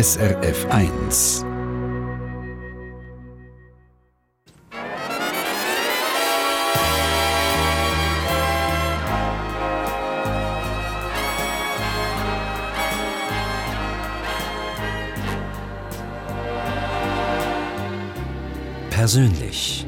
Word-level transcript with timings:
SRF 0.00 0.64
1. 0.70 1.44
Persönlich. 18.90 19.87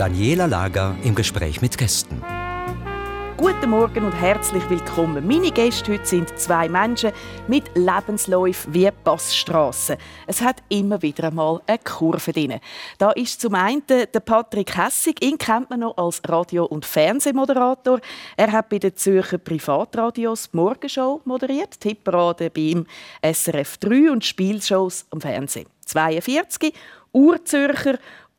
Daniela 0.00 0.46
Lager 0.46 0.96
im 1.02 1.14
Gespräch 1.14 1.60
mit 1.60 1.76
Gästen. 1.76 2.22
Guten 3.36 3.68
Morgen 3.68 4.06
und 4.06 4.12
herzlich 4.12 4.62
willkommen. 4.70 5.26
Meine 5.26 5.50
Gäste 5.50 5.92
heute 5.92 6.06
sind 6.06 6.38
zwei 6.38 6.70
Menschen 6.70 7.12
mit 7.48 7.64
Lebensläufen 7.74 8.72
wie 8.72 8.90
Passstrassen. 9.04 9.98
Es 10.26 10.40
hat 10.40 10.62
immer 10.70 11.02
wieder 11.02 11.24
einmal 11.24 11.60
eine 11.66 11.76
Kurve 11.84 12.32
drin. 12.32 12.60
Da 12.96 13.10
ist 13.10 13.42
zum 13.42 13.54
einen 13.54 13.82
der 13.86 14.06
Patrick 14.06 14.74
Hessig. 14.74 15.22
Ihn 15.22 15.36
kennt 15.36 15.68
man 15.68 15.80
noch 15.80 15.98
als 15.98 16.22
Radio- 16.26 16.64
und 16.64 16.86
Fernsehmoderator. 16.86 18.00
Er 18.38 18.52
hat 18.52 18.70
bei 18.70 18.78
den 18.78 18.96
Zürcher 18.96 19.36
Privatradios 19.36 20.50
die 20.50 20.56
Morgenshow 20.56 21.20
moderiert, 21.26 21.78
Tipperade 21.78 22.48
beim 22.48 22.86
SRF 23.22 23.76
3 23.76 24.12
und 24.12 24.24
Spielshows 24.24 25.04
am 25.10 25.20
Fernsehen. 25.20 25.66
42, 25.84 26.72
Urzürcher 27.12 27.98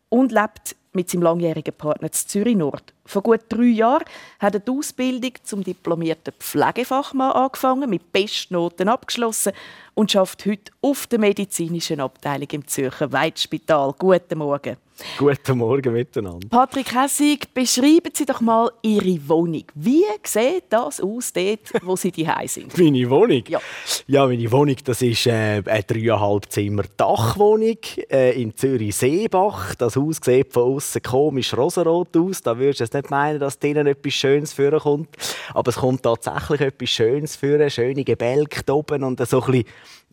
und 0.09 0.31
lebt 0.31 0.75
mit 0.93 1.09
seinem 1.09 1.23
langjährigen 1.23 1.73
Partner 1.73 2.11
zu 2.11 2.27
Zürich 2.27 2.55
Nord. 2.55 2.93
Vor 3.05 3.23
gut 3.23 3.41
drei 3.49 3.63
Jahren 3.63 4.05
hat 4.39 4.53
er 4.53 4.59
die 4.59 4.71
Ausbildung 4.71 5.31
zum 5.43 5.63
diplomierten 5.63 6.33
Pflegefachmann 6.39 7.31
angefangen, 7.31 7.89
mit 7.89 8.11
Bestnoten 8.11 8.89
abgeschlossen 8.89 9.53
und 9.93 10.11
schafft 10.11 10.45
heute 10.45 10.71
auf 10.81 11.07
der 11.07 11.19
medizinischen 11.19 11.99
Abteilung 11.99 12.47
im 12.51 12.67
Zürcher 12.67 13.11
Weitspital. 13.11 13.93
Guten 13.97 14.37
Morgen. 14.37 14.77
Guten 15.17 15.57
Morgen 15.57 15.93
miteinander. 15.93 16.47
Patrick 16.49 16.93
Hessig, 16.93 17.51
beschreiben 17.53 18.11
Sie 18.13 18.25
doch 18.25 18.41
mal 18.41 18.71
Ihre 18.81 19.17
Wohnung. 19.27 19.63
Wie 19.73 20.03
sieht 20.23 20.65
das 20.69 21.01
aus, 21.01 21.33
dort, 21.33 21.59
wo 21.83 21.95
Sie 21.95 22.11
daheim 22.11 22.47
sind? 22.47 22.77
Meine 22.77 23.09
Wohnung? 23.09 23.43
Ja. 23.47 23.59
Ja, 24.07 24.27
meine 24.27 24.51
Wohnung, 24.51 24.75
das 24.83 25.01
ist 25.01 25.25
äh, 25.27 25.63
eine 25.65 25.83
dreieinhalb 25.83 26.51
Zimmer 26.51 26.83
Dachwohnung 26.97 27.77
äh, 28.11 28.39
in 28.41 28.55
Zürich-Seebach. 28.55 29.75
Das 29.75 29.95
Haus 29.95 30.19
sieht 30.23 30.53
von 30.53 30.75
außen 30.75 31.01
komisch 31.01 31.53
rosarot 31.55 32.15
aus. 32.17 32.41
Da 32.41 32.57
würdest 32.57 32.79
du 32.79 32.83
jetzt 32.83 32.93
nicht 32.93 33.00
meinen, 33.09 33.39
dass 33.39 33.59
drinnen 33.59 33.87
etwas 33.87 34.13
Schönes 34.13 34.53
vorkommt. 34.53 35.09
Aber 35.53 35.69
es 35.69 35.75
kommt 35.75 36.03
tatsächlich 36.03 36.61
etwas 36.61 36.89
Schönes 36.89 37.35
für, 37.35 37.69
schöne 37.69 38.03
Gebälke 38.03 38.71
oben 38.71 39.03
und 39.03 39.25
so 39.27 39.41
ein 39.43 39.63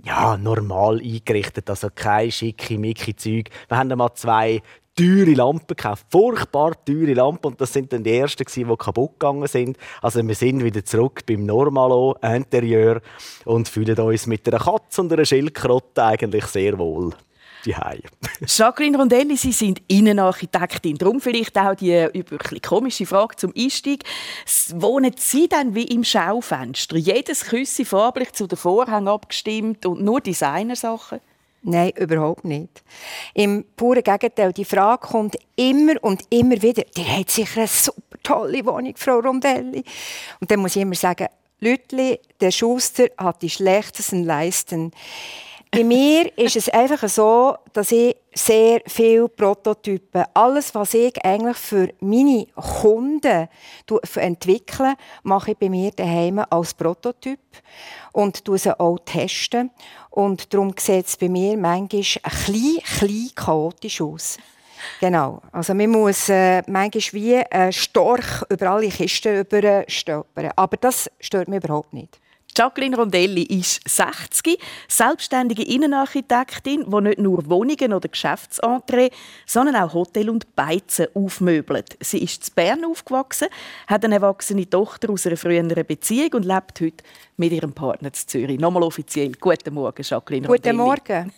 ja, 0.04 0.36
normal 0.36 1.00
eingerichtet. 1.00 1.68
Also 1.68 1.88
kein 1.94 2.30
schicke, 2.30 2.78
micke 2.78 3.16
Zeug. 3.16 3.50
Wir 3.68 3.76
haben 3.76 3.88
mal 3.88 4.14
zwei 4.14 4.62
teure 4.98 5.32
Lampen 5.32 5.76
gekauft. 5.76 6.06
Furchtbar 6.10 6.72
teure 6.84 7.14
Lampen. 7.14 7.52
Und 7.52 7.60
das 7.60 7.72
sind 7.72 7.92
dann 7.92 8.02
die 8.02 8.16
ersten, 8.16 8.44
die 8.44 8.76
kaputt 8.76 9.12
gegangen 9.20 9.46
sind. 9.46 9.76
Also 10.02 10.26
wir 10.26 10.34
sind 10.34 10.64
wieder 10.64 10.84
zurück 10.84 11.24
beim 11.26 11.46
Normalo 11.46 12.16
Interieur 12.20 13.00
und 13.44 13.68
fühlen 13.68 13.98
uns 13.98 14.26
mit 14.26 14.48
einer 14.48 14.58
Katze 14.58 15.00
und 15.02 15.12
einer 15.12 15.24
Schildkröte 15.24 16.04
eigentlich 16.04 16.46
sehr 16.46 16.78
wohl. 16.78 17.14
Daheim. 17.64 18.02
Jacqueline 18.46 18.96
Rondelli, 18.96 19.36
Sie 19.36 19.52
sind 19.52 19.82
Innenarchitektin. 19.88 20.96
Darum 20.96 21.20
vielleicht 21.20 21.56
auch 21.58 21.74
die 21.74 22.08
wirklich 22.12 22.62
komische 22.62 23.06
Frage 23.06 23.36
zum 23.36 23.52
Einstieg. 23.56 24.04
Wohnen 24.74 25.14
Sie 25.16 25.48
dann 25.48 25.74
wie 25.74 25.84
im 25.84 26.04
Schaufenster? 26.04 26.96
Jedes 26.96 27.44
Küsse 27.44 27.84
farblich 27.84 28.32
zu 28.32 28.46
den 28.46 28.56
Vorhängen 28.56 29.08
abgestimmt 29.08 29.86
und 29.86 30.02
nur 30.02 30.20
Designersachen? 30.20 31.20
Nein, 31.62 31.90
überhaupt 31.96 32.44
nicht. 32.44 32.84
Im 33.34 33.64
puren 33.76 34.02
Gegenteil, 34.02 34.52
die 34.52 34.64
Frage 34.64 35.08
kommt 35.08 35.36
immer 35.56 35.94
und 36.02 36.22
immer 36.30 36.62
wieder. 36.62 36.84
Der 36.96 37.18
hat 37.18 37.30
sicher 37.30 37.60
eine 37.60 37.66
super 37.66 38.16
tolle 38.22 38.64
Wohnung, 38.64 38.94
Frau 38.96 39.18
Rondelli. 39.18 39.82
Und 40.40 40.50
dann 40.50 40.60
muss 40.60 40.76
ich 40.76 40.82
immer 40.82 40.94
sagen, 40.94 41.26
Lütli, 41.60 42.20
der 42.40 42.52
Schuster 42.52 43.08
hat 43.18 43.42
die 43.42 43.50
schlechtesten 43.50 44.24
Leisten. 44.24 44.92
Bei 45.70 45.84
mir 45.84 46.36
ist 46.38 46.56
es 46.56 46.68
einfach 46.70 47.08
so, 47.08 47.56
dass 47.72 47.92
ich 47.92 48.16
sehr 48.34 48.80
viele 48.86 49.28
Prototypen, 49.28 50.24
alles, 50.32 50.74
was 50.74 50.94
ich 50.94 51.22
eigentlich 51.24 51.56
für 51.56 51.92
meine 52.00 52.46
Kunden 52.54 53.48
entwickle, 54.16 54.94
mache 55.24 55.52
ich 55.52 55.58
bei 55.58 55.68
mir 55.68 55.90
daheim 55.90 56.42
als 56.50 56.72
Prototyp 56.72 57.40
und 58.12 58.44
tue 58.44 58.58
sie 58.58 58.78
auch 58.78 58.98
testen. 59.04 59.70
Und 60.10 60.52
darum 60.54 60.74
sieht 60.78 61.06
es 61.06 61.16
bei 61.16 61.28
mir 61.28 61.56
manchmal 61.56 62.02
ein 62.22 62.44
klein, 62.44 62.78
klein 62.98 63.30
chaotisch 63.34 64.00
aus. 64.00 64.38
Genau. 65.00 65.42
Also 65.52 65.74
man 65.74 65.90
muss 65.90 66.28
äh, 66.28 66.62
manchmal 66.66 67.12
wie 67.12 67.36
ein 67.36 67.72
Storch 67.72 68.42
über 68.48 68.70
alle 68.70 68.88
Kisten 68.88 69.40
überstolpern. 69.40 70.50
Aber 70.56 70.76
das 70.76 71.10
stört 71.20 71.48
mich 71.48 71.62
überhaupt 71.62 71.92
nicht. 71.92 72.18
Jacqueline 72.58 72.96
Rondelli 72.96 73.44
ist 73.44 73.88
60, 73.88 74.58
selbstständige 74.88 75.62
Innenarchitektin, 75.62 76.90
die 76.90 77.00
nicht 77.02 77.20
nur 77.20 77.48
Wohnungen 77.48 77.92
oder 77.92 78.08
Geschäftsentrée, 78.08 79.12
sondern 79.46 79.76
auch 79.76 79.94
Hotel 79.94 80.28
und 80.28 80.56
Beizen 80.56 81.06
aufmöbelt. 81.14 81.96
Sie 82.00 82.18
ist 82.18 82.48
in 82.48 82.54
Bern 82.56 82.84
aufgewachsen, 82.84 83.46
hat 83.86 84.04
eine 84.04 84.16
erwachsene 84.16 84.68
Tochter 84.68 85.08
aus 85.10 85.24
einer 85.24 85.36
früheren 85.36 85.68
Beziehung 85.68 86.32
und 86.32 86.46
lebt 86.46 86.80
heute 86.80 87.04
mit 87.38 87.52
ihrem 87.52 87.72
Partner 87.72 88.08
in 88.08 88.14
Zürich. 88.14 88.58
Nochmal 88.58 88.82
offiziell. 88.82 89.32
Guten 89.40 89.74
Morgen, 89.74 90.02
Jacqueline 90.02 90.46
Rondelli. 90.46 90.76
Guten 90.76 90.76
Morgen. 90.76 91.32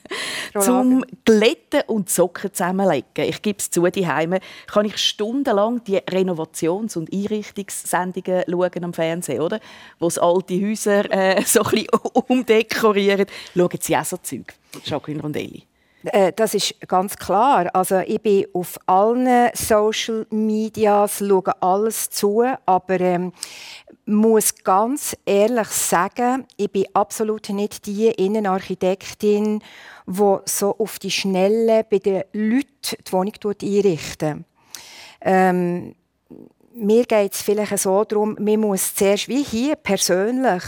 Frau 0.53 0.61
Zum. 0.61 1.05
Glätten 1.25 1.83
und 1.87 2.11
Socken 2.11 2.53
zusammenlegen. 2.53 3.29
Ich 3.29 3.41
gebe 3.43 3.59
es 3.59 3.71
zu, 3.71 3.87
die 3.87 4.07
Heime 4.07 4.41
kann 4.67 4.87
ich 4.87 4.97
stundenlang 4.97 5.85
die 5.85 5.99
Renovations- 5.99 6.97
und 6.97 7.13
Einrichtungssendungen 7.13 8.45
schauen 8.49 8.85
am 8.85 8.93
Fernsehen, 8.93 9.41
oder? 9.41 9.61
Wo 9.99 10.09
es 10.09 10.19
alte 10.19 10.61
Häuser 10.61 11.11
äh, 11.13 11.43
so 11.47 11.63
ein 11.63 11.71
bisschen 11.71 11.89
umdekorieren. 12.29 13.27
Schauen 13.55 13.79
Sie 13.81 13.97
auch 13.97 14.05
so 14.05 14.17
Zeug, 14.17 14.55
Jacqueline 14.85 15.23
Rondelli? 15.23 15.70
Äh, 16.05 16.33
Das 16.33 16.55
ist 16.55 16.81
ganz 16.89 17.17
klar. 17.17 17.69
Also 17.75 17.99
ich 17.99 18.21
bin 18.21 18.47
auf 18.53 18.79
allen 18.87 19.51
Social 19.55 20.27
Medias, 20.31 21.19
schaue 21.19 21.63
alles 21.63 22.11
zu, 22.11 22.45
aber 22.67 23.01
ähm, 23.01 23.33
muss 24.07 24.55
ganz 24.65 25.17
ehrlich 25.27 25.69
sagen, 25.69 26.47
ich 26.57 26.71
bin 26.71 26.87
absolut 26.95 27.49
nicht 27.51 27.87
die 27.87 28.09
Innenarchitektin, 28.09 29.63
die 30.07 30.37
so 30.47 30.77
auf 30.79 30.99
die 30.99 31.11
Schnelle 31.11 31.85
bei 31.85 31.99
den 31.99 32.25
Leuten 32.33 32.97
die 33.07 33.13
Wohnung 33.13 33.35
einrichtet. 33.63 34.39
Ähm, 35.21 35.95
mir 36.73 37.05
geht 37.05 37.35
es 37.35 37.43
vielleicht 37.43 37.79
so 37.79 38.05
darum, 38.05 38.37
man 38.41 38.61
muss 38.61 38.95
zuerst, 38.95 39.29
wie 39.29 39.43
hier 39.43 39.77
persönlich, 39.77 40.63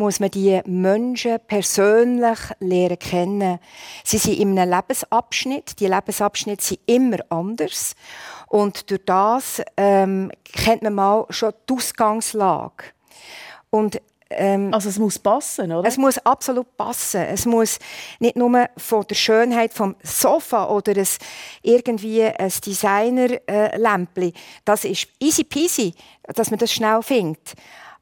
muss 0.00 0.18
man 0.18 0.30
die 0.30 0.60
Menschen 0.64 1.38
persönlich 1.46 2.38
lernen 2.58 2.98
kennen. 2.98 3.58
Sie 4.02 4.16
sind 4.16 4.38
in 4.38 4.58
einem 4.58 4.72
Lebensabschnitt. 4.72 5.78
Die 5.78 5.86
Lebensabschnitte 5.86 6.64
sind 6.64 6.80
immer 6.86 7.18
anders. 7.28 7.94
Und 8.48 8.90
durch 8.90 9.04
das 9.04 9.62
ähm, 9.76 10.32
kennt 10.42 10.82
man 10.82 10.94
mal 10.94 11.26
schon 11.28 11.52
die 11.68 11.74
Ausgangslage. 11.74 12.84
Und 13.68 14.00
ähm, 14.30 14.72
Also 14.72 14.88
es 14.88 14.98
muss 14.98 15.18
passen, 15.18 15.70
oder? 15.70 15.86
es 15.86 15.98
muss 15.98 16.16
absolut 16.18 16.76
passen. 16.78 17.20
Es 17.20 17.44
muss 17.44 17.78
nicht 18.20 18.36
nur 18.36 18.70
von 18.78 19.04
der 19.06 19.14
Schönheit 19.14 19.74
vom 19.74 19.96
Sofa 20.02 20.70
oder 20.70 20.96
ein, 20.96 21.08
irgendwie 21.62 22.24
ein 22.24 22.52
Designer-Lämpchen. 22.64 24.32
Das 24.64 24.84
ist 24.84 25.08
easy 25.18 25.44
peasy, 25.44 25.92
dass 26.22 26.50
man 26.50 26.58
das 26.58 26.72
schnell 26.72 27.02
findet. 27.02 27.54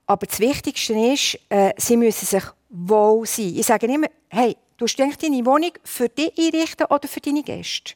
Aber 0.08 0.26
das 0.26 0.40
Wichtigste 0.40 0.94
ist, 0.94 1.38
äh, 1.50 1.74
sie 1.76 1.98
müssen 1.98 2.24
sich 2.24 2.42
wohl 2.70 3.26
sein. 3.26 3.54
Ich 3.54 3.66
sage 3.66 3.86
immer, 3.86 4.08
hey, 4.30 4.56
du 4.78 4.86
eigentlich 5.00 5.18
deine 5.18 5.44
Wohnung 5.44 5.72
für 5.84 6.08
dich 6.08 6.32
einrichten 6.38 6.86
oder 6.86 7.06
für 7.06 7.20
deine 7.20 7.42
Gäste? 7.42 7.92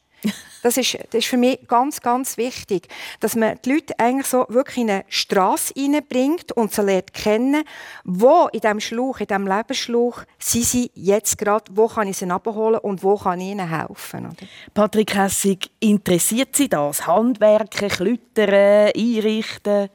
Das 0.63 0.77
ist, 0.77 0.95
das 1.11 1.19
ist 1.25 1.27
für 1.27 1.37
mich 1.37 1.59
ganz, 1.67 2.01
ganz 2.01 2.37
wichtig, 2.37 2.87
dass 3.19 3.35
man 3.35 3.59
die 3.65 3.73
Leute 3.73 3.99
eigentlich 3.99 4.29
so 4.29 4.47
wirklich 4.49 4.79
in 4.79 4.91
eine 4.91 5.05
Straße 5.09 5.75
hineinbringt 5.75 6.53
und 6.53 6.73
sie 6.73 6.83
lernt 6.83 7.13
kennen, 7.13 7.65
wo 8.05 8.49
in 8.53 8.61
diesem 8.61 8.79
Schlauch, 8.79 9.19
in 9.19 9.27
diesem 9.27 9.47
Lebensschlauch 9.49 10.23
sind 10.39 10.65
sie 10.65 10.91
jetzt 10.95 11.37
gerade, 11.39 11.65
wo 11.73 11.89
kann 11.89 12.07
ich 12.07 12.17
sie 12.17 12.31
abholen 12.31 12.79
und 12.79 13.03
wo 13.03 13.17
kann 13.17 13.41
ich 13.41 13.49
ihnen 13.49 13.69
helfen. 13.69 14.27
Oder? 14.27 14.47
Patrick 14.73 15.17
Hessig, 15.17 15.69
interessiert 15.81 16.55
Sie 16.55 16.69
das? 16.69 17.07
Handwerken, 17.09 17.89
Klüttern, 17.89 18.93
Einrichten? 18.97 19.89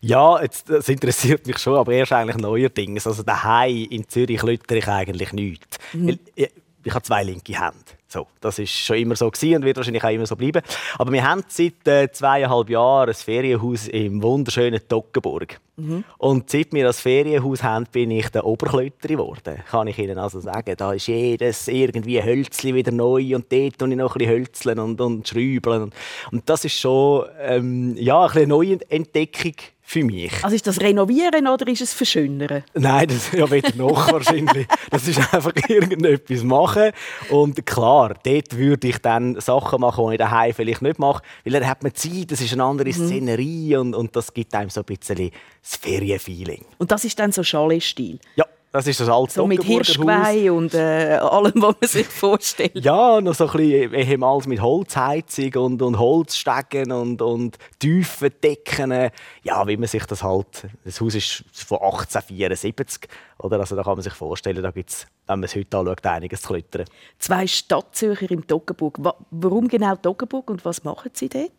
Ja, 0.00 0.40
jetzt, 0.40 0.70
das 0.70 0.88
interessiert 0.88 1.46
mich 1.46 1.58
schon, 1.58 1.76
aber 1.76 1.92
erst 1.92 2.12
eigentlich 2.12 2.38
neuerdings. 2.38 3.06
Also 3.06 3.22
daheim 3.22 3.88
in 3.90 4.08
Zürich 4.08 4.42
lütere 4.42 4.78
ich 4.78 4.88
eigentlich 4.88 5.32
nichts. 5.34 5.78
Weil 5.92 6.18
Ich, 6.34 6.50
ich 6.84 6.94
habe 6.94 7.02
zwei 7.02 7.22
linke 7.22 7.60
Hände. 7.60 7.76
So, 8.14 8.28
das 8.40 8.60
ist 8.60 8.70
schon 8.70 8.98
immer 8.98 9.16
so 9.16 9.28
gewesen 9.28 9.56
und 9.56 9.64
wird 9.64 9.76
wahrscheinlich 9.76 10.04
auch 10.04 10.10
immer 10.10 10.24
so 10.24 10.36
bleiben. 10.36 10.62
Aber 10.98 11.10
wir 11.10 11.28
haben 11.28 11.42
seit 11.48 11.88
äh, 11.88 12.08
zweieinhalb 12.12 12.70
Jahren 12.70 13.08
ein 13.08 13.14
Ferienhaus 13.14 13.88
im 13.88 14.22
wunderschönen 14.22 14.80
Toggenburg. 14.88 15.58
Mhm. 15.76 16.04
Und 16.18 16.48
seit 16.48 16.72
wir 16.72 16.84
das 16.84 17.00
Ferienhaus 17.00 17.64
haben, 17.64 17.86
bin 17.90 18.12
ich 18.12 18.28
der 18.28 18.46
Oberklötter 18.46 19.08
geworden. 19.08 19.56
Kann 19.68 19.88
ich 19.88 19.98
Ihnen 19.98 20.16
also 20.16 20.38
sagen. 20.38 20.76
Da 20.76 20.92
ist 20.92 21.08
jedes 21.08 21.66
irgendwie 21.66 22.22
Hölzli 22.22 22.72
wieder 22.72 22.92
neu 22.92 23.34
und 23.34 23.50
dort 23.50 23.78
tue 23.80 23.90
ich 23.90 23.96
noch 23.96 24.14
ein 24.14 24.18
bisschen 24.18 24.32
Hölzeln 24.32 24.78
und, 24.78 25.00
und 25.00 25.26
Schräubeln. 25.26 25.90
Und 26.30 26.48
das 26.48 26.64
ist 26.64 26.78
schon 26.78 27.26
ähm, 27.40 27.96
ja, 27.98 28.26
eine 28.26 28.46
neue 28.46 28.78
Entdeckung 28.90 29.54
für 29.86 30.02
mich. 30.02 30.32
Also 30.42 30.56
ist 30.56 30.66
das 30.66 30.80
Renovieren 30.80 31.46
oder 31.46 31.68
ist 31.68 31.82
es 31.82 31.92
Verschönern? 31.92 32.64
Nein, 32.72 33.06
das 33.06 33.16
ist 33.18 33.34
ja 33.34 33.50
weder 33.50 33.76
noch 33.76 34.10
wahrscheinlich. 34.12 34.66
Das 34.90 35.06
ist 35.06 35.18
einfach 35.32 35.52
irgendetwas 35.68 36.42
machen. 36.42 36.90
Und 37.28 37.64
klar, 37.66 38.14
dort 38.24 38.56
würde 38.56 38.88
ich 38.88 38.98
dann 38.98 39.38
Sachen 39.40 39.82
machen, 39.82 40.06
die 40.08 40.14
ich 40.14 40.18
daheim 40.18 40.54
vielleicht 40.54 40.80
nicht 40.80 40.98
mache. 40.98 41.22
Weil 41.44 41.52
dann 41.52 41.68
hat 41.68 41.82
man 41.82 41.94
Zeit, 41.94 42.32
das 42.32 42.40
ist 42.40 42.54
eine 42.54 42.64
andere 42.64 42.88
mhm. 42.88 42.92
Szenerie 42.92 43.76
und, 43.76 43.94
und 43.94 44.16
das 44.16 44.32
gibt 44.32 44.54
einem 44.54 44.70
so 44.70 44.80
ein 44.80 44.86
bisschen 44.86 45.30
das 45.62 45.76
Ferienfeeling. 45.76 46.64
Und 46.78 46.90
das 46.90 47.04
ist 47.04 47.18
dann 47.18 47.30
so 47.30 47.42
Chalet-Stil? 47.42 48.18
Ja. 48.36 48.46
Das 48.74 48.88
ist 48.88 48.98
das 48.98 49.08
alte 49.08 49.34
So 49.34 49.46
mit 49.46 49.62
Hirschgeweih 49.62 50.50
und 50.50 50.74
äh, 50.74 51.16
allem, 51.20 51.62
was 51.62 51.76
man 51.80 51.88
sich 51.88 52.08
vorstellt. 52.08 52.72
Ja, 52.74 53.20
noch 53.20 53.32
so 53.32 53.46
ein 53.46 53.52
bisschen 53.52 53.94
ehemals 53.94 54.48
mit 54.48 54.60
Holzheizung 54.60 55.54
und, 55.54 55.80
und 55.80 55.96
Holzstegen 55.96 56.90
und, 56.90 57.22
und 57.22 57.56
tiefen 57.78 58.30
Decken. 58.42 59.10
Ja, 59.44 59.64
wie 59.68 59.76
man 59.76 59.86
sich 59.86 60.04
das 60.06 60.24
halt... 60.24 60.66
Das 60.84 61.00
Haus 61.00 61.14
ist 61.14 61.44
von 61.52 61.78
1874. 61.78 63.08
Oder? 63.44 63.60
Also 63.60 63.76
da 63.76 63.82
kann 63.82 63.92
man 63.92 64.02
sich 64.02 64.14
vorstellen, 64.14 64.62
da 64.62 64.70
gibt 64.70 64.88
es, 64.88 65.06
wenn 65.26 65.40
man 65.40 65.44
es 65.44 65.54
heute 65.54 65.76
anschaut, 65.76 66.06
einiges 66.06 66.40
zu 66.40 66.48
klettern. 66.48 66.86
Zwei 67.18 67.46
Stadtzürcher 67.46 68.30
im 68.30 68.46
Doggenburg. 68.46 68.98
Warum 69.30 69.68
genau 69.68 69.96
Doggenburg 69.96 70.48
und 70.48 70.64
was 70.64 70.82
machen 70.82 71.10
Sie 71.12 71.28
dort? 71.28 71.52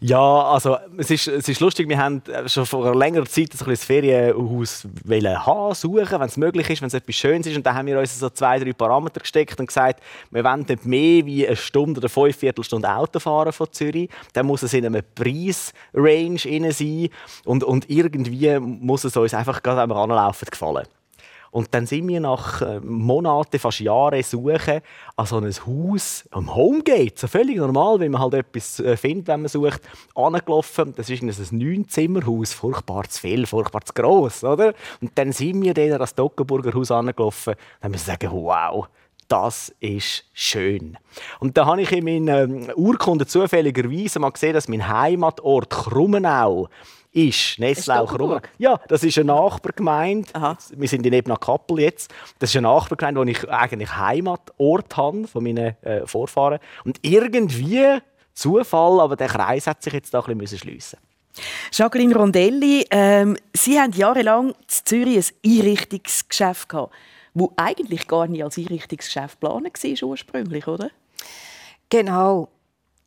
Ja, 0.00 0.42
also 0.42 0.76
es 0.98 1.10
ist, 1.10 1.26
es 1.26 1.48
ist 1.48 1.58
lustig, 1.60 1.88
wir 1.88 1.96
haben 1.96 2.22
schon 2.44 2.66
vor 2.66 2.94
längerer 2.94 3.24
Zeit 3.24 3.48
ein, 3.58 3.70
ein 3.70 3.76
Ferienhaus 3.78 4.86
haben, 5.46 5.74
suchen, 5.74 6.20
wenn 6.20 6.28
es 6.28 6.36
möglich 6.36 6.68
ist, 6.68 6.82
wenn 6.82 6.88
es 6.88 6.94
etwas 6.94 7.14
Schönes 7.14 7.46
ist. 7.46 7.56
Und 7.56 7.64
da 7.64 7.72
haben 7.72 7.86
wir 7.86 7.98
uns 7.98 8.18
so 8.18 8.28
zwei, 8.28 8.58
drei 8.58 8.74
Parameter 8.74 9.20
gesteckt 9.20 9.58
und 9.58 9.68
gesagt, 9.68 10.02
wir 10.30 10.44
wollen 10.44 10.66
nicht 10.68 10.84
mehr 10.84 11.24
wie 11.24 11.46
eine 11.46 11.56
Stunde 11.56 11.98
oder 11.98 12.10
fünf 12.10 12.36
Viertelstunde 12.36 12.94
Auto 12.94 13.20
fahren 13.20 13.54
von 13.54 13.72
Zürich. 13.72 14.10
Dann 14.34 14.44
muss 14.44 14.62
es 14.62 14.74
in 14.74 14.84
einem 14.84 15.02
Preisrange 15.14 16.72
sein 16.72 17.08
und, 17.46 17.64
und 17.64 17.88
irgendwie 17.88 18.58
muss 18.58 19.04
es 19.04 19.16
uns 19.16 19.32
einfach 19.32 19.62
gerade, 19.62 19.90
wir 19.90 19.96
anlaufen, 19.96 20.46
gefallen. 20.50 20.89
Und 21.50 21.74
dann 21.74 21.86
sind 21.86 22.06
wir 22.06 22.20
nach 22.20 22.62
äh, 22.62 22.80
Monaten, 22.80 23.58
fast 23.58 23.80
Jahren 23.80 24.22
Suchen 24.22 24.80
an 25.16 25.26
so 25.26 25.38
ein 25.38 25.52
Haus 25.66 26.28
am 26.30 26.54
Homegate, 26.54 27.18
so 27.18 27.26
völlig 27.26 27.56
normal, 27.56 27.98
wenn 28.00 28.12
man 28.12 28.20
halt 28.20 28.34
etwas 28.34 28.78
äh, 28.80 28.96
findet, 28.96 29.28
wenn 29.28 29.42
man 29.42 29.48
sucht, 29.48 29.82
angelaufen. 30.14 30.94
Das 30.96 31.10
ist 31.10 31.22
ein 31.22 31.58
Neunzimmerhaus, 31.58 32.52
furchtbar 32.52 33.04
zu 33.08 33.20
viel, 33.20 33.46
furchtbar 33.46 33.82
zu 33.84 33.92
gross, 33.92 34.44
oder? 34.44 34.74
Und 35.00 35.12
dann 35.16 35.32
sind 35.32 35.62
wir 35.62 35.74
dann 35.74 35.92
an 35.92 35.98
das 35.98 36.14
Dockenburger 36.14 36.72
Haus 36.72 36.90
angelaufen. 36.90 37.54
Dann 37.80 37.90
müssen 37.90 38.06
wir 38.06 38.12
sagen, 38.12 38.30
wow, 38.32 38.88
das 39.30 39.72
ist 39.78 40.24
schön. 40.32 40.98
Und 41.38 41.56
da 41.56 41.66
habe 41.66 41.82
ich 41.82 41.92
in 41.92 42.04
meiner 42.04 42.42
ähm, 42.42 42.70
Urkunde 42.74 43.26
zufälligerweise 43.26 44.18
mal 44.18 44.30
gesehen, 44.30 44.54
dass 44.54 44.68
mein 44.68 44.88
Heimatort 44.88 45.70
Krummenau 45.70 46.68
ist 47.12 47.58
Nesslau 47.58 48.06
Krummenau. 48.06 48.40
Ja, 48.58 48.80
das 48.88 49.02
ist 49.02 49.18
eine 49.18 49.26
Nachbargemeinde. 49.26 50.28
Aha. 50.34 50.56
Wir 50.76 50.88
sind 50.88 51.04
in 51.06 51.12
Ebner 51.12 51.36
Kappel 51.36 51.80
jetzt. 51.80 52.12
Das 52.38 52.50
ist 52.50 52.56
eine 52.56 52.68
Nachbargemeinde, 52.68 53.20
wo 53.20 53.24
ich 53.24 53.48
eigentlich 53.48 53.96
Heimatort 53.96 54.96
habe 54.96 55.26
von 55.26 55.42
meinen 55.42 55.76
äh, 55.82 56.06
Vorfahren. 56.06 56.60
Und 56.84 56.98
irgendwie 57.02 57.98
Zufall, 58.32 59.00
aber 59.00 59.16
der 59.16 59.28
Kreis 59.28 59.66
hat 59.66 59.82
sich 59.82 59.92
jetzt 59.92 60.14
da 60.14 60.20
ein 60.20 60.38
bisschen 60.38 60.58
schliessen. 60.58 60.98
Jacqueline 61.72 62.14
Rondelli, 62.14 62.86
ähm, 62.90 63.36
Sie 63.54 63.78
haben 63.78 63.92
jahrelang 63.92 64.50
in 64.50 64.54
Zürich 64.68 65.32
ein 65.44 65.58
Einrichtungsgeschäft 65.58 66.68
gehabt, 66.68 66.92
das 67.34 67.48
eigentlich 67.56 68.08
gar 68.08 68.26
nicht 68.26 68.42
als 68.42 68.58
Einrichtungsgeschäft 68.58 69.40
geplant 69.40 69.84
war 69.84 70.08
ursprünglich, 70.08 70.66
oder? 70.66 70.90
Genau. 71.88 72.48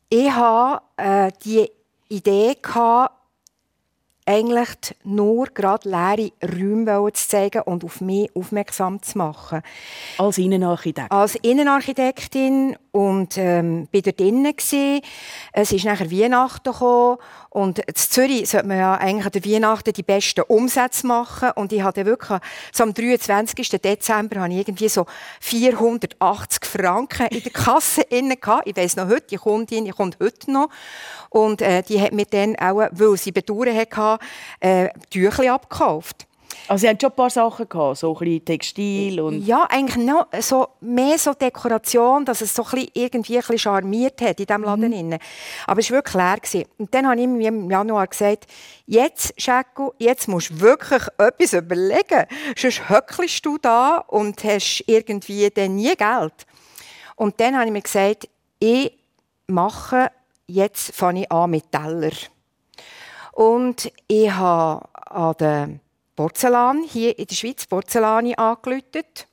Ich 0.08 0.30
hatte 0.30 0.82
äh, 0.96 1.32
die 1.44 1.70
Idee 2.08 2.56
gehabt, 2.60 3.14
eigentlich 4.26 4.96
nur 5.04 5.46
gerade 5.46 5.88
leere 5.88 6.30
Räume 6.42 7.12
zu 7.12 7.28
zeigen 7.28 7.62
und 7.62 7.84
auf 7.84 8.00
mich 8.00 8.30
aufmerksam 8.34 9.02
zu 9.02 9.18
machen. 9.18 9.62
Als 10.18 10.38
Innenarchitekt? 10.38 11.12
Als 11.12 11.34
Innenarchitektin 11.36 12.76
und 12.94 13.36
ähm, 13.38 13.88
bin 13.90 14.02
dort 14.02 14.20
drinnen 14.20 14.54
Es 15.52 15.72
ist 15.72 15.84
nachher 15.84 16.12
Weihnachten 16.12 16.70
gekommen 16.70 17.18
und 17.50 17.80
in 17.80 17.94
Zürich 17.96 18.48
sollte 18.48 18.68
man 18.68 18.78
ja 18.78 18.94
eigentlich 18.94 19.26
an 19.26 19.32
der 19.32 19.44
Weihnachten 19.44 19.92
die 19.92 20.04
besten 20.04 20.42
Umsätze 20.42 21.04
machen 21.04 21.50
und 21.56 21.72
ich 21.72 21.82
hatte 21.82 22.06
wirklich 22.06 22.38
so 22.72 22.84
am 22.84 22.94
23. 22.94 23.68
Dezember 23.68 24.40
habe 24.40 24.52
ich 24.52 24.60
irgendwie 24.60 24.88
so 24.88 25.06
480 25.40 26.64
Franken 26.64 27.26
in 27.26 27.42
der 27.42 27.50
Kasse 27.50 28.02
inne 28.10 28.36
gehabt. 28.36 28.68
Ich 28.68 28.76
weiß 28.76 28.94
noch 28.94 29.08
heute, 29.08 29.26
die 29.28 29.36
Kundin, 29.38 29.86
die 29.86 29.90
kommt 29.90 30.18
heute 30.20 30.52
noch 30.52 30.68
und 31.30 31.62
äh, 31.62 31.82
die 31.82 32.00
hat 32.00 32.12
mir 32.12 32.26
dann 32.26 32.54
auch, 32.54 32.86
weil 32.92 33.16
sie 33.16 33.32
Bedauern 33.32 33.74
hatte, 33.74 34.24
äh, 34.60 34.90
Tüchli 35.10 35.48
abgekauft. 35.48 36.28
Also 36.68 36.82
Sie 36.82 36.88
hatten 36.88 37.00
schon 37.00 37.10
ein 37.10 37.16
paar 37.16 37.30
Sachen 37.30 37.68
gehabt, 37.68 37.98
so 37.98 38.16
ein 38.18 38.44
Textil 38.44 39.20
und... 39.20 39.46
Ja, 39.46 39.66
eigentlich 39.68 40.04
noch 40.04 40.26
so, 40.40 40.68
mehr 40.80 41.18
so 41.18 41.34
Dekoration, 41.34 42.24
dass 42.24 42.40
es 42.40 42.54
so 42.54 42.64
ein 42.64 42.70
bisschen 42.70 42.90
irgendwie 42.94 43.36
ein 43.36 43.40
bisschen 43.40 43.58
charmiert 43.58 44.20
hat 44.20 44.40
in 44.40 44.46
diesem 44.46 44.62
Laden. 44.62 45.08
Mhm. 45.08 45.18
Aber 45.66 45.80
es 45.80 45.90
war 45.90 45.98
wirklich 45.98 46.14
leer. 46.14 46.36
Gewesen. 46.36 46.64
Und 46.78 46.94
dann 46.94 47.06
habe 47.06 47.20
ich 47.20 47.26
mir 47.26 47.48
im 47.48 47.70
Januar 47.70 48.06
gesagt, 48.06 48.46
jetzt, 48.86 49.34
Schecko, 49.36 49.94
jetzt 49.98 50.28
musst 50.28 50.50
du 50.50 50.60
wirklich 50.60 51.02
etwas 51.18 51.52
überlegen. 51.52 52.26
Sonst 52.56 52.88
höckelst 52.88 53.44
du 53.46 53.58
da 53.58 53.98
und 53.98 54.42
hast 54.44 54.84
irgendwie 54.86 55.50
dann 55.50 55.76
nie 55.76 55.94
Geld. 55.94 56.46
Und 57.16 57.38
dann 57.40 57.54
habe 57.54 57.66
ich 57.66 57.72
mir 57.72 57.82
gesagt, 57.82 58.28
ich 58.58 58.92
mache, 59.46 60.10
jetzt 60.46 60.94
fange 60.94 61.22
ich 61.22 61.32
an 61.32 61.50
mit 61.50 61.70
Teller. 61.70 62.12
Und 63.32 63.92
ich 64.06 64.30
habe 64.30 64.88
an 64.94 65.34
den 65.38 65.80
Porzellan 66.16 66.84
hier 66.84 67.18
in 67.18 67.26
der 67.26 67.34
Schweiz 67.34 67.66
Porzellani 67.66 68.34
angelötet 68.36 69.26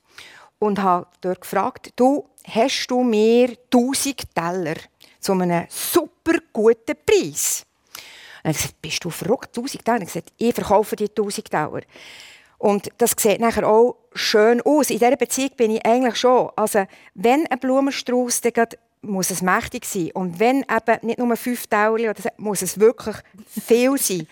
und 0.59 0.81
habe 0.81 1.07
dort 1.21 1.41
gefragt, 1.41 1.91
du, 1.95 2.27
hast 2.45 2.87
du 2.87 3.03
mir 3.03 3.55
1000 3.71 4.35
Teller 4.35 4.75
zu 5.19 5.33
einem 5.33 5.65
super 5.69 6.39
guten 6.51 6.95
Preis? 7.05 7.65
Und 8.43 8.49
er 8.49 8.53
gesagt, 8.53 8.81
bist 8.81 9.03
du 9.03 9.09
verrückt, 9.09 9.55
1000 9.57 9.85
Teller? 9.85 9.97
Und 9.97 10.03
ich 10.03 10.13
gesagt, 10.13 10.33
ich 10.37 10.53
verkaufe 10.53 10.95
dir 10.95 11.09
1000 11.09 11.51
Teller. 11.51 11.81
Und 12.57 12.89
das 12.97 13.15
sieht 13.17 13.39
nachher 13.39 13.67
auch 13.67 13.97
schön 14.13 14.61
aus. 14.61 14.89
In 14.89 14.99
dieser 14.99 15.15
Beziehung 15.15 15.51
bin 15.57 15.71
ich 15.71 15.85
eigentlich 15.85 16.15
schon. 16.15 16.49
Also, 16.55 16.85
wenn 17.15 17.47
ein 17.47 17.59
Blumenstrauß, 17.59 18.41
dann 18.41 18.67
muss 19.01 19.31
es 19.31 19.41
mächtig 19.41 19.85
sein. 19.85 20.11
Und 20.13 20.39
wenn 20.39 20.61
eben 20.61 21.07
nicht 21.07 21.17
nur 21.17 21.35
fünf 21.35 21.65
Teller, 21.65 22.13
muss 22.37 22.61
es 22.61 22.79
wirklich 22.79 23.15
viel 23.47 23.97
sein. 23.97 24.27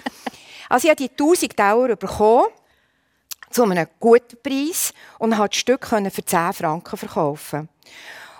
Also 0.69 0.87
ich 0.87 0.91
habe 0.91 1.03
die 1.03 1.09
1000 1.09 1.59
Dauer 1.59 1.95
bekommen, 1.95 2.47
zu 3.49 3.63
einem 3.63 3.87
guten 3.99 4.37
Preis 4.43 4.93
und 5.17 5.31
konnte 5.31 5.49
das 5.49 5.57
Stück 5.57 5.85
für 5.85 6.25
10 6.25 6.53
Franken 6.53 6.97
verkaufen. 6.97 7.67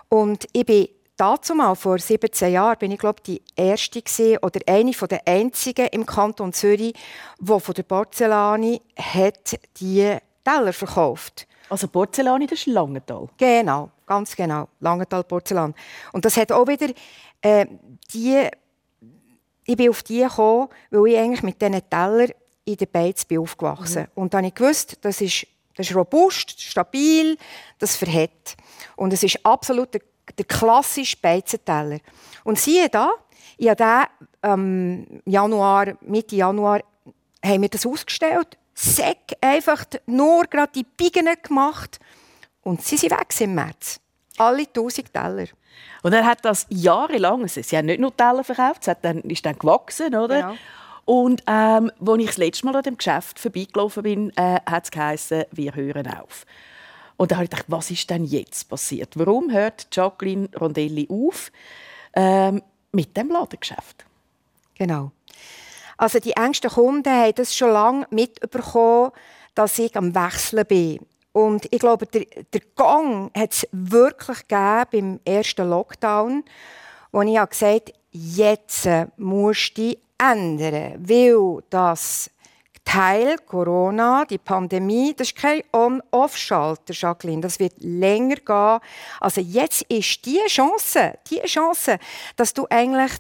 Und 0.07 0.45
ich 0.53 0.65
bin 0.65 0.87
dazu 1.17 1.55
mal 1.55 1.75
vor 1.75 1.97
17 1.97 2.53
Jahren 2.53 2.77
bin 2.77 2.91
ich 2.91 2.99
glaube 2.99 3.21
die 3.25 3.41
erste 3.55 4.01
gewesen, 4.01 4.37
oder 4.41 4.59
eine 4.67 4.93
von 4.93 5.07
der 5.07 5.27
einzigen 5.27 5.87
im 5.87 6.05
Kanton 6.05 6.53
Zürich, 6.53 6.93
die 7.39 7.59
von 7.59 7.73
der 7.73 7.83
Porzellani 7.83 8.81
hat 8.95 9.59
die 9.79 10.15
Teller 10.43 10.73
verkauft. 10.73 11.47
Also 11.69 11.87
Porzellani, 11.87 12.47
das 12.47 12.59
ist 12.59 12.67
Langenthal. 12.67 13.27
Genau, 13.37 13.91
ganz 14.05 14.35
genau, 14.35 14.67
Langenthal 14.79 15.23
Porzellan. 15.23 15.75
Und 16.13 16.25
das 16.25 16.37
hat 16.37 16.51
auch 16.51 16.67
wieder 16.67 16.89
äh, 17.41 17.65
die 18.13 18.47
ich 19.69 19.77
bin 19.77 19.89
auf 19.91 20.01
die 20.01 20.21
gekommen, 20.23 20.69
weil 20.89 21.11
ich 21.11 21.17
eigentlich 21.19 21.43
mit 21.43 21.61
diesen 21.61 21.87
Tellern 21.87 22.31
in 22.65 22.75
der 22.75 22.87
Beiz 22.87 23.23
bin 23.23 23.37
aufgewachsen 23.37 24.03
mhm. 24.03 24.21
Und 24.21 24.33
dann 24.33 24.39
habe 24.39 24.47
ich 24.47 24.55
gewusst, 24.55 24.97
das 25.01 25.21
ist, 25.21 25.45
das 25.75 25.89
ist 25.89 25.95
robust, 25.95 26.59
stabil, 26.59 27.37
das 27.77 27.95
verhält. 27.95 28.57
Und 28.95 29.13
es 29.13 29.21
ist 29.21 29.45
absolut 29.45 29.93
der, 29.93 30.01
der 30.35 30.45
klassische 30.45 31.17
Beizenteller. 31.17 31.99
Und 32.43 32.57
siehe 32.57 32.89
da, 32.89 33.11
ich 33.57 33.69
habe 33.69 33.75
den, 34.41 34.51
ähm, 34.51 35.21
Januar, 35.25 35.93
Mitte 36.01 36.35
Januar 36.35 36.81
haben 37.45 37.61
wir 37.61 37.69
das 37.69 37.85
ausgestellt. 37.85 38.57
Säck 38.73 39.37
einfach 39.39 39.85
nur 40.07 40.45
gerade 40.45 40.71
die 40.73 40.83
Biegen 40.83 41.29
gemacht. 41.43 41.99
Und 42.63 42.83
sie 42.83 42.97
sind 42.97 43.11
weg 43.11 43.39
im 43.39 43.53
März. 43.53 43.99
Alle 44.39 44.63
1000 44.63 45.13
Teller. 45.13 45.45
Und 46.01 46.13
er 46.13 46.25
hat 46.25 46.43
das 46.43 46.65
jahrelang, 46.69 47.47
sie 47.47 47.77
haben 47.77 47.85
nicht 47.85 47.99
nur 47.99 48.15
Teller 48.15 48.43
verkauft, 48.43 48.87
es 48.87 48.95
dann, 49.01 49.19
ist 49.21 49.45
dann 49.45 49.57
gewachsen, 49.57 50.15
oder? 50.15 50.39
Ja. 50.39 50.55
Und 51.05 51.43
ähm, 51.47 51.91
als 52.05 52.19
ich 52.19 52.25
das 52.27 52.37
letzte 52.37 52.65
Mal 52.65 52.75
an 52.75 52.83
dem 52.83 52.97
Geschäft 52.97 53.39
vorbeigelaufen 53.39 54.03
bin, 54.03 54.29
äh, 54.37 54.59
hat 54.65 54.85
es 54.85 54.91
geheißen, 54.91 55.45
wir 55.51 55.75
hören 55.75 56.07
auf. 56.07 56.45
Und 57.17 57.31
da 57.31 57.35
habe 57.35 57.45
ich 57.45 57.49
gedacht, 57.49 57.65
was 57.67 57.91
ist 57.91 58.09
denn 58.09 58.23
jetzt 58.23 58.69
passiert? 58.69 59.17
Warum 59.17 59.51
hört 59.51 59.87
Jacqueline 59.91 60.49
Rondelli 60.57 61.07
auf 61.09 61.51
ähm, 62.13 62.61
mit 62.91 63.17
dem 63.17 63.29
Ladengeschäft? 63.29 64.05
Genau. 64.75 65.11
Also 65.97 66.19
die 66.19 66.31
engsten 66.31 66.69
Kunden 66.69 67.11
haben 67.11 67.33
das 67.35 67.53
schon 67.53 67.71
lange 67.71 68.07
mitbekommen, 68.09 69.11
dass 69.53 69.79
ich 69.79 69.97
am 69.97 70.15
Wechseln 70.15 70.65
bin. 70.65 70.99
Und 71.31 71.67
ich 71.71 71.79
glaube, 71.79 72.05
der, 72.07 72.25
der 72.51 72.61
Gang 72.75 73.31
hat 73.37 73.53
es 73.53 73.67
wirklich 73.71 74.47
gegeben 74.47 74.85
beim 74.91 75.19
ersten 75.25 75.69
Lockdown, 75.69 76.43
wo 77.11 77.21
ich 77.21 77.49
gesagt 77.49 77.89
habe, 77.89 77.93
jetzt 78.11 78.89
musst 79.17 79.77
du 79.77 79.95
ändern, 80.17 80.95
weil 80.99 81.63
das 81.69 82.29
Teil 82.91 83.37
Corona, 83.45 84.25
die 84.25 84.39
Pandemie, 84.39 85.13
das 85.15 85.27
ist 85.27 85.37
kein 85.37 85.61
On-Off-Schalter, 85.71 86.91
Jacqueline. 86.91 87.39
Das 87.39 87.59
wird 87.59 87.73
länger 87.77 88.37
gehen. 88.37 88.79
Also 89.19 89.41
jetzt 89.41 89.83
ist 89.83 90.25
die 90.25 90.39
Chance, 90.47 91.19
die 91.29 91.39
Chance, 91.41 91.99
dass 92.35 92.51
du 92.51 92.65
eigentlich 92.67 93.11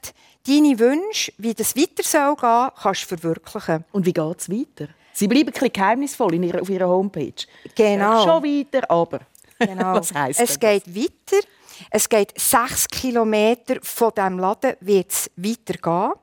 deine 0.47 0.79
Wünsche, 0.79 1.33
wie 1.37 1.53
das 1.53 1.75
weiter 1.75 2.03
soll 2.03 2.35
gehen, 2.35 2.69
kannst 2.81 3.03
verwirklichen. 3.03 3.85
Und 3.91 4.05
wie 4.05 4.13
geht 4.13 4.39
es 4.39 4.49
weiter? 4.49 4.89
Sie 5.13 5.27
bleiben 5.27 5.49
ein 5.49 5.53
bisschen 5.53 5.73
geheimnisvoll 5.73 6.35
in 6.35 6.43
ihrer, 6.43 6.61
auf 6.61 6.69
ihrer 6.69 6.87
Homepage. 6.87 7.33
Genau. 7.75 8.19
Ja, 8.19 8.23
schon 8.23 8.43
weiter, 8.43 8.89
aber. 8.89 9.19
Genau. 9.59 9.93
Was 9.95 10.13
heisst 10.13 10.39
es 10.39 10.59
geht 10.59 10.87
weiter. 10.95 11.45
Es 11.91 12.07
geht 12.07 12.39
sechs 12.39 12.87
Kilometer 12.87 13.77
von 13.81 14.11
diesem 14.15 14.39
Laden 14.39 14.75
wird 14.81 15.11
es 15.11 15.31
weitergehen. 15.35 16.13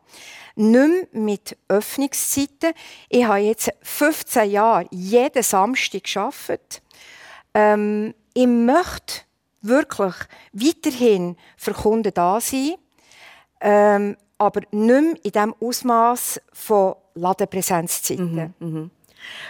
Nicht 0.55 1.13
mehr 1.13 1.23
mit 1.25 1.57
Öffnungszeiten. 1.69 2.73
Ich 3.09 3.25
habe 3.25 3.41
jetzt 3.41 3.71
15 3.83 4.51
Jahre 4.51 4.87
jeden 4.91 5.43
Samstag 5.43 6.05
gearbeitet. 6.05 6.83
Ähm, 7.53 8.15
ich 8.33 8.47
möchte 8.47 9.23
wirklich 9.61 10.15
weiterhin 10.53 11.37
für 11.57 11.73
Kunden 11.73 12.13
da 12.15 12.41
sein, 12.41 12.77
ähm, 13.61 14.17
aber 14.39 14.61
nicht 14.71 14.75
mehr 14.75 14.99
in 15.25 15.33
diesem 15.33 15.55
Ausmaß 15.61 16.41
von 16.53 16.95
Ladenpräsenzzeiten. 17.15 18.55
Mhm, 18.59 18.69
mh. 18.83 18.91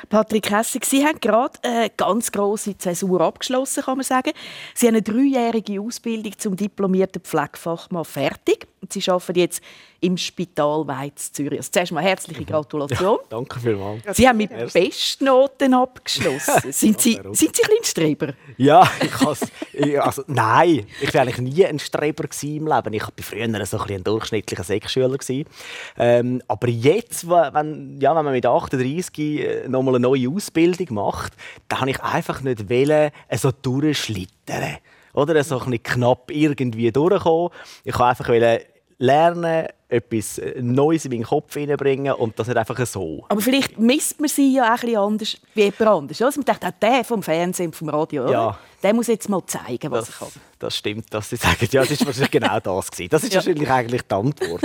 Patrick 0.08 0.50
Hessig, 0.50 0.84
Sie 0.84 1.04
haben 1.04 1.20
gerade 1.20 1.58
eine 1.62 1.90
ganz 1.90 2.32
grosse 2.32 2.76
Zäsur 2.76 3.20
abgeschlossen, 3.20 3.84
kann 3.84 3.98
man 3.98 4.04
sagen. 4.04 4.32
Sie 4.74 4.86
haben 4.86 4.94
eine 4.94 5.02
dreijährige 5.02 5.80
Ausbildung 5.80 6.38
zum 6.38 6.56
diplomierten 6.56 7.22
Pflegefachmann 7.22 8.04
fertig. 8.04 8.66
Und 8.80 8.92
Sie 8.92 9.10
arbeiten 9.10 9.38
jetzt 9.38 9.62
im 10.00 10.16
Spital 10.16 10.86
Weiz 10.86 11.32
Zürich. 11.32 11.58
Also 11.58 11.70
zuerst 11.72 11.92
mal 11.92 12.02
herzliche 12.02 12.44
Gratulation. 12.44 13.18
Ja, 13.20 13.26
danke 13.28 13.58
vielmals. 13.58 14.02
Sie 14.16 14.28
haben 14.28 14.36
mit 14.36 14.50
Bestnoten 14.72 15.74
abgeschlossen. 15.74 16.52
sind, 16.72 17.00
Sie, 17.00 17.18
sind 17.32 17.56
Sie 17.56 17.62
ein 17.64 17.84
Streber? 17.84 18.34
Ja, 18.56 18.88
ich 19.00 20.00
also 20.00 20.22
nein, 20.26 20.86
ich 21.00 21.12
war 21.14 21.22
eigentlich 21.22 21.38
nie 21.38 21.66
ein 21.66 21.78
Streber 21.78 22.24
im 22.42 22.66
Leben. 22.66 22.92
Ich 22.92 23.02
war 23.02 23.12
früher 23.20 23.66
so 23.66 23.78
ein, 23.78 23.90
ein 23.90 24.04
durchschnittlicher 24.04 24.64
Sechsschüler. 24.64 25.16
Ähm, 25.98 26.42
aber 26.46 26.68
jetzt, 26.68 27.28
wenn, 27.28 27.98
ja, 28.00 28.14
wenn 28.14 28.24
man 28.24 28.34
mit 28.34 28.46
38 28.46 29.18
äh, 29.18 29.65
noch 29.68 29.82
mal 29.82 29.94
eine 29.94 30.00
neue 30.00 30.28
Ausbildung 30.28 30.94
macht, 30.94 31.32
dann 31.68 31.80
habe 31.80 31.90
ich 31.90 32.02
einfach 32.02 32.40
nicht 32.42 32.68
wollen, 32.68 33.10
so 33.32 33.50
durchschlittern. 33.50 34.78
Oder 35.12 35.42
so 35.44 35.58
ein 35.60 35.82
knapp 35.82 36.30
irgendwie 36.30 36.92
durchkommen. 36.92 37.50
Ich 37.84 37.98
wollte 37.98 38.04
einfach 38.04 38.60
lernen, 38.98 39.66
etwas 39.88 40.40
Neues 40.60 41.04
in 41.04 41.12
meinen 41.12 41.24
Kopf 41.24 41.54
hineinbringen 41.54 42.12
und 42.14 42.38
das 42.38 42.48
nicht 42.48 42.56
einfach 42.56 42.84
so. 42.86 43.24
Aber 43.28 43.40
vielleicht 43.40 43.78
misst 43.78 44.18
man 44.20 44.28
sie 44.28 44.54
ja 44.54 44.74
auch 44.74 44.82
ein 44.82 44.96
anders 44.96 45.36
wie 45.54 45.62
jemand 45.62 45.80
anders. 45.82 46.22
Also 46.22 46.40
man 46.40 46.44
denkt, 46.44 46.64
auch 46.64 46.78
der 46.80 47.04
vom 47.04 47.22
Fernsehen 47.22 47.66
und 47.66 47.76
vom 47.76 47.88
Radio, 47.88 48.24
oder? 48.24 48.32
Ja. 48.32 48.58
Der 48.82 48.94
muss 48.94 49.06
jetzt 49.06 49.28
mal 49.28 49.44
zeigen, 49.46 49.90
was 49.90 50.06
das, 50.06 50.14
er 50.14 50.18
kann. 50.18 50.40
Das 50.58 50.76
stimmt, 50.76 51.12
dass 51.12 51.30
Sie 51.30 51.36
sagen. 51.36 51.68
Ja, 51.70 51.82
das 51.82 51.90
ist 51.90 52.06
wahrscheinlich 52.06 52.30
genau 52.30 52.60
das 52.60 52.90
gewesen. 52.90 53.10
Das 53.10 53.22
ist 53.24 53.32
ja. 53.32 53.36
wahrscheinlich 53.36 53.70
eigentlich 53.70 54.02
die 54.02 54.14
Antwort. 54.14 54.62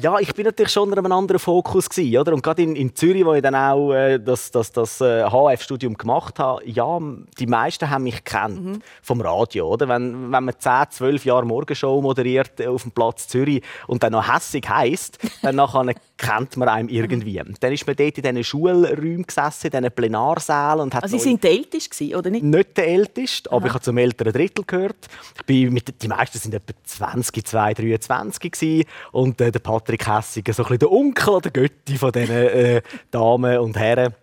ja, 0.00 0.18
ich 0.18 0.34
bin 0.34 0.44
natürlich 0.44 0.72
schon 0.72 0.88
unter 0.88 0.98
einem 0.98 1.12
anderen 1.12 1.38
Fokus 1.38 1.88
gewesen, 1.88 2.18
oder? 2.18 2.32
Und 2.32 2.42
gerade 2.42 2.62
in, 2.62 2.74
in 2.74 2.94
Zürich, 2.94 3.24
wo 3.24 3.34
ich 3.34 3.42
dann 3.42 3.54
auch 3.54 3.92
äh, 3.92 4.18
das, 4.18 4.50
das, 4.50 4.72
das 4.72 5.00
äh, 5.00 5.24
HF-Studium 5.24 5.94
gemacht 5.94 6.38
habe, 6.38 6.64
ja, 6.68 6.98
die 7.38 7.46
meisten 7.46 7.88
haben 7.88 8.04
mich 8.04 8.24
kennt 8.24 8.64
mhm. 8.64 8.82
vom 9.02 9.20
Radio, 9.20 9.68
oder? 9.68 9.88
Wenn, 9.88 10.32
wenn 10.32 10.44
man 10.44 10.54
10, 10.58 10.90
12 10.90 11.24
Jahre 11.24 11.46
Morgenshow 11.46 12.00
moderiert 12.02 12.64
auf 12.66 12.82
dem 12.82 12.92
Platz 12.92 13.28
Zürich 13.28 13.62
und 13.86 14.02
dann 14.02 14.12
noch 14.12 14.32
hässig 14.32 14.68
heisst, 14.68 15.18
dann 15.42 15.56
nachher 15.56 15.94
kennt 16.16 16.56
man 16.56 16.68
einem 16.68 16.88
irgendwie. 16.88 17.40
Dann 17.60 17.72
ist 17.72 17.86
man 17.86 17.96
dort 17.96 18.18
in 18.18 18.22
diesen 18.22 18.44
Schulräumen 18.44 19.26
gesessen, 19.26 19.68
in 19.68 19.70
diesen 19.70 19.92
Plenarsälen 19.92 20.80
und 20.80 20.94
hat 20.94 21.04
also 21.04 21.16
Sie 21.16 21.22
sind 21.22 21.42
der 21.42 21.52
Älteste, 21.52 22.16
oder 22.16 22.30
nicht? 22.30 22.44
Nicht 22.44 22.76
der 22.76 22.88
Älteste, 22.88 23.39
aber 23.48 23.58
Aha. 23.58 23.66
ich 23.66 23.72
habe 23.74 23.84
zum 23.84 23.98
älteren 23.98 24.32
Drittel 24.32 24.64
gehört. 24.66 25.08
Ich 25.36 25.44
bin 25.44 25.72
mit, 25.72 26.02
die 26.02 26.08
meisten 26.08 26.38
sind 26.38 26.54
etwa 26.54 26.72
20, 26.84 27.46
2, 27.46 27.74
23 27.74 28.52
gewesen. 28.52 28.84
und 29.12 29.40
äh, 29.40 29.50
der 29.50 29.60
Patrick 29.60 30.06
Hessiger, 30.06 30.52
so 30.52 30.62
ein 30.62 30.68
bisschen 30.68 30.78
der 30.80 30.92
Onkel 30.92 31.28
oder 31.28 31.50
Götti 31.50 31.96
von 31.96 32.12
diesen 32.12 32.34
äh, 32.34 32.82
Damen 33.10 33.58
und 33.58 33.76
Herren. 33.76 34.14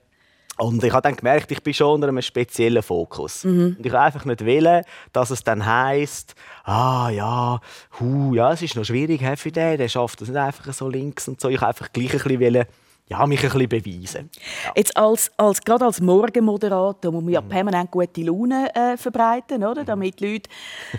Und 0.58 0.84
ich 0.84 0.92
habe 0.92 1.04
dann 1.04 1.16
gemerkt, 1.16 1.52
ich 1.52 1.62
bin 1.62 1.74
schon 1.74 1.96
unter 1.96 2.08
einem 2.08 2.22
speziellen 2.22 2.82
Fokus. 2.82 3.44
Mhm. 3.44 3.76
Und 3.78 3.86
ich 3.86 3.92
wollte 3.92 4.00
einfach 4.00 4.26
nicht 4.26 4.44
wollen, 4.44 4.84
dass 5.14 5.30
es 5.30 5.44
dann 5.44 5.66
heisst, 5.66 6.34
ah 6.64 7.10
ja, 7.12 7.62
hu, 8.00 8.34
ja, 8.34 8.54
es 8.54 8.64
ist 8.64 8.76
noch 8.76 8.84
schwierig 8.84 9.22
für 9.38 9.52
den, 9.52 9.78
der 9.78 9.88
schafft 9.88 10.22
das 10.22 10.30
nicht 10.30 10.38
einfach 10.38 10.74
so 10.74 10.90
links 10.90 11.28
und 11.28 11.40
so. 11.40 11.50
Ich 11.50 11.62
wollte 11.62 11.68
einfach 11.68 11.94
gleich 11.94 12.14
ein 12.14 12.38
bisschen 12.38 12.66
ja, 13.10 13.26
mich 13.26 13.44
ein 13.44 13.50
bisschen 13.52 13.70
beweisen. 13.70 14.30
Ja. 14.66 14.72
Jetzt 14.76 14.98
als, 14.98 15.32
als, 15.38 15.62
gerade 15.62 15.86
als 15.86 16.02
Morgenmoderator 16.02 17.12
muss 17.12 17.24
man 17.24 17.34
ja 17.34 17.42
mhm. 17.42 17.50
permanent 17.50 17.92
gute 17.92 18.22
Laune 18.22 18.74
äh, 18.76 18.98
verbreiten, 18.98 19.64
oder? 19.64 19.86
damit 19.86 20.20
die 20.20 20.34
Leute 20.34 20.50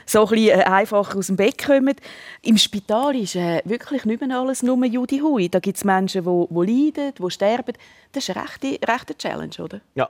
so 0.07 0.25
ein 0.25 0.29
bisschen, 0.31 0.61
äh, 0.61 0.65
einfacher 0.65 1.19
aus 1.19 1.27
dem 1.27 1.37
Bett 1.37 1.63
kommen. 1.63 1.95
Im 2.43 2.57
Spital 2.57 3.15
ist 3.17 3.37
äh, 3.37 3.61
wirklich 3.65 4.05
nicht 4.05 4.21
mehr 4.21 4.39
alles 4.39 4.63
nur 4.63 4.83
Judy 4.85 5.19
Hui. 5.19 5.49
Da 5.49 5.61
gibt 5.61 5.77
es 5.77 5.85
Menschen, 5.85 6.25
die, 6.25 6.47
die 6.49 6.73
leiden, 6.73 7.15
die 7.19 7.31
sterben. 7.31 7.75
Das 8.13 8.27
ist 8.27 8.35
eine 8.35 8.45
rechte, 8.45 8.79
rechte 8.91 9.17
Challenge, 9.17 9.55
oder? 9.59 9.81
Ja, 9.95 10.09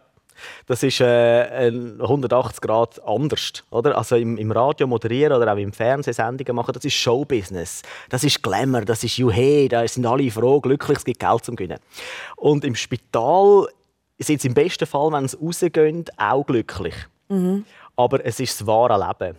das 0.67 0.83
ist 0.83 1.01
äh, 1.01 1.71
180 2.01 2.61
Grad 2.61 3.03
anders. 3.05 3.65
Oder? 3.71 3.97
Also 3.97 4.17
im, 4.17 4.37
im 4.37 4.53
Radio 4.53 4.87
moderieren 4.87 5.37
oder 5.37 5.53
auch 5.53 5.59
im 5.59 5.73
Fernsehen 5.73 6.15
Sendungen 6.15 6.57
machen, 6.57 6.73
das 6.73 6.85
ist 6.85 6.95
Showbusiness. 6.95 7.83
Das 8.09 8.25
ist 8.25 8.43
Glamour, 8.43 8.83
das 8.83 9.05
ist 9.05 9.17
Juhe, 9.17 9.69
da 9.69 9.87
sind 9.87 10.07
alle 10.07 10.31
froh, 10.31 10.61
glücklich, 10.61 10.99
es 10.99 11.05
gibt 11.05 11.21
Geld 11.21 11.45
zum 11.45 11.57
Gewinnen. 11.57 11.81
Und 12.37 12.65
im 12.65 12.75
Spital 12.75 13.69
sind 14.19 14.41
sie 14.41 14.49
im 14.49 14.55
besten 14.55 14.87
Fall, 14.87 15.13
wenn 15.13 15.29
sie 15.29 15.37
rausgehen, 15.37 16.05
auch 16.17 16.45
glücklich. 16.45 16.95
Mhm. 17.29 17.65
Aber 17.97 18.25
es 18.25 18.41
ist 18.41 18.61
das 18.61 18.67
wahre 18.67 18.99
Leben 18.99 19.37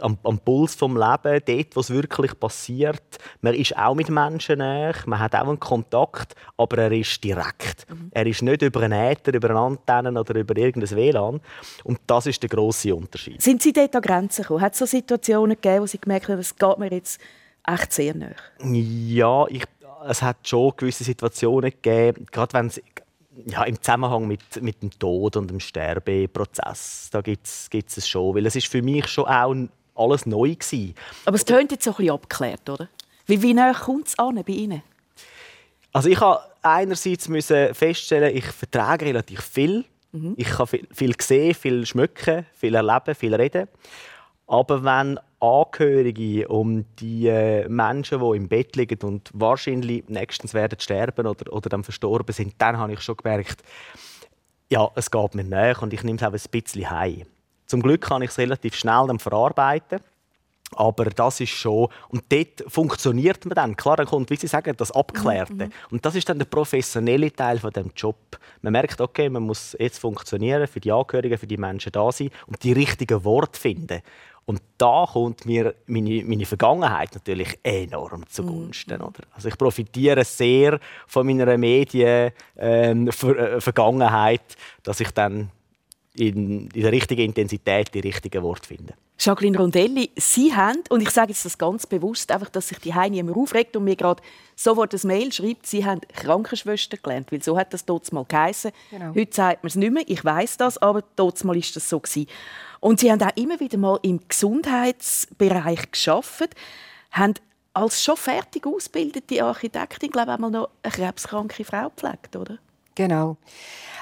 am, 0.00 0.18
am 0.22 0.38
Puls 0.38 0.76
des 0.76 0.88
Lebens, 0.88 1.42
dort, 1.46 1.76
wo 1.76 1.80
es 1.80 1.90
wirklich 1.90 2.38
passiert. 2.38 3.18
Man 3.40 3.54
ist 3.54 3.76
auch 3.76 3.94
mit 3.94 4.08
Menschen 4.08 4.58
näher, 4.58 4.94
man 5.06 5.18
hat 5.18 5.34
auch 5.34 5.48
einen 5.48 5.60
Kontakt, 5.60 6.34
aber 6.56 6.78
er 6.78 6.92
ist 6.92 7.22
direkt. 7.22 7.86
Mhm. 7.88 8.10
Er 8.12 8.26
ist 8.26 8.42
nicht 8.42 8.62
über 8.62 8.80
einen 8.82 8.92
Äther, 8.92 9.34
über 9.34 9.50
eine 9.50 9.60
Antenne 9.60 10.18
oder 10.18 10.34
über 10.34 10.56
irgendein 10.56 10.96
WLAN. 10.96 11.40
Und 11.84 12.00
das 12.06 12.26
ist 12.26 12.42
der 12.42 12.48
grosse 12.48 12.94
Unterschied. 12.94 13.40
Sind 13.42 13.62
Sie 13.62 13.72
dort 13.72 13.94
an 13.94 14.02
Grenzen 14.02 14.42
gekommen? 14.42 14.60
Hat 14.60 14.72
es 14.72 14.78
so 14.78 14.86
Situationen 14.86 15.56
gegeben, 15.60 15.82
wo 15.82 15.86
Sie 15.86 15.98
gemerkt 15.98 16.28
haben, 16.28 16.38
das 16.38 16.56
geht 16.56 16.78
mir 16.78 16.90
jetzt 16.90 17.20
echt 17.66 17.92
sehr 17.92 18.14
näher? 18.14 18.36
Ja, 18.62 19.46
ich, 19.48 19.64
es 20.08 20.22
hat 20.22 20.36
schon 20.46 20.72
gewisse 20.76 21.04
Situationen 21.04 21.70
gegeben, 21.70 22.26
gerade 22.30 22.52
wenn 22.54 22.66
es 22.66 22.80
ja, 23.46 23.64
im 23.64 23.80
Zusammenhang 23.80 24.26
mit, 24.26 24.62
mit 24.62 24.82
dem 24.82 24.90
Tod 24.90 25.36
und 25.36 25.48
dem 25.48 25.60
Sterbeprozess, 25.60 27.08
da 27.10 27.20
gibt 27.20 27.46
es 27.46 28.08
schon. 28.08 28.34
Weil 28.34 28.46
es 28.46 28.56
ist 28.56 28.66
für 28.66 28.82
mich 28.82 29.06
schon 29.08 29.26
auch 29.26 29.54
alles 29.94 30.26
neu 30.26 30.54
gewesen. 30.54 30.94
Aber 31.24 31.36
es 31.36 31.44
tönt 31.44 31.72
jetzt 31.72 31.84
so 31.84 31.90
ein 31.90 31.96
bisschen 31.96 32.14
abgeklärt, 32.14 32.68
oder? 32.68 32.88
Wie, 33.26 33.42
wie 33.42 33.54
näher 33.54 33.74
kommt 33.74 34.08
es 34.08 34.18
an 34.18 34.34
bei 34.36 34.52
Ihnen? 34.52 34.82
Also 35.92 36.08
ich 36.08 36.20
habe 36.20 36.40
einerseits 36.62 37.28
müssen 37.28 37.74
feststellen, 37.74 38.34
ich 38.34 38.44
vertrage 38.44 39.06
relativ 39.06 39.40
viel. 39.40 39.84
Mhm. 40.12 40.34
Ich 40.36 40.48
kann 40.48 40.66
viel, 40.66 40.86
viel 40.92 41.14
sehen, 41.20 41.54
viel 41.54 41.86
schmücken, 41.86 42.46
viel 42.52 42.74
erleben, 42.74 43.14
viel 43.14 43.34
reden. 43.34 43.68
Aber 44.46 44.82
wenn 44.82 45.18
Angehörige 45.40 46.48
um 46.48 46.84
die 46.96 47.28
äh, 47.28 47.68
Menschen, 47.68 48.20
die 48.20 48.36
im 48.36 48.48
Bett 48.48 48.76
liegen 48.76 49.00
und 49.02 49.30
wahrscheinlich 49.32 50.08
nächstens 50.08 50.54
werden 50.54 50.78
sterben 50.78 51.26
oder, 51.26 51.52
oder 51.52 51.68
dann 51.68 51.82
verstorben 51.84 52.32
sind, 52.32 52.54
dann 52.58 52.76
habe 52.76 52.92
ich 52.92 53.00
schon 53.00 53.16
gemerkt, 53.16 53.62
ja, 54.68 54.88
es 54.94 55.10
geht 55.10 55.34
mir 55.34 55.44
näher 55.44 55.82
und 55.82 55.92
ich 55.92 56.02
nehme 56.04 56.18
es 56.18 56.22
auch 56.22 56.32
ein 56.32 56.50
bisschen 56.50 56.90
heim. 56.90 57.26
Zum 57.66 57.82
Glück 57.82 58.02
kann 58.02 58.22
ich 58.22 58.30
es 58.30 58.38
relativ 58.38 58.74
schnell 58.74 59.06
dann 59.06 59.18
verarbeiten. 59.18 60.00
Aber 60.76 61.04
das 61.06 61.40
ist 61.40 61.50
schon. 61.50 61.88
Und 62.08 62.24
dort 62.30 62.64
funktioniert 62.68 63.44
man 63.44 63.54
dann. 63.54 63.76
Klar, 63.76 63.96
dann 63.96 64.06
kommt, 64.06 64.30
wie 64.30 64.36
Sie 64.36 64.46
sagen, 64.46 64.74
das 64.76 64.92
Abklärte. 64.92 65.66
Mhm. 65.66 65.72
Und 65.90 66.06
das 66.06 66.14
ist 66.14 66.28
dann 66.28 66.38
der 66.38 66.46
professionelle 66.46 67.32
Teil 67.32 67.58
von 67.58 67.72
dem 67.72 67.90
Job. 67.96 68.38
Man 68.62 68.72
merkt, 68.72 69.00
okay, 69.00 69.28
man 69.28 69.42
muss 69.42 69.76
jetzt 69.78 69.98
funktionieren, 69.98 70.68
für 70.68 70.80
die 70.80 70.92
Angehörigen, 70.92 71.38
für 71.38 71.46
die 71.46 71.56
Menschen 71.56 71.90
da 71.92 72.12
sein 72.12 72.30
und 72.46 72.62
die 72.62 72.72
richtigen 72.72 73.24
Worte 73.24 73.58
finden. 73.58 74.00
Und 74.50 74.60
da 74.78 75.06
kommt 75.06 75.46
mir 75.46 75.76
meine, 75.86 76.24
meine 76.24 76.44
Vergangenheit 76.44 77.14
natürlich 77.14 77.56
enorm 77.62 78.28
zugunsten. 78.28 78.98
Mhm. 78.98 79.04
Oder? 79.04 79.20
Also 79.30 79.46
ich 79.46 79.56
profitiere 79.56 80.24
sehr 80.24 80.80
von 81.06 81.24
meiner 81.24 81.56
Medienvergangenheit, 81.56 84.40
ähm, 84.40 84.50
äh, 84.50 84.82
dass 84.82 84.98
ich 84.98 85.12
dann 85.12 85.52
in, 86.16 86.66
in 86.66 86.82
der 86.82 86.90
richtigen 86.90 87.22
Intensität 87.22 87.94
die 87.94 88.00
richtigen 88.00 88.42
Worte 88.42 88.66
finden. 88.66 88.94
Jacqueline 89.22 89.58
Rondelli, 89.58 90.10
Sie 90.16 90.54
haben, 90.54 90.82
und 90.88 91.02
ich 91.02 91.10
sage 91.10 91.32
jetzt 91.32 91.44
das 91.44 91.58
ganz 91.58 91.86
bewusst, 91.86 92.32
einfach, 92.32 92.48
dass 92.48 92.68
sich 92.68 92.78
die 92.78 92.94
Heini 92.94 93.18
immer 93.18 93.36
aufregt 93.36 93.76
und 93.76 93.84
mir 93.84 93.94
gerade 93.94 94.22
sofort 94.56 94.94
ein 94.94 95.06
Mail 95.06 95.30
schreibt, 95.30 95.66
Sie 95.66 95.84
haben 95.84 96.00
Krankenschwester 96.00 96.96
gelernt, 96.96 97.30
weil 97.30 97.42
so 97.42 97.58
hat 97.58 97.74
das 97.74 97.84
dort 97.84 98.10
mal 98.14 98.24
geheißen. 98.26 98.72
Genau. 98.90 99.14
Heute 99.14 99.34
sagt 99.34 99.62
man 99.62 99.68
es 99.68 99.74
nicht 99.74 99.92
mehr, 99.92 100.04
ich 100.06 100.24
weiß 100.24 100.56
das, 100.56 100.78
aber 100.78 101.04
dort 101.16 101.44
mal 101.44 101.54
ist 101.54 101.76
das 101.76 101.90
so 101.90 102.00
gewesen. 102.00 102.28
Und 102.80 103.00
Sie 103.00 103.12
haben 103.12 103.20
auch 103.22 103.36
immer 103.36 103.60
wieder 103.60 103.76
mal 103.76 103.98
im 104.00 104.20
Gesundheitsbereich 104.26 105.90
geschafft, 105.90 106.54
haben 107.10 107.34
als 107.74 108.02
schon 108.02 108.16
fertig 108.16 108.66
ausgebildete 108.66 109.44
Architektin, 109.44 110.10
glaube 110.10 110.30
ich, 110.30 110.34
auch 110.34 110.40
mal 110.40 110.50
noch 110.50 110.70
eine 110.82 110.92
krebskranke 110.92 111.62
Frau 111.62 111.90
gepflegt, 111.90 112.36
oder? 112.36 112.58
Genau. 113.00 113.38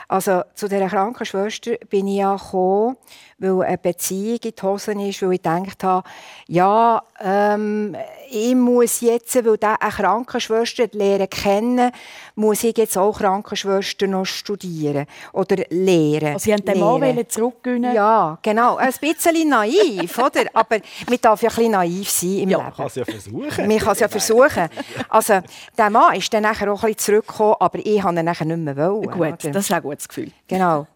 Also 0.09 0.43
zu 0.55 0.69
dieser 0.69 0.89
Krankenschwester 0.89 1.73
bin 1.91 2.09
ich 2.09 2.17
ja 2.17 2.35
gekommen, 2.35 2.97
weil 3.39 3.63
eine 3.63 3.79
Beziehung 3.79 4.39
in 4.43 4.53
die 4.59 4.63
Hosen 4.63 5.01
ist, 5.01 5.21
weil 5.21 5.35
ich 5.35 5.43
gedacht 5.43 5.85
habe, 5.85 6.09
ja, 6.47 7.03
ähm, 7.21 7.95
ich 8.31 8.55
muss 8.55 9.03
jetzt, 9.03 9.35
weil 9.37 9.55
ich 9.55 9.63
eine 9.63 9.93
Krankenschwester 9.93 10.89
lernen 10.93 11.29
kennen, 11.29 11.93
muss 12.37 12.65
ich 12.65 12.77
jetzt 12.79 12.97
auch 12.97 13.19
Krankenschwester 13.19 14.07
noch 14.07 14.25
studieren 14.25 15.07
oder 15.35 15.57
lehren. 15.69 16.35
Also 16.35 16.45
Sie 16.45 16.53
haben 16.55 16.65
den 16.65 16.81
Mann 16.81 17.29
zurückgewinnen? 17.29 17.95
Ja, 17.95 18.39
genau. 18.41 18.77
Ein 18.77 18.93
bisschen 18.99 19.49
naiv, 19.49 20.19
oder? 20.19 20.45
Aber 20.55 20.79
man 21.09 21.19
darf 21.21 21.43
ja 21.43 21.51
ein 21.51 21.55
bisschen 21.55 21.73
naiv 21.73 22.11
sein 22.11 22.39
im 22.39 22.49
ja, 22.49 22.59
Leben. 22.59 22.69
Man 22.69 22.77
kann 22.77 22.87
es 22.87 22.95
ja 22.95 23.05
versuchen. 23.05 23.69
Man 23.69 23.79
kann 23.79 23.93
es 23.93 24.01
ja 24.01 24.09
versuchen. 24.09 24.69
Also, 25.11 25.41
der 25.77 25.91
Mann 25.91 26.17
ist 26.17 26.33
dann 26.33 26.45
nachher 26.45 26.73
auch 26.73 26.83
ein 26.83 26.95
bisschen 26.95 27.15
zurückgekommen, 27.15 27.57
aber 27.61 27.79
ich 27.79 28.03
habe 28.03 28.19
ihn 28.19 28.25
nachher 28.25 28.47
nicht 28.47 28.59
mehr 28.59 28.77
wollen. 28.77 28.88
Gut, 28.95 29.17
oder? 29.17 29.37
das 29.37 29.65
ist 29.65 29.73
ein 29.73 29.83
gutes 29.83 30.09
Gefühl. 30.09 30.33
Genau. 30.47 30.87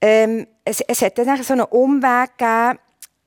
Ähm, 0.00 0.46
es, 0.64 0.80
es 0.80 1.02
hat 1.02 1.18
dann 1.18 1.42
so 1.42 1.52
einen 1.52 1.62
Umweg 1.62 2.36
gegeben, 2.36 2.78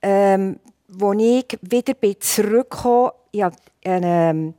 ähm, 0.02 0.60
wo 0.88 1.12
ich 1.12 1.58
wieder 1.62 1.94
zurückgekommen 2.20 3.12
ich 3.32 3.42
habe 3.42 3.56
einen, 3.84 4.54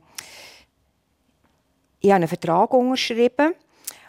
ich 2.00 2.10
habe 2.10 2.16
einen 2.16 2.28
Vertrag 2.28 2.72
unterschrieben 2.72 3.54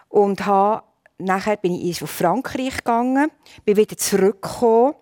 und 0.10 0.46
habe, 0.46 0.84
nachher 1.18 1.58
bin 1.58 1.74
ich 1.74 2.02
auf 2.02 2.10
Frankreich 2.10 2.78
gegangen, 2.78 3.32
bin 3.66 3.78
wieder 3.78 3.98
zurückgekommen 3.98 4.96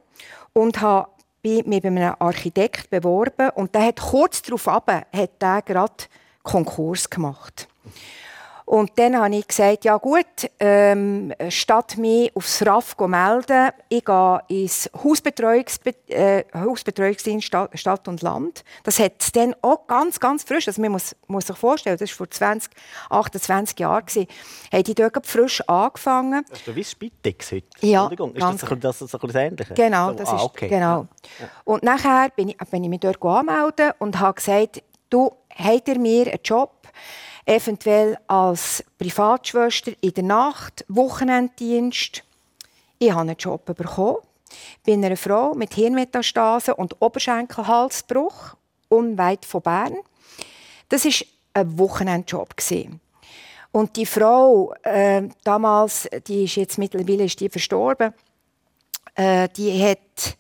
und 0.53 0.81
habe 0.81 1.09
mich 1.43 1.63
bei 1.65 1.87
einem 1.87 2.15
Architekt 2.19 2.89
beworben 2.89 3.49
und 3.51 3.73
der 3.73 3.85
hat 3.87 3.99
kurz 3.99 4.41
darauf 4.41 4.67
ab, 4.67 4.89
hat 4.89 5.41
der 5.41 5.61
gerade 5.61 6.03
Konkurs 6.43 7.09
gemacht. 7.09 7.67
Und 8.71 8.91
dann 8.95 9.17
habe 9.17 9.35
ich 9.35 9.45
gesagt, 9.49 9.83
ja 9.83 9.97
gut, 9.97 10.49
ähm, 10.57 11.33
statt 11.49 11.97
mich 11.97 12.33
aufs 12.33 12.65
RAF 12.65 12.95
zu 12.95 13.05
melden, 13.05 13.71
ich 13.89 14.05
gehe 14.05 14.41
ins 14.47 14.89
Hausbetreuungsbe 15.03 15.93
äh, 16.07 16.45
Hausbetreuungsdienst 16.53 17.45
Stadt, 17.45 17.77
Stadt, 17.77 18.07
und 18.07 18.21
Land. 18.21 18.63
Das 18.83 18.97
hat 18.99 19.15
es 19.19 19.33
dann 19.33 19.53
auch 19.61 19.87
ganz, 19.87 20.21
ganz 20.21 20.43
frisch, 20.43 20.69
also 20.69 20.81
man 20.81 20.93
muss, 20.93 21.13
muss 21.27 21.47
sich 21.47 21.57
vorstellen, 21.57 21.97
das 21.97 22.11
war 22.11 22.15
vor 22.15 22.31
20, 22.31 22.71
28 23.09 23.77
Jahren, 23.77 24.05
haben 24.71 24.83
die 24.83 24.95
dort 24.95 25.27
frisch 25.27 25.59
angefangen. 25.67 26.45
Das 26.49 26.59
ist 26.59 26.67
doch 26.69 26.75
wie 26.75 26.85
Spitex 26.85 27.51
heute. 27.51 27.67
Ja, 27.81 28.03
Entschuldigung, 28.03 28.35
ist 28.35 28.63
das, 28.63 28.71
ein, 28.71 28.79
das, 28.79 29.13
ein 29.13 29.35
Ähnliches? 29.35 29.75
Genau, 29.75 30.13
das 30.13 30.29
ah, 30.29 30.43
okay. 30.43 30.67
ist, 30.67 30.71
genau. 30.71 31.07
Ja. 31.41 31.49
Und 31.65 31.83
nachher 31.83 32.29
bin 32.37 32.47
ich, 32.47 32.57
bin 32.57 32.85
ich 32.85 32.89
mich 32.89 33.01
dort 33.01 33.21
angemeldet 33.21 33.95
und 33.99 34.17
habe 34.17 34.35
gesagt, 34.35 34.81
du, 35.09 35.29
habt 35.57 35.89
ihr 35.89 35.99
mir 35.99 36.27
einen 36.27 36.39
Job 36.41 36.71
eventuell 37.45 38.17
als 38.27 38.83
Privatschwester 38.97 39.91
in 40.01 40.13
der 40.13 40.23
Nacht, 40.23 40.85
Wochenenddienst. 40.87 42.23
Ich 42.99 43.11
habe 43.11 43.21
einen 43.21 43.35
Job 43.37 43.65
bekommen. 43.65 44.17
Bin 44.83 45.03
eine 45.03 45.17
Frau 45.17 45.53
mit 45.53 45.73
Hirnmetastase 45.73 46.75
und 46.75 47.01
Oberschenkelhalsbruch, 47.01 48.55
unweit 48.89 49.45
von 49.45 49.61
Bern. 49.61 49.95
Das 50.89 51.05
war 51.05 51.27
ein 51.53 51.79
Wochenendjob. 51.79 52.55
Und 53.71 53.95
die 53.95 54.05
Frau, 54.05 54.73
äh, 54.83 55.29
damals, 55.43 56.09
die 56.27 56.43
ist 56.43 56.55
jetzt 56.55 56.77
mittlerweile 56.77 57.23
ist 57.23 57.39
die 57.39 57.49
verstorben, 57.49 58.13
äh, 59.15 59.47
die 59.55 59.81
hat 59.81 60.37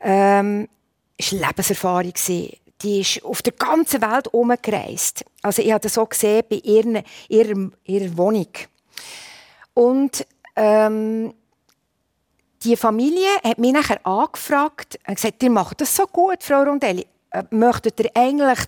ähm, 0.00 0.68
ist 1.16 1.32
Lebenserfahrung 1.32 2.12
gewesen 2.12 2.56
die 2.84 3.00
ist 3.00 3.24
auf 3.24 3.42
der 3.42 3.54
ganzen 3.54 4.02
Welt 4.02 4.28
umgereist. 4.28 5.24
Also 5.42 5.62
ich 5.62 5.72
habe 5.72 5.80
das 5.80 5.94
so 5.94 6.04
gesehen 6.04 6.44
bei 6.48 6.56
ihren, 6.56 7.02
ihrer, 7.28 7.70
ihrer 7.84 8.16
Wohnung. 8.16 8.48
Und 9.72 10.26
ähm, 10.54 11.34
die 12.62 12.76
Familie 12.76 13.28
hat 13.42 13.58
mich 13.58 13.72
nachher 13.72 14.06
angefragt 14.06 14.98
und 15.06 15.14
gesagt, 15.16 15.42
ihr 15.42 15.50
macht 15.50 15.80
das 15.80 15.96
so 15.96 16.06
gut, 16.06 16.42
Frau 16.42 16.62
Rondelli. 16.62 17.06
Äh, 17.30 17.44
möchtet 17.50 17.98
ihr 18.00 18.10
eigentlich 18.14 18.60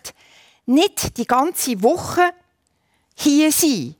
nicht 0.64 1.16
die 1.16 1.26
ganze 1.26 1.82
Woche 1.82 2.32
hier 3.14 3.52
sein? 3.52 3.94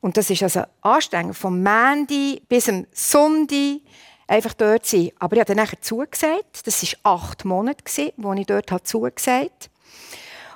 Und 0.00 0.16
das 0.16 0.30
ist 0.30 0.42
also 0.42 0.62
anstrengend, 0.80 1.36
vom 1.36 1.62
Mandy 1.62 2.42
bis 2.48 2.64
zum 2.64 2.86
Sonntag 2.92 3.80
einfach 4.30 4.54
dort 4.54 4.86
sein. 4.86 5.10
Aber 5.18 5.36
ich 5.36 5.40
habe 5.40 5.54
dann 5.54 5.64
nachher 5.64 5.80
zugesagt. 5.80 6.66
Das 6.66 6.82
war 6.82 7.14
acht 7.14 7.44
Monate, 7.44 8.12
wo 8.16 8.32
ich 8.32 8.46
dort 8.46 8.86
zugesagt. 8.86 9.70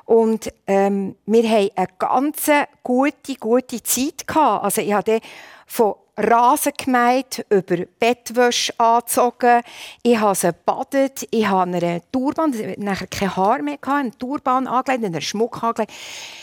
Und 0.05 0.53
ähm, 0.67 1.17
wir 1.27 1.49
hatten 1.49 1.71
eine 1.77 1.89
ganz 1.99 2.51
gute, 2.83 3.35
gute 3.37 3.83
Zeit. 3.83 4.27
Gehabt. 4.27 4.65
Also 4.65 4.81
ich 4.81 4.93
habe 4.93 5.21
von 5.67 5.95
Rasen 6.17 6.73
gemäht, 6.77 7.45
über 7.49 7.77
Bettwäsche 7.99 8.79
angezogen. 8.79 9.63
Ich 10.03 10.19
habe 10.19 10.35
sie 10.35 10.49
gebadet. 10.49 11.27
Ich 11.31 11.47
habe 11.47 11.73
eine 11.73 12.03
Turban, 12.13 12.55
nachher 12.77 13.09
kein 13.09 13.35
Haar 13.35 13.63
mehr, 13.63 13.79
gehabt, 13.79 14.01
eine 14.01 14.19
Turban 14.19 14.69
angelegt, 14.69 15.05
einen 15.05 15.21
Schmuck 15.21 15.63
angelegt. 15.63 15.93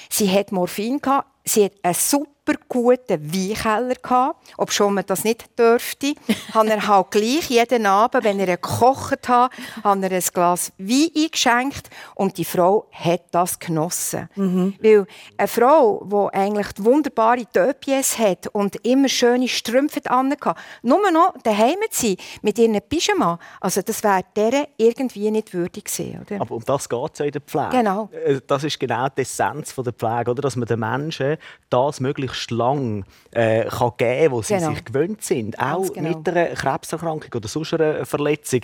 Sie 0.10 0.30
hat 0.30 0.52
Morphin. 0.52 1.00
Gehabt. 1.00 1.28
Sie 1.46 1.65
hat 1.65 1.74
einen 1.84 1.94
super 1.94 2.40
guten 2.67 3.34
Weinkeller 3.34 3.95
gehabt, 3.95 4.54
ob 4.58 4.71
schon 4.71 4.93
man 4.93 5.06
das 5.06 5.23
nicht 5.23 5.58
dürfte. 5.60 6.13
hat 6.54 6.67
er 6.67 6.88
halt 6.88 7.12
gleich 7.12 7.49
jeden 7.49 7.86
Abend, 7.86 8.23
wenn 8.23 8.39
er 8.39 8.58
gekocht 8.58 9.27
hat, 9.27 9.51
hat 9.84 10.04
er 10.04 10.12
ein 10.12 10.23
Glas 10.34 10.71
Wein 10.77 11.10
eingeschenkt 11.15 11.89
und 12.15 12.38
die 12.38 12.45
Frau 12.45 12.88
hat 12.91 13.23
das 13.32 13.60
genossen. 13.60 14.30
Mhm. 14.36 14.75
Weil 14.82 15.06
eine 15.38 15.47
Frau, 15.47 16.04
die 16.06 16.38
eigentlich 16.38 16.67
wunderbare 16.77 17.45
Töpjes 17.51 18.17
hat 18.17 18.47
und 18.47 18.75
immer 18.86 19.10
schöne 19.10 19.47
Strümpfe 19.47 20.01
an 20.10 20.36
nur 20.82 21.12
noch 21.12 21.34
daheim 21.43 21.77
zu 21.89 22.08
sein 22.08 22.17
mit 22.41 22.58
ihren 22.58 22.80
Pyjama, 22.82 23.38
also 23.60 23.82
das 23.82 24.04
wäre 24.04 24.23
der 24.36 24.67
irgendwie 24.77 25.30
nicht 25.30 25.54
würdig 25.54 25.86
gewesen, 25.86 26.21
oder? 26.21 26.41
Aber 26.41 26.56
um 26.56 26.63
das 26.63 26.88
geht 26.88 27.10
es 27.13 27.19
ja 27.19 27.25
in 27.25 27.32
der 27.32 27.41
Pflege. 27.41 27.69
Genau. 27.71 28.10
Äh, 28.12 28.39
das 28.45 28.63
ist 28.63 28.80
genau 28.80 29.08
die 29.10 29.21
Essenz 29.21 29.75
der 29.75 29.93
Pflege, 29.93 30.32
oder? 30.32 30.41
dass 30.41 30.56
man 30.56 30.67
den 30.67 30.80
Menschen 30.80 31.38
das 31.69 31.99
möglichst 32.32 32.52
lang 32.52 33.06
äh, 33.32 33.65
kann 33.65 33.91
geben 33.98 34.22
kann, 34.24 34.32
wo 34.32 34.41
sie 34.41 34.56
genau. 34.56 34.72
sich 34.72 34.86
gewöhnt 34.86 35.24
sind. 35.24 35.60
Auch 35.60 35.91
genau. 35.94 36.10
mit 36.10 36.30
einer 36.30 36.48
Krebserkrankung 36.48 37.30
oder 37.36 37.48
sonst 37.48 37.74
einer 37.74 38.06
Verletzung. 38.06 38.62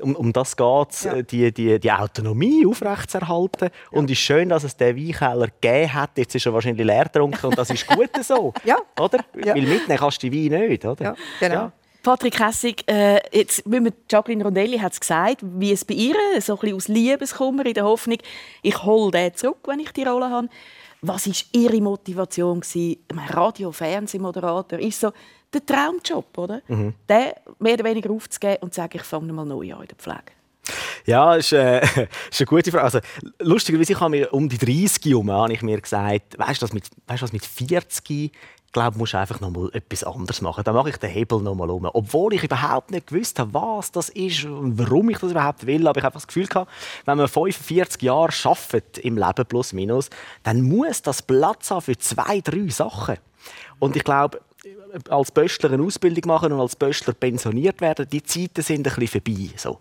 Um, 0.00 0.16
um 0.16 0.32
das 0.32 0.56
geht 0.56 0.90
es, 0.90 1.04
ja. 1.04 1.14
Äh, 1.14 1.24
die, 1.24 1.52
die, 1.52 1.78
die 1.78 1.92
Autonomie 1.92 2.66
aufrechtzuerhalten. 2.66 3.70
Ja. 3.70 3.98
Und 3.98 4.10
es 4.10 4.18
ist 4.18 4.24
schön, 4.24 4.48
dass 4.48 4.64
es 4.64 4.76
den 4.76 4.96
Weinkeller 4.96 5.48
gegeben 5.60 5.94
hat. 5.94 6.10
Jetzt 6.16 6.34
ist 6.34 6.46
er 6.46 6.52
wahrscheinlich 6.52 6.86
leer 6.86 7.04
getrunken 7.04 7.46
und 7.46 7.58
das 7.58 7.70
ist 7.70 7.86
gut 7.86 8.10
so. 8.22 8.52
ja. 8.64 8.78
Oder? 8.98 9.20
Ja. 9.36 9.54
Weil 9.54 9.62
mitnehmen 9.62 9.98
kannst 9.98 10.22
du 10.22 10.30
die 10.30 10.50
Wein 10.50 10.68
nicht. 10.68 10.84
Oder? 10.84 11.04
Ja, 11.04 11.14
genau. 11.40 11.72
Patrick 12.02 12.38
Hessig, 12.38 12.84
äh, 12.86 13.18
jetzt 13.32 13.66
müssen 13.66 13.86
wir, 13.86 13.92
Jacqueline 14.10 14.44
Rondelli 14.44 14.76
hat 14.76 14.92
es 14.92 15.00
gesagt, 15.00 15.38
wie 15.40 15.72
es 15.72 15.86
bei 15.86 15.94
ihr, 15.94 16.14
so 16.38 16.52
ein 16.52 16.58
bisschen 16.58 16.76
aus 16.76 16.88
Liebeskummer, 16.88 17.64
in 17.64 17.72
der 17.72 17.84
Hoffnung, 17.84 18.18
ich 18.60 18.82
hole 18.82 19.10
den 19.10 19.34
zurück, 19.34 19.60
wenn 19.66 19.80
ich 19.80 19.90
die 19.92 20.04
Rolle 20.04 20.28
habe. 20.28 20.48
Was 21.06 21.26
war 21.26 21.34
Ihre 21.52 21.80
Motivation? 21.80 22.62
Radio- 23.28 23.72
Fernsehmoderator 23.72 24.78
ist 24.78 25.00
so 25.00 25.12
der 25.52 25.64
Traumjob, 25.64 26.36
oder? 26.38 26.62
Mhm. 26.66 26.94
Den 27.08 27.32
mehr 27.58 27.74
oder 27.74 27.84
weniger 27.84 28.10
aufzugeben 28.10 28.56
und 28.62 28.72
zu 28.72 28.80
sagen, 28.80 28.96
ich 28.96 29.02
fange 29.02 29.32
mal 29.32 29.44
neu 29.44 29.74
an 29.74 29.82
in 29.82 29.88
der 29.88 29.96
Pflege. 29.98 30.32
Ja, 31.04 31.36
das 31.36 31.46
ist, 31.46 31.52
äh, 31.52 31.80
ist 32.30 32.40
eine 32.40 32.46
gute 32.46 32.70
Frage. 32.70 32.84
Also, 32.84 33.00
lustigerweise, 33.38 33.92
ich 33.92 34.00
habe 34.00 34.10
mir 34.10 34.32
um 34.32 34.48
die 34.48 34.56
30 34.56 35.04
herum 35.04 35.30
habe 35.30 35.52
ich 35.52 35.60
mir 35.62 35.78
gesagt, 35.78 36.38
weißt 36.38 36.62
du, 36.62 36.64
was 36.64 36.72
mit, 36.72 36.84
weißt, 37.06 37.22
was 37.22 37.32
mit 37.32 37.44
40 37.44 38.32
glaube, 38.74 38.98
musst 38.98 39.14
einfach 39.14 39.40
noch 39.40 39.50
mal 39.50 39.70
etwas 39.72 40.04
anderes 40.04 40.42
machen. 40.42 40.62
Dann 40.64 40.74
mache 40.74 40.90
ich 40.90 40.98
den 40.98 41.08
Hebel 41.08 41.40
noch 41.40 41.54
mal 41.54 41.70
um. 41.70 41.86
Obwohl 41.86 42.34
ich 42.34 42.44
überhaupt 42.44 42.90
nicht 42.90 43.06
gewusst 43.06 43.38
habe, 43.38 43.54
was 43.54 43.90
das 43.90 44.10
ist 44.10 44.44
und 44.44 44.78
warum 44.78 45.08
ich 45.08 45.18
das 45.18 45.30
überhaupt 45.30 45.66
will, 45.66 45.88
habe 45.88 45.98
ich 45.98 46.04
einfach 46.04 46.20
das 46.20 46.26
Gefühl 46.26 46.46
gehabt, 46.46 46.70
wenn 47.06 47.16
man 47.16 47.28
45 47.28 48.02
Jahre 48.02 48.32
arbeitet 48.44 48.98
im 48.98 49.16
Leben 49.16 49.46
plus 49.46 49.72
minus, 49.72 50.10
dann 50.42 50.60
muss 50.60 51.00
das 51.00 51.22
Platz 51.22 51.70
haben 51.70 51.80
für 51.80 51.96
zwei, 51.96 52.40
drei 52.40 52.68
Sachen. 52.68 53.16
Und 53.78 53.96
ich 53.96 54.04
glaube, 54.04 54.40
als 55.08 55.30
Böstler 55.30 55.72
eine 55.72 55.82
Ausbildung 55.82 56.26
machen 56.26 56.52
und 56.52 56.60
als 56.60 56.76
Böstler 56.76 57.14
pensioniert 57.14 57.80
werden, 57.80 58.06
die 58.10 58.22
Zeiten 58.22 58.62
sind 58.62 58.86
ein 58.86 58.94
bisschen 58.94 59.22
vorbei. 59.22 59.50
So. 59.56 59.78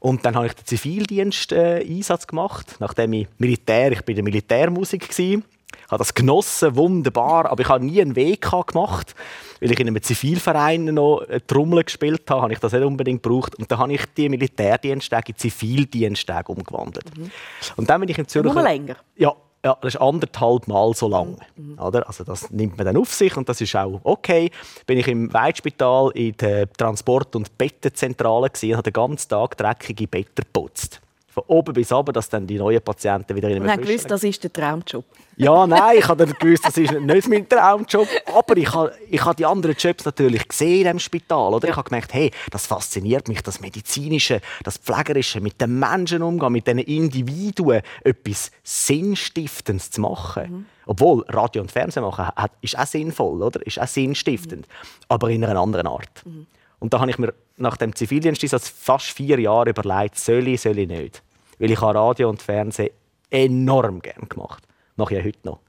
Und 0.00 0.24
dann 0.24 0.34
habe 0.34 0.46
ich 0.46 0.54
den 0.54 0.66
Zivildienst 0.66 1.52
äh, 1.52 1.84
gemacht, 2.26 2.76
nachdem 2.80 3.12
ich 3.12 3.28
Militär, 3.38 3.92
ich 3.92 4.02
bin 4.02 4.16
der 4.16 4.24
Militärmusik 4.24 5.08
gewesen, 5.08 5.44
habe 5.88 5.98
das 5.98 6.14
genossen, 6.14 6.76
wunderbar, 6.76 7.50
aber 7.50 7.62
ich 7.62 7.68
habe 7.68 7.84
nie 7.84 8.00
einen 8.00 8.16
Weg 8.16 8.42
gemacht, 8.42 9.14
weil 9.60 9.72
ich 9.72 9.80
in 9.80 9.88
einem 9.88 10.02
Zivilverein 10.02 10.84
noch 10.86 11.22
Trommel 11.46 11.84
gespielt 11.84 12.28
habe, 12.30 12.42
habe 12.42 12.52
ich 12.52 12.58
das 12.58 12.72
nicht 12.72 12.84
unbedingt 12.84 13.22
gebraucht. 13.22 13.54
Und 13.56 13.70
dann 13.70 13.78
habe 13.78 13.92
ich 13.92 14.04
die 14.16 14.28
Militärdiensttage 14.28 15.32
in 15.32 15.38
Zivildiensttage 15.38 16.50
umgewandelt. 16.50 17.16
Mhm. 17.16 17.30
Und 17.76 17.90
dann 17.90 18.00
bin 18.00 18.08
ich 18.08 18.18
in 18.18 18.26
Zürich... 18.26 18.52
Nur 18.52 18.62
länger? 18.62 18.96
Ja, 19.16 19.34
ja, 19.64 19.76
das 19.80 19.94
ist 19.94 20.00
anderthalb 20.00 20.66
Mal 20.66 20.92
so 20.94 21.08
lang. 21.08 21.36
Mhm. 21.56 21.78
Oder? 21.78 22.06
Also 22.08 22.24
das 22.24 22.50
nimmt 22.50 22.76
man 22.76 22.86
dann 22.86 22.96
auf 22.96 23.12
sich 23.12 23.36
und 23.36 23.48
das 23.48 23.60
ist 23.60 23.76
auch 23.76 24.00
okay. 24.02 24.50
Bin 24.86 24.98
ich 24.98 25.06
im 25.06 25.32
Weitspital 25.32 26.10
in 26.14 26.36
der 26.38 26.72
Transport- 26.72 27.36
und 27.36 27.56
Bettenzentrale 27.58 28.50
und 28.50 28.72
habe 28.72 28.82
den 28.82 28.92
ganzen 28.92 29.28
Tag 29.28 29.56
dreckige 29.56 30.08
Betten 30.08 30.44
geputzt 30.44 31.01
von 31.32 31.44
oben 31.46 31.72
bis 31.72 31.90
oben, 31.90 32.12
dass 32.12 32.28
dann 32.28 32.46
die 32.46 32.58
neuen 32.58 32.82
Patienten 32.82 33.34
wieder 33.34 33.48
in 33.48 33.62
einem 33.62 33.80
Ich 33.80 33.86
gewusst, 33.86 34.10
das 34.10 34.22
ist 34.22 34.42
der 34.44 34.52
Traumjob. 34.52 35.02
Ja, 35.36 35.66
nein, 35.66 35.96
ich 35.98 36.06
habe 36.06 36.26
gewusst, 36.26 36.66
das 36.66 36.76
ist 36.76 36.92
nicht 36.92 37.28
mein 37.28 37.48
Traumjob. 37.48 38.06
Aber 38.34 38.54
ich 38.58 38.74
habe, 38.74 38.92
ich 39.08 39.24
habe 39.24 39.34
die 39.34 39.46
anderen 39.46 39.74
Jobs 39.78 40.04
natürlich 40.04 40.46
gesehen 40.46 40.86
im 40.86 40.98
Spital. 40.98 41.54
Oder? 41.54 41.70
Ich 41.70 41.76
habe 41.76 41.88
gemerkt, 41.88 42.12
hey, 42.12 42.30
das 42.50 42.66
fasziniert 42.66 43.28
mich, 43.28 43.40
das 43.42 43.60
Medizinische, 43.60 44.42
das 44.62 44.76
Pflegerische, 44.76 45.40
mit 45.40 45.58
den 45.58 45.78
Menschen 45.78 46.22
umgehen, 46.22 46.52
mit 46.52 46.66
diesen 46.66 46.80
Individuen 46.80 47.80
etwas 48.04 48.50
Sinnstiftendes 48.62 49.90
zu 49.90 50.02
machen. 50.02 50.42
Mhm. 50.50 50.66
Obwohl 50.84 51.24
Radio 51.28 51.62
und 51.62 51.72
Fernsehen 51.72 52.02
machen 52.02 52.26
ist 52.60 52.78
auch 52.78 52.86
sinnvoll, 52.86 53.42
oder? 53.42 53.64
ist 53.64 53.80
auch 53.80 53.86
sinnstiftend, 53.86 54.66
mhm. 54.66 55.04
aber 55.08 55.30
in 55.30 55.42
einer 55.42 55.58
anderen 55.58 55.86
Art. 55.86 56.26
Mhm. 56.26 56.46
Und 56.78 56.92
da 56.92 57.00
habe 57.00 57.10
ich 57.10 57.18
mir 57.18 57.32
nach 57.56 57.76
dem 57.76 57.94
Zivildienst 57.94 58.42
also 58.42 58.58
fast 58.58 59.06
vier 59.06 59.38
Jahre 59.38 59.70
überlegt, 59.70 60.18
soll 60.18 60.48
ich, 60.48 60.60
soll 60.60 60.78
ich 60.78 60.88
nicht. 60.88 61.22
Weil 61.58 61.70
ich 61.70 61.80
habe 61.80 61.98
Radio 61.98 62.28
und 62.28 62.42
Fernsehen 62.42 62.90
enorm 63.30 64.00
gerne 64.00 64.26
gemacht. 64.26 64.64
Mache 64.96 65.14
ich 65.14 65.20
ja 65.20 65.26
heute 65.26 65.38
noch. 65.44 65.60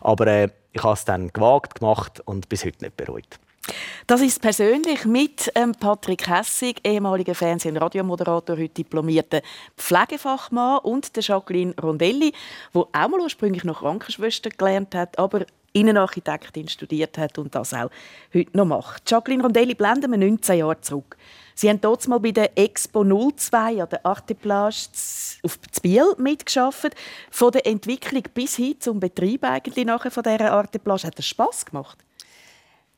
Aber 0.00 0.26
äh, 0.26 0.48
ich 0.72 0.82
habe 0.82 0.94
es 0.94 1.04
dann 1.04 1.32
gewagt, 1.32 1.80
gemacht 1.80 2.20
und 2.24 2.48
bis 2.48 2.64
heute 2.64 2.84
nicht 2.84 2.96
bereut. 2.96 3.38
Das 4.06 4.20
ist 4.20 4.40
persönlich 4.40 5.04
mit 5.04 5.50
ähm, 5.56 5.72
Patrick 5.72 6.28
Hessig, 6.28 6.80
ehemaliger 6.84 7.34
Fernseh- 7.34 7.68
und 7.68 7.78
Radiomoderator, 7.78 8.56
heute 8.56 8.68
diplomierter 8.68 9.42
Pflegefachmann 9.76 10.78
und 10.78 11.16
der 11.16 11.22
Jacqueline 11.24 11.74
Rondelli, 11.82 12.32
wo 12.72 12.82
auch 12.92 13.08
mal 13.08 13.20
ursprünglich 13.20 13.64
noch 13.64 13.80
Krankenschwester 13.80 14.50
gelernt 14.50 14.94
hat, 14.94 15.18
aber 15.18 15.46
Innenarchitektin 15.76 16.68
studiert 16.68 17.18
hat 17.18 17.38
und 17.38 17.54
das 17.54 17.74
auch 17.74 17.90
heute 18.32 18.56
noch 18.56 18.64
macht. 18.64 19.10
Jacqueline 19.10 19.42
Rondelli 19.42 19.74
blenden 19.74 20.10
wir 20.10 20.18
19 20.18 20.58
Jahre 20.58 20.80
zurück. 20.80 21.16
Sie 21.54 21.68
haben 21.68 21.80
dort 21.80 22.06
mal 22.08 22.20
bei 22.20 22.32
der 22.32 22.56
Expo 22.58 23.04
02 23.04 23.82
an 23.82 23.88
der 23.88 24.04
Arteplage 24.04 24.76
auf 25.42 25.58
Biel 25.82 26.14
mitgeschafft. 26.18 26.94
Von 27.30 27.52
der 27.52 27.66
Entwicklung 27.66 28.24
bis 28.34 28.56
hin 28.56 28.76
zum 28.78 29.00
Betrieb 29.00 29.44
eigentlich 29.44 29.86
nachher 29.86 30.10
von 30.10 30.22
dieser 30.22 30.52
Arteplage 30.52 31.06
hat 31.06 31.18
das 31.18 31.26
Spass 31.26 31.64
gemacht? 31.64 31.98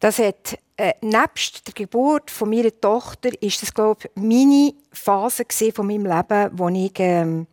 Das 0.00 0.18
hat 0.18 0.58
äh, 0.76 0.94
nebst 1.00 1.66
der 1.66 1.74
Geburt 1.74 2.30
von 2.30 2.50
meiner 2.50 2.80
Tochter 2.80 3.30
ist 3.42 3.62
das 3.62 3.74
glaube 3.74 4.08
ich 4.14 4.22
meine 4.22 4.74
Phase 4.92 5.44
von 5.74 5.86
meinem 5.86 6.06
Leben, 6.06 6.50
wo 6.52 6.68
ich 6.68 6.92
ähm, 6.98 7.46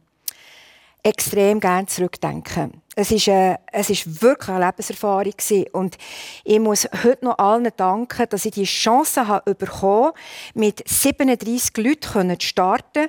extrem 1.01 1.59
gerne 1.59 1.87
zurückdenke. 1.87 2.71
Es 2.97 3.11
ist, 3.11 3.27
äh, 3.27 3.57
es 3.73 3.89
ist 3.89 4.21
wirklich 4.21 4.49
eine 4.49 4.65
Lebenserfahrung 4.65 5.31
gewesen. 5.31 5.65
und 5.73 5.97
ich 6.45 6.59
muss 6.59 6.87
heute 7.03 7.25
noch 7.25 7.37
allen 7.37 7.67
danken, 7.75 8.25
dass 8.29 8.45
ich 8.45 8.53
die 8.53 8.63
Chance 8.63 9.27
habe 9.27 9.53
bekommen, 9.53 10.13
mit 10.53 10.87
37 10.87 11.75
Leuten 11.77 12.39
zu 12.39 12.47
starten. 12.47 13.07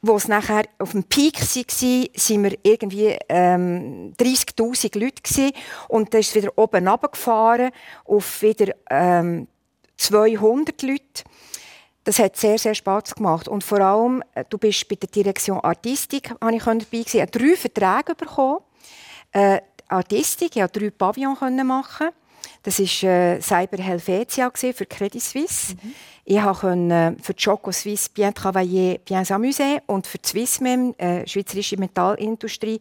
Wo 0.00 0.16
es 0.16 0.28
nachher 0.28 0.64
auf 0.78 0.92
dem 0.92 1.04
Peak 1.04 1.40
war, 1.40 2.06
sind 2.14 2.44
wir 2.44 2.56
irgendwie 2.62 3.16
ähm, 3.28 4.14
30'000 4.18 4.98
Leute 4.98 5.22
gewesen. 5.22 5.52
und 5.88 6.14
dann 6.14 6.20
ist 6.20 6.28
es 6.28 6.34
wieder 6.42 6.52
oben 6.56 6.86
runtergefahren 6.86 7.72
auf 8.04 8.40
wieder 8.40 8.72
ähm, 8.88 9.48
200 9.96 10.80
Leute. 10.82 11.24
Das 12.04 12.20
hat 12.20 12.36
sehr, 12.36 12.56
sehr 12.56 12.74
Spaß 12.74 13.16
gemacht. 13.16 13.48
Und 13.48 13.64
vor 13.64 13.80
allem, 13.80 14.22
äh, 14.34 14.44
du 14.48 14.58
bist 14.58 14.88
bei 14.88 14.94
der 14.94 15.08
Direktion 15.08 15.58
Artistik, 15.60 16.30
habe 16.40 16.54
ich 16.54 16.62
dabei 16.62 16.84
gewesen, 16.84 17.26
drei 17.32 17.56
Verträge 17.56 18.14
bekommen. 18.14 18.60
Äh, 19.36 19.60
Artistik, 19.88 20.56
ich 20.56 20.62
konnte 20.62 20.80
drei 20.80 20.90
Pavillons 20.90 21.38
machen. 21.62 22.08
Das 22.62 22.78
war 22.78 23.10
äh, 23.10 23.40
Cyber 23.42 23.82
Helvetia 23.82 24.50
für 24.50 24.86
Credit 24.86 25.22
Suisse. 25.22 25.74
Mhm. 25.74 25.94
Ich 26.24 26.40
konnte 26.40 26.94
äh, 27.18 27.22
für 27.22 27.34
Choco 27.34 27.70
Suisse 27.70 28.08
bien 28.14 28.32
travailler, 28.32 28.96
bien 29.04 29.26
s'amuser 29.26 29.82
und 29.88 30.06
für 30.06 30.16
die 30.16 30.26
Swissmem, 30.26 30.94
äh, 30.96 31.28
Schweizerische 31.28 31.76
Metallindustrie, 31.76 32.80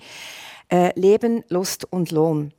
äh, 0.72 0.98
Leben, 0.98 1.44
Lust 1.50 1.91
und 1.91 2.12
Lohn. 2.12 2.54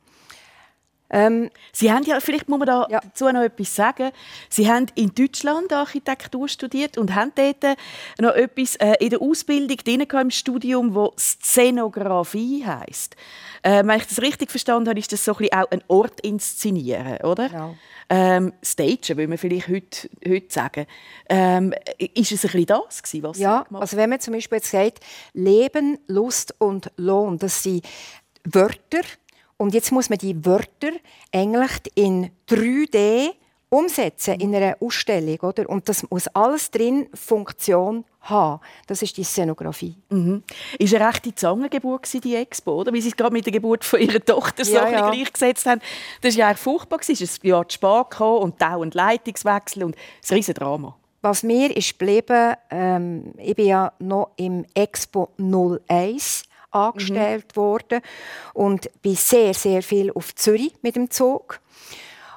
Ähm, 1.09 1.49
Sie 1.71 1.91
haben 1.91 2.03
ja, 2.03 2.19
vielleicht 2.19 2.49
muss 2.49 2.59
man 2.59 2.67
da 2.67 2.87
ja. 2.89 2.99
dazu 2.99 3.25
noch 3.25 3.41
etwas 3.41 3.75
sagen. 3.75 4.11
Sie 4.49 4.69
haben 4.69 4.87
in 4.95 5.13
Deutschland 5.13 5.71
Architektur 5.71 6.47
studiert 6.47 6.97
und 6.97 7.15
haben 7.15 7.31
dort 7.35 7.77
noch 8.19 8.33
etwas 8.33 8.75
äh, 8.77 8.95
in 8.99 9.09
der 9.09 9.21
Ausbildung 9.21 9.77
drin 9.77 10.01
im 10.01 10.31
Studium, 10.31 10.95
wo 10.95 11.13
Szenografie 11.17 12.65
heißt. 12.65 13.15
Äh, 13.63 13.83
wenn 13.85 13.97
ich 13.97 14.07
das 14.07 14.21
richtig 14.21 14.51
verstanden 14.51 14.89
habe, 14.89 14.99
ist 14.99 15.11
das 15.11 15.23
so 15.23 15.35
ein 15.37 15.47
auch 15.53 15.71
ein 15.71 15.83
Ort 15.87 16.19
inszenieren, 16.21 17.17
oder? 17.23 17.49
Genau. 17.49 17.75
Ähm, 18.09 18.53
Stagen, 18.63 19.17
würde 19.17 19.27
man 19.27 19.37
vielleicht 19.37 19.67
heute, 19.67 20.09
heute 20.25 20.53
sagen. 20.53 20.85
Ähm, 21.29 21.73
ist 21.97 22.31
es 22.31 22.45
ein 22.45 22.51
bisschen 22.51 22.65
das 22.65 23.03
gewesen, 23.03 23.23
was 23.23 23.37
Ja, 23.37 23.65
also 23.73 23.97
wenn 23.97 24.09
man 24.09 24.19
zum 24.19 24.33
Beispiel 24.33 24.57
jetzt 24.57 24.71
sagt, 24.71 24.99
Leben, 25.33 25.97
Lust 26.07 26.55
und 26.59 26.91
Lohn, 26.95 27.37
das 27.37 27.63
sind 27.63 27.85
Wörter, 28.45 29.01
und 29.57 29.73
jetzt 29.73 29.91
muss 29.91 30.09
man 30.09 30.19
die 30.19 30.45
Wörter 30.45 30.91
eigentlich 31.33 31.71
in 31.95 32.31
3D 32.49 33.33
umsetzen 33.69 34.39
in 34.39 34.55
einer 34.55 34.77
Ausstellung, 34.79 35.39
oder? 35.41 35.69
Und 35.69 35.89
das 35.89 36.09
muss 36.09 36.27
alles 36.29 36.71
drin 36.71 37.09
Funktion 37.13 38.05
haben. 38.21 38.61
Das 38.87 39.01
ist 39.01 39.17
die 39.17 39.23
Szenografie. 39.23 39.97
Mhm. 40.09 40.43
Ist 40.79 40.95
eine 40.95 41.07
rechte 41.07 41.35
Zangengeburt 41.35 42.07
die 42.23 42.35
Expo, 42.35 42.79
oder? 42.79 42.93
Wie 42.93 43.01
Sie 43.01 43.09
es 43.09 43.15
gerade 43.15 43.33
mit 43.33 43.45
der 43.45 43.53
Geburt 43.53 43.83
von 43.83 43.99
ihrer 43.99 44.23
Tochter 44.23 44.63
so 44.63 44.73
ja, 44.73 44.89
ja. 44.89 45.09
gleichgesetzt 45.09 45.65
haben. 45.65 45.81
Das 46.21 46.37
war 46.37 46.49
ja 46.49 46.55
furchtbar. 46.55 46.99
Es 47.01 47.09
ist 47.09 47.43
ein 47.43 47.47
Jahr 47.47 47.67
zu 47.67 47.75
spät 47.75 48.09
gekommen 48.09 48.43
und 48.43 48.61
dauernd 48.61 48.95
Leitungswechsel 48.95 49.83
und 49.83 49.95
ein 49.95 50.35
riesen 50.35 50.53
Drama. 50.53 50.95
Was 51.21 51.43
mir 51.43 51.75
ist 51.75 51.97
geblieben, 51.97 52.53
ähm, 52.69 53.33
ich 53.37 53.55
bin 53.55 53.67
ja 53.67 53.91
noch 53.99 54.31
im 54.37 54.65
Expo 54.75 55.29
01 55.37 56.43
angestellt 56.77 57.45
mhm. 57.51 57.59
worden 57.59 58.01
und 58.53 58.89
bin 59.01 59.15
sehr, 59.15 59.53
sehr 59.53 59.83
viel 59.83 60.11
auf 60.11 60.35
Zürich 60.35 60.73
mit 60.81 60.95
dem 60.95 61.09
Zug. 61.09 61.59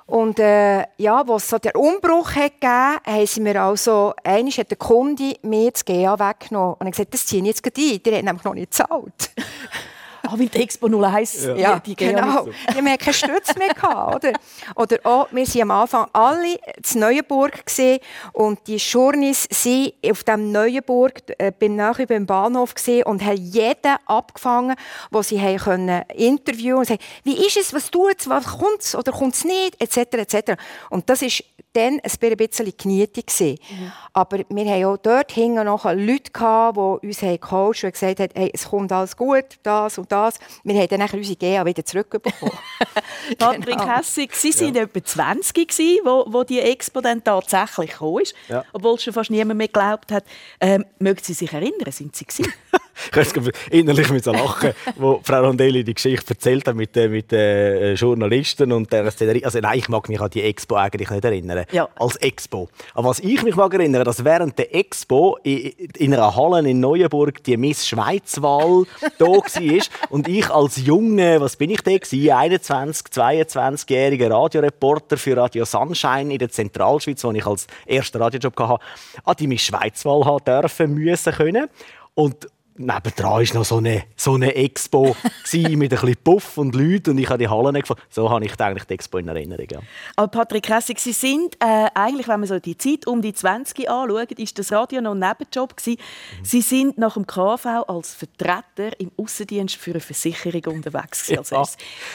Und 0.07 0.40
äh, 0.40 0.81
ja, 0.96 1.22
was 1.29 1.48
so 1.48 1.59
der 1.59 1.76
Umbruch 1.76 2.35
hat 2.35 2.61
gegeben, 2.61 2.98
haben 3.07 3.26
sie 3.26 3.40
mir 3.40 3.62
also, 3.62 4.12
einmal 4.24 4.50
hat 4.53 4.70
der 4.70 4.76
Kunde 4.76 5.37
mir 5.42 5.70
das 5.70 5.85
GA 5.85 6.18
weggenommen 6.18 6.74
und 6.81 6.87
hat 6.87 6.92
gesagt, 6.92 7.14
das 7.14 7.26
ziehe 7.26 7.42
ich 7.42 7.46
jetzt 7.46 7.62
gleich 7.62 7.92
ein, 7.92 8.03
die 8.03 8.14
haben 8.16 8.24
nämlich 8.24 8.44
noch 8.44 8.55
nicht 8.55 8.72
gezahlt. 8.72 9.31
Ah, 10.31 10.38
weil 10.38 10.49
die 10.49 10.62
Expo 10.62 10.87
01, 10.87 11.45
ja, 11.45 11.55
ja 11.57 11.79
die 11.81 11.97
genau. 11.97 12.45
So. 12.45 12.53
Wir 12.73 12.77
haben 12.77 12.99
keine 12.99 13.14
Stütze 13.14 13.59
mehr 13.59 13.71
gehabt, 13.71 14.16
oder? 14.16 14.33
Oder 14.77 14.99
auch, 15.03 15.29
wir 15.33 15.47
waren 15.47 15.62
am 15.62 15.71
Anfang 15.71 16.07
alle 16.12 16.55
in 16.55 17.01
Neuenburg 17.01 17.66
gesehen 17.66 17.99
und 18.33 18.61
die 18.66 18.77
Journeys 18.77 19.49
sind 19.51 19.95
auf 20.09 20.23
dem 20.23 20.53
Neuenburg 20.53 21.23
äh, 21.38 21.51
beim 21.59 21.75
nachher 21.75 22.07
beim 22.07 22.27
Bahnhof 22.27 22.75
gesehen 22.75 23.05
und 23.05 23.25
haben 23.25 23.38
jeden 23.38 23.97
abgefangen, 24.07 24.77
wo 25.11 25.23
sie 25.23 25.40
haben 25.40 25.59
können 25.59 26.03
interviewen 26.14 26.79
und 26.79 26.87
sagen, 26.87 27.01
wie 27.25 27.45
ist 27.47 27.57
es, 27.57 27.75
was 27.75 27.90
tut 27.90 28.21
es, 28.21 28.29
was 28.29 28.47
kommt 28.47 28.81
es 28.81 28.95
oder 28.95 29.11
kommt 29.11 29.35
es 29.35 29.45
nicht, 29.45 29.81
etc. 29.81 29.97
etc. 30.12 30.53
Und 30.90 31.11
das 31.11 31.23
ist 31.23 31.45
dann 31.73 32.01
ein 32.01 32.37
bisschen 32.37 32.73
genietet. 32.77 33.31
Mhm. 33.40 33.93
Aber 34.12 34.38
wir 34.49 34.64
haben 34.64 34.85
auch 34.85 34.97
dort 34.97 35.33
hinten 35.33 35.64
noch 35.64 35.85
Leute, 35.85 36.31
gehabt, 36.33 36.77
die 36.77 37.07
uns 37.07 37.21
gecoacht 37.21 37.85
und 37.85 37.93
gesagt 37.93 38.21
haben, 38.21 38.33
hey, 38.35 38.51
es 38.53 38.69
kommt 38.69 38.93
alles 38.93 39.16
gut, 39.16 39.45
das 39.62 39.99
und 39.99 40.11
das. 40.11 40.19
Wir 40.64 40.80
haben 40.80 40.88
dann 40.88 41.09
unsere 41.12 41.37
GA 41.37 41.64
wieder 41.64 41.85
zurückbekommen. 41.85 42.54
Patrick 43.38 43.78
genau. 43.78 43.96
Hessig, 43.96 44.35
Sie 44.35 44.52
waren 44.61 44.74
ja. 44.74 44.83
etwa 44.83 45.04
20, 45.04 45.68
gewesen, 45.68 46.00
wo, 46.04 46.24
wo 46.28 46.44
die 46.44 46.61
Expo 46.61 47.00
dann 47.00 47.22
tatsächlich 47.22 47.92
kam, 47.92 48.18
ja. 48.48 48.64
obwohl 48.72 48.98
schon 48.98 49.12
fast 49.12 49.30
niemand 49.30 49.59
mehr 49.59 49.68
geglaubt 49.68 50.12
hat. 50.12 50.24
Ähm, 50.61 50.85
mögen 50.98 51.20
Sie 51.22 51.35
sich 51.35 51.52
erinnern, 51.52 51.90
sind 51.90 52.14
Sie 52.16 52.24
gewesen? 52.24 52.52
ich 53.17 53.53
innerlich 53.71 54.11
mit 54.11 54.25
so 54.25 54.33
lachen, 54.33 54.73
wo 54.97 55.21
Frau 55.23 55.41
Rondelli 55.41 55.85
die 55.85 55.95
Geschichte 55.95 56.35
erzählt 56.35 56.67
hat 56.67 56.77
mit, 56.77 56.97
äh, 56.97 57.09
mit 57.09 57.33
den 57.33 57.39
äh, 57.39 57.95
Journalisten 57.95 58.73
und 58.73 58.93
der 58.93 59.11
Szenerie. 59.11 59.45
Also 59.45 59.59
nein, 59.61 59.79
ich 59.79 59.89
mag 59.89 60.09
mich 60.09 60.21
an 60.21 60.31
die 60.31 60.43
Expo 60.43 60.77
eigentlich 60.77 61.11
nicht 61.11 61.25
erinnern. 61.25 61.65
Ja. 61.73 61.89
Als 61.97 62.17
Expo. 62.17 62.69
Aber 62.95 63.09
was 63.09 63.21
ich 63.21 63.43
mich 63.43 63.57
mag 63.57 63.73
erinnern, 63.75 64.05
dass 64.05 64.25
während 64.25 64.59
der 64.59 64.75
Expo 64.75 65.39
in, 65.43 66.13
einer 66.13 66.35
Halle 66.35 66.69
in 66.69 66.81
Neuenburg 66.81 67.43
die 67.45 67.57
Miss 67.57 67.87
Schweizwahl 67.87 68.85
da 69.19 69.27
war 69.27 69.81
und 70.11 70.29
ich 70.29 70.51
als 70.51 70.77
Junge, 70.77 71.41
was 71.41 71.57
bin 71.57 71.71
ich 71.71 71.83
da 71.83 71.97
gewesen? 71.97 72.31
21, 72.31 73.07
22-jähriger 73.07 74.31
Radioreporter 74.31 75.17
für 75.17 75.37
Radio 75.37 75.65
Sunshine 75.65 76.33
in 76.33 76.39
der 76.39 76.51
Zentralschweiz, 76.51 77.25
wo 77.25 77.33
ich 77.33 77.47
als 77.47 77.67
erster 77.87 78.21
Radiojob 78.21 78.59
hatte, 78.59 78.85
an 79.25 79.37
die 79.39 79.47
Miss 79.47 79.63
Schweizwahl 79.63 80.25
haben 80.25 80.45
dürfen, 80.45 80.95
müssen 80.95 81.33
können. 81.33 81.69
Und 82.15 82.49
nebendran 82.76 83.46
war 83.46 83.54
noch 83.54 83.64
so 83.64 83.76
eine, 83.76 84.04
so 84.16 84.35
eine 84.35 84.54
Expo 84.54 85.16
mit 85.52 85.66
ein 85.66 85.88
bisschen 85.88 86.16
Puff 86.22 86.59
und 86.59 86.74
Leuten 86.74 87.11
und 87.11 87.18
ich 87.18 87.28
habe 87.28 87.38
die 87.38 87.48
Hallen 87.48 87.74
gefunden. 87.74 88.02
So 88.09 88.30
habe 88.30 88.44
ich 88.44 88.59
eigentlich 88.61 88.85
die 88.85 88.94
Expo 88.94 89.18
in 89.18 89.28
Erinnerung. 89.28 89.66
Ja. 89.70 89.80
Aber 90.16 90.28
Patrick 90.28 90.68
Hessig, 90.68 90.98
Sie 90.98 91.12
sind 91.12 91.56
äh, 91.61 91.88
eigentlich, 91.94 92.28
wenn 92.28 92.40
man 92.40 92.48
so 92.48 92.59
die 92.59 92.76
Zeit 92.76 93.06
um 93.06 93.22
die 93.22 93.33
20 93.33 93.88
anschaut, 93.88 94.33
ist 94.33 94.59
das 94.59 94.72
Radio 94.72 95.00
noch 95.00 95.12
ein 95.12 95.18
Nebenjob 95.18 95.76
gewesen. 95.76 95.98
Mhm. 96.00 96.44
Sie 96.44 96.61
sind 96.61 96.98
nach 96.98 97.14
dem 97.14 97.26
KV 97.26 97.85
als 97.87 98.14
Vertreter 98.14 98.98
im 98.98 99.11
Außendienst 99.16 99.76
für 99.76 99.92
eine 99.92 100.00
Versicherung 100.00 100.76
unterwegs 100.76 101.28
ja. 101.28 101.40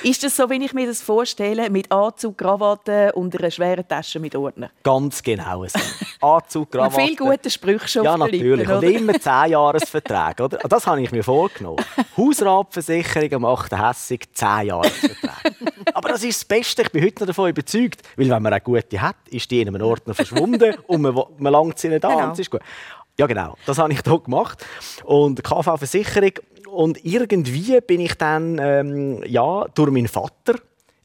Ist 0.03 0.23
das 0.23 0.35
so, 0.35 0.49
wie 0.49 0.63
ich 0.63 0.73
mir 0.73 0.87
das 0.87 1.01
vorstelle, 1.01 1.69
mit 1.69 1.91
Anzug, 1.91 2.37
Krawatte 2.37 3.11
und 3.13 3.37
einer 3.37 3.51
schweren 3.51 3.87
Tasche 3.87 4.19
mit 4.19 4.35
Ordner? 4.35 4.69
Ganz 4.83 5.21
genau 5.21 5.65
so. 5.65 5.79
Anzug, 6.21 6.71
Krawatte. 6.71 6.95
Und 6.95 7.01
viele 7.01 7.15
gute 7.15 7.49
Sprüche 7.49 7.87
schon 7.87 8.03
Ja, 8.03 8.17
natürlich. 8.17 8.67
Lippen, 8.67 8.77
und 8.77 8.83
immer 8.83 9.19
10 9.19 9.51
Jahresverträge. 9.51 10.43
Oder? 10.45 10.57
Das 10.69 10.87
habe 10.87 11.01
ich 11.01 11.11
mir 11.11 11.23
vorgenommen. 11.23 11.83
Hausratversicherung 12.17 13.41
macht 13.41 13.71
hässig 13.71 14.33
10 14.33 14.67
Jahresverträge. 14.67 15.33
Aber 15.93 16.09
das 16.09 16.23
ist 16.23 16.41
das 16.41 16.45
Beste. 16.45 16.81
Ich 16.83 16.91
bin 16.91 17.03
heute 17.03 17.21
noch 17.21 17.27
davon 17.27 17.49
überzeugt. 17.49 18.01
Weil 18.15 18.29
wenn 18.29 18.43
man 18.43 18.53
eine 18.53 18.61
gute 18.61 19.01
hat, 19.01 19.15
ist 19.29 19.49
die 19.51 19.61
in 19.61 19.67
einem 19.69 19.81
Ordner 19.81 20.13
verschwunden 20.13 20.75
und 20.87 21.01
man, 21.01 21.15
man 21.37 21.53
langt 21.53 21.79
sie 21.79 21.89
nicht 21.89 22.05
an. 22.05 22.17
Genau. 22.17 22.31
ist 22.33 22.51
gut. 22.51 22.61
Ja, 23.17 23.27
genau. 23.27 23.55
Das 23.65 23.77
habe 23.77 23.93
ich 23.93 24.01
hier 24.01 24.19
gemacht. 24.19 24.65
Und 25.03 25.43
KV-Versicherung. 25.43 26.31
Und 26.69 27.03
irgendwie 27.05 27.79
bin 27.81 28.01
ich 28.01 28.15
dann 28.15 28.59
ähm, 28.59 29.23
ja, 29.25 29.65
durch 29.73 29.91
meinen 29.91 30.07
Vater 30.09 30.55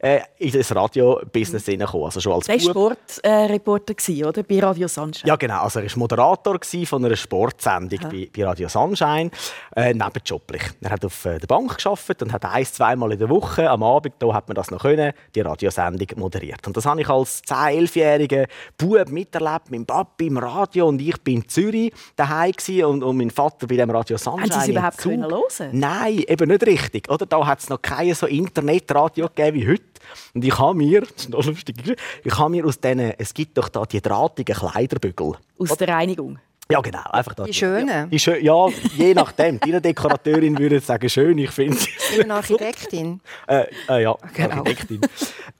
äh, 0.00 0.20
in 0.38 0.52
das 0.52 0.74
Radio-Business 0.74 1.66
mhm. 1.66 1.72
hineingekommen. 1.72 2.06
Also 2.06 2.20
schon 2.20 2.32
als 2.32 2.46
Der 2.46 2.54
war 2.56 2.60
Sportreporter, 2.60 3.94
äh, 4.08 4.24
oder? 4.24 4.42
Bei 4.42 4.60
Radio 4.60 4.88
Sunshine. 4.88 5.28
Ja, 5.28 5.36
genau. 5.36 5.62
Also 5.62 5.80
er 5.80 5.86
war 5.86 5.98
Moderator 5.98 6.58
von 6.86 7.04
einer 7.04 7.16
Sportsendung 7.16 8.00
bei, 8.10 8.28
bei, 8.34 8.44
Radio 8.44 8.68
Sunshine, 8.68 9.30
äh, 9.76 9.92
nebenjoblich. 9.92 10.62
Er 10.80 10.90
hat 10.90 11.04
auf 11.04 11.24
äh, 11.26 11.38
der 11.38 11.46
Bank 11.46 11.76
gearbeitet 11.76 12.22
und 12.22 12.32
hat 12.32 12.44
ein-, 12.44 12.64
zweimal 12.64 13.12
in 13.12 13.18
der 13.18 13.28
Woche, 13.28 13.68
am 13.68 13.82
Abend, 13.82 14.14
da 14.18 14.32
hat 14.32 14.48
man 14.48 14.54
das 14.54 14.70
noch 14.70 14.80
können, 14.80 15.12
die 15.34 15.40
Radiosendung 15.40 16.08
moderiert. 16.16 16.66
Und 16.66 16.76
das 16.76 16.86
habe 16.86 17.00
ich 17.00 17.08
als 17.08 17.42
10-, 17.44 17.90
11-jähriger 17.90 18.46
Bub 18.78 19.10
miterlebt, 19.10 19.70
mit 19.70 19.80
dem 19.80 19.86
Papi 19.86 20.28
im 20.28 20.38
Radio 20.38 20.88
und 20.88 21.00
ich 21.00 21.20
bin 21.22 21.36
in 21.36 21.48
Zürich 21.48 21.92
daheim 22.16 22.52
und, 22.84 23.02
und 23.02 23.16
mein 23.16 23.30
Vater 23.30 23.66
bei 23.66 23.76
dem 23.76 23.90
Radio 23.90 24.16
Sunshine. 24.16 24.42
Haben 24.42 24.52
Sie 24.52 24.58
es 24.58 24.68
überhaupt 24.68 25.04
hören? 25.04 25.70
Nein, 25.72 26.24
eben 26.26 26.48
nicht 26.48 26.66
richtig. 26.66 27.10
Oder? 27.10 27.26
Da 27.26 27.46
hat 27.46 27.60
es 27.60 27.68
noch 27.68 27.82
kein 27.82 28.14
so 28.14 28.26
Internetradio 28.26 29.28
gegeben 29.28 29.60
wie 29.60 29.68
heute. 29.68 29.89
Und 30.34 30.44
ich 30.44 30.58
habe 30.58 30.76
mir, 30.76 31.00
das 31.00 31.10
ist 31.16 31.28
noch 31.30 31.44
lustig, 31.44 31.76
ich 32.24 32.38
habe 32.38 32.50
mir 32.50 32.66
aus 32.66 32.80
diesen, 32.80 33.12
es 33.18 33.34
gibt 33.34 33.56
doch 33.58 33.68
da 33.68 33.84
die 33.84 34.00
drahtigen 34.00 34.54
Kleiderbügel. 34.54 35.34
Aus 35.58 35.76
der 35.76 35.88
Reinigung? 35.88 36.38
Ja, 36.70 36.80
genau. 36.80 37.02
Einfach 37.10 37.34
die 37.34 37.52
schönen? 37.52 38.08
Ja, 38.10 38.18
schön, 38.18 38.44
ja, 38.44 38.68
je 38.96 39.12
nachdem. 39.12 39.58
Deine 39.58 39.80
Dekorateurin 39.80 40.56
würde 40.56 40.78
sagen, 40.78 41.08
schön, 41.08 41.36
ich 41.38 41.50
finde 41.50 41.76
sie. 41.76 42.22
Eine 42.22 42.34
Architektin? 42.34 43.20
äh, 43.48 43.66
äh, 43.88 44.02
ja, 44.02 44.16
genau. 44.34 44.58
Architektin. 44.58 45.00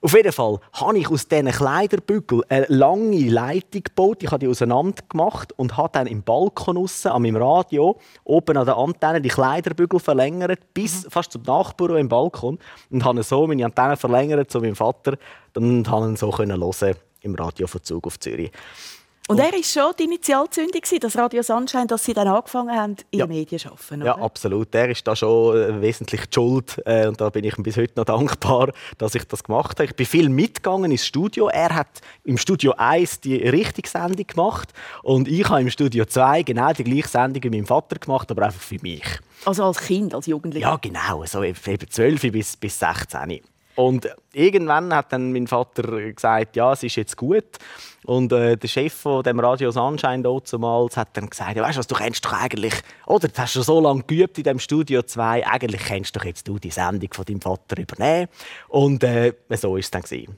Auf 0.01 0.13
jeden 0.13 0.31
Fall 0.31 0.59
habe 0.73 0.97
ich 0.97 1.09
aus 1.09 1.27
diesen 1.27 1.51
Kleiderbügeln 1.51 2.43
eine 2.47 2.65
lange 2.69 3.29
Leitung 3.29 3.83
gebaut. 3.83 4.23
Ich 4.23 4.31
habe 4.31 4.39
die 4.39 4.47
auseinander 4.47 5.03
gemacht 5.09 5.53
und 5.57 5.75
habe 5.75 5.89
dann 5.91 6.07
im 6.07 6.23
Balkon 6.23 6.77
aussen, 6.77 7.09
an 7.09 7.21
meinem 7.23 7.35
Radio, 7.35 7.99
oben 8.23 8.57
an 8.57 8.65
der 8.65 8.77
Antenne, 8.77 9.21
die 9.21 9.29
Kleiderbügel 9.29 9.99
verlängert, 9.99 10.73
bis 10.73 11.03
mhm. 11.03 11.11
fast 11.11 11.33
zum 11.33 11.41
Nachbüro 11.43 11.95
im 11.95 12.07
Balkon. 12.07 12.57
Und 12.89 13.03
habe 13.03 13.21
so 13.23 13.45
meine 13.47 13.65
Antenne 13.65 13.97
verlängert 13.97 14.49
zu 14.49 14.61
meinem 14.61 14.75
Vater. 14.75 15.17
Und 15.55 15.89
habe 15.89 16.05
ihn 16.05 16.15
so 16.15 16.35
hören 16.37 16.95
im 17.21 17.35
Radio 17.35 17.67
von 17.67 17.83
Zug 17.83 18.07
auf 18.07 18.19
Zürich. 18.19 18.51
Und 19.27 19.39
er 19.39 19.51
war 19.53 19.63
schon 19.63 19.93
die 19.97 20.03
Initialzündung, 20.03 20.81
das 20.99 21.17
Radio 21.17 21.41
Sunshine, 21.41 21.87
dass 21.87 22.03
Sie 22.03 22.13
dann 22.13 22.27
angefangen 22.27 22.75
haben, 22.75 22.97
in 23.11 23.19
ja. 23.19 23.27
Medien 23.27 23.59
zu 23.59 23.69
arbeiten, 23.69 24.01
oder? 24.01 24.05
Ja, 24.05 24.15
absolut. 24.17 24.73
Er 24.75 24.89
ist 24.89 25.07
da 25.07 25.15
schon 25.15 25.55
äh, 25.55 25.81
wesentlich 25.81 26.25
die 26.25 26.33
schuld. 26.33 26.81
Äh, 26.85 27.07
und 27.07 27.21
da 27.21 27.29
bin 27.29 27.45
ich 27.45 27.57
ihm 27.57 27.63
bis 27.63 27.77
heute 27.77 27.93
noch 27.95 28.05
dankbar, 28.17 28.71
dass 28.97 29.15
ich 29.15 29.23
das 29.25 29.43
gemacht 29.43 29.79
habe. 29.79 29.85
Ich 29.85 29.95
bin 29.95 30.05
viel 30.05 30.27
mitgegangen 30.27 30.91
ins 30.91 31.05
Studio. 31.05 31.47
Er 31.47 31.73
hat 31.73 32.01
im 32.23 32.37
Studio 32.37 32.73
1 32.75 33.21
die 33.21 33.35
richtige 33.37 33.87
Sendung 33.87 34.25
gemacht. 34.27 34.73
Und 35.03 35.27
ich 35.27 35.47
habe 35.47 35.61
im 35.61 35.69
Studio 35.69 36.05
2 36.05 36.43
genau 36.43 36.73
die 36.73 36.83
gleiche 36.83 37.07
Sendung 37.07 37.43
wie 37.43 37.49
mein 37.49 37.65
Vater 37.65 37.97
gemacht, 37.99 38.29
aber 38.31 38.43
einfach 38.43 38.61
für 38.61 38.79
mich. 38.81 39.05
Also 39.45 39.63
als 39.63 39.79
Kind, 39.79 40.13
als 40.13 40.25
Jugendlicher? 40.25 40.67
Ja, 40.67 40.75
genau. 40.77 41.25
So 41.25 41.43
eben 41.43 41.57
12 41.57 42.21
bis, 42.31 42.57
bis 42.57 42.79
16. 42.79 43.41
Und 43.81 44.07
irgendwann 44.33 44.93
hat 44.93 45.11
dann 45.11 45.33
mein 45.33 45.47
Vater 45.47 46.11
gesagt, 46.11 46.55
ja, 46.55 46.71
es 46.73 46.83
ist 46.83 46.95
jetzt 46.97 47.17
gut. 47.17 47.57
Und 48.05 48.31
äh, 48.31 48.55
der 48.55 48.67
Chef 48.67 48.93
von 48.93 49.23
dem 49.23 49.39
Radio 49.39 49.71
Sunshine 49.71 50.21
damals 50.21 50.97
hat 50.97 51.09
dann 51.13 51.29
gesagt, 51.29 51.55
ja, 51.55 51.63
weißt 51.63 51.77
du 51.77 51.79
was, 51.79 51.87
du 51.87 51.95
kennst 51.95 52.23
doch 52.23 52.33
eigentlich, 52.33 52.75
oder 53.07 53.27
du 53.27 53.37
hast 53.37 53.53
schon 53.53 53.63
so 53.63 53.81
lange 53.81 54.03
geübt 54.03 54.37
in 54.37 54.43
dem 54.43 54.59
Studio 54.59 55.01
2, 55.01 55.47
eigentlich 55.47 55.83
kennst 55.83 56.15
doch 56.15 56.23
jetzt 56.23 56.47
du 56.47 56.59
die 56.59 56.69
Sendung 56.69 57.11
von 57.11 57.25
deinem 57.25 57.41
Vater 57.41 57.79
übernehmen. 57.79 58.27
Und 58.67 59.03
äh, 59.03 59.33
so 59.49 59.75
ist 59.77 59.85
es 59.85 59.91
dann 59.91 60.03
gewesen. 60.03 60.37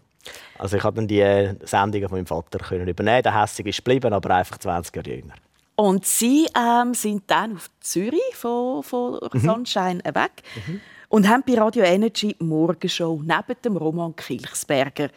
Also 0.57 0.77
ich 0.77 0.83
habe 0.83 0.95
dann 0.95 1.07
die 1.07 1.19
äh, 1.19 1.55
Sendungen 1.65 2.07
von 2.07 2.17
meinem 2.17 2.27
Vater 2.27 2.59
können 2.59 2.87
übernehmen. 2.87 3.23
Der 3.23 3.41
Hässig 3.41 3.67
ist 3.67 3.83
geblieben, 3.83 4.13
aber 4.13 4.35
einfach 4.35 4.57
20 4.57 4.95
Jahre 4.95 5.17
jünger. 5.17 5.33
Und 5.75 6.05
Sie 6.05 6.47
ähm, 6.55 6.93
sind 6.93 7.23
dann 7.27 7.55
auf 7.55 7.69
Zürich 7.81 8.35
von, 8.35 8.83
von 8.83 9.19
mhm. 9.33 9.39
Sunshine 9.39 9.99
weg 10.05 10.31
mhm. 10.65 10.79
Und 11.13 11.29
haben 11.29 11.43
bei 11.45 11.53
Radio 11.53 11.83
Energy 11.83 12.35
Morgenshow 12.39 13.21
neben 13.21 13.61
dem 13.63 13.77
Roman 13.77 14.15
Kilchsberger 14.15 15.09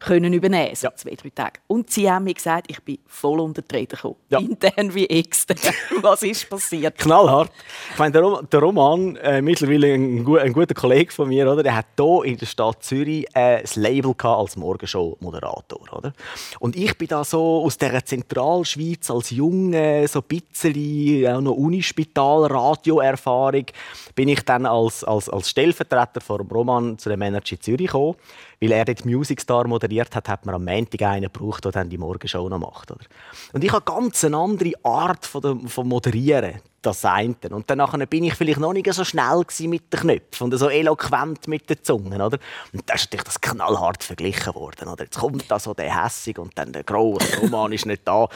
können 0.00 0.32
übernehmen 0.32 0.74
so 0.74 0.88
ja. 0.88 0.96
zwei, 0.96 1.14
drei 1.14 1.30
Tage. 1.30 1.60
Und 1.66 1.90
sie 1.90 2.10
haben 2.10 2.24
mir 2.24 2.34
gesagt, 2.34 2.66
ich 2.68 2.82
bin 2.82 2.98
voll 3.06 3.38
unter 3.38 3.60
die 3.60 3.76
Räder 3.76 3.96
gekommen. 3.96 4.16
Ja. 4.30 4.38
Intern 4.38 4.94
wie 4.94 5.06
extern. 5.06 5.58
Was 6.00 6.22
ist 6.22 6.48
passiert? 6.48 6.96
Knallhart. 6.98 7.52
Ich 7.92 7.98
meine, 7.98 8.12
der, 8.12 8.22
Rom 8.22 8.48
der 8.50 8.60
Roman, 8.60 9.16
äh, 9.16 9.42
mittlerweile 9.42 9.92
ein, 9.92 10.26
ein, 10.26 10.52
guter 10.54 10.74
Kollege 10.74 11.12
von 11.12 11.28
mir, 11.28 11.46
oder, 11.50 11.62
der 11.62 11.76
hat 11.76 11.86
hier 11.98 12.24
in 12.24 12.38
der 12.38 12.46
Stadt 12.46 12.82
Zürich 12.82 13.26
äh, 13.34 13.60
das 13.60 13.76
Label 13.76 14.14
als 14.18 14.56
Morgenshow-Moderator. 14.56 16.12
Und 16.60 16.76
ich 16.76 16.96
bin 16.96 17.08
da 17.08 17.22
so 17.22 17.64
aus 17.64 17.76
der 17.76 18.02
Zentralschweiz 18.04 19.10
als 19.10 19.28
Junge, 19.30 20.08
so 20.08 20.20
ein 20.20 20.24
bisschen 20.24 21.26
auch 21.26 21.42
noch 21.42 21.52
Unispital-Radio-Erfahrung, 21.52 23.66
bin 24.14 24.28
ich 24.28 24.42
dann 24.44 24.64
als, 24.64 25.04
als, 25.04 25.28
als 25.28 25.50
Stellvertreter 25.50 26.22
vom 26.22 26.48
Roman 26.48 26.96
zu 26.98 27.10
dem 27.10 27.20
Energy 27.20 27.58
Zürich 27.58 27.88
gekommen 27.88 28.16
weil 28.60 28.72
er 28.72 28.84
dort 28.84 29.04
Music 29.06 29.40
Star 29.40 29.66
moderiert 29.66 30.14
hat, 30.14 30.28
hat 30.28 30.44
man 30.44 30.54
am 30.54 30.64
Montag 30.64 31.02
einen 31.02 31.32
gebraucht, 31.32 31.64
der 31.64 31.72
dann 31.72 31.88
die 31.88 31.98
Morgenshow 31.98 32.48
noch 32.48 32.58
macht. 32.58 32.90
Oder? 32.90 33.04
Und 33.52 33.64
ich 33.64 33.72
habe 33.72 33.84
ganz 33.84 34.22
eine 34.24 34.36
andere 34.36 34.72
Art 34.82 35.24
von, 35.24 35.40
dem, 35.40 35.68
von 35.68 35.88
Moderieren. 35.88 36.60
Das 36.82 37.04
eine. 37.04 37.36
Und 37.50 37.68
dann 37.68 38.06
bin 38.08 38.24
ich 38.24 38.34
vielleicht 38.34 38.58
noch 38.58 38.72
nicht 38.72 38.90
so 38.90 39.04
schnell 39.04 39.44
mit 39.68 39.92
den 39.92 40.00
Knöpfen 40.00 40.44
und 40.44 40.58
so 40.58 40.70
eloquent 40.70 41.46
mit 41.46 41.68
den 41.68 41.82
Zungen. 41.82 42.22
Oder? 42.22 42.38
Und 42.72 42.88
da 42.88 42.94
ist 42.94 43.04
natürlich 43.04 43.24
das 43.24 43.38
knallhart 43.38 44.02
verglichen 44.02 44.54
worden. 44.54 44.88
Oder? 44.88 45.04
Jetzt 45.04 45.18
kommt 45.18 45.50
da 45.50 45.58
so 45.58 45.74
der 45.74 46.02
Hässig 46.02 46.38
und 46.38 46.56
dann 46.56 46.72
der 46.72 46.84
große 46.84 47.40
Roman 47.40 47.72
ist 47.72 47.84
nicht 47.84 48.08
da. 48.08 48.28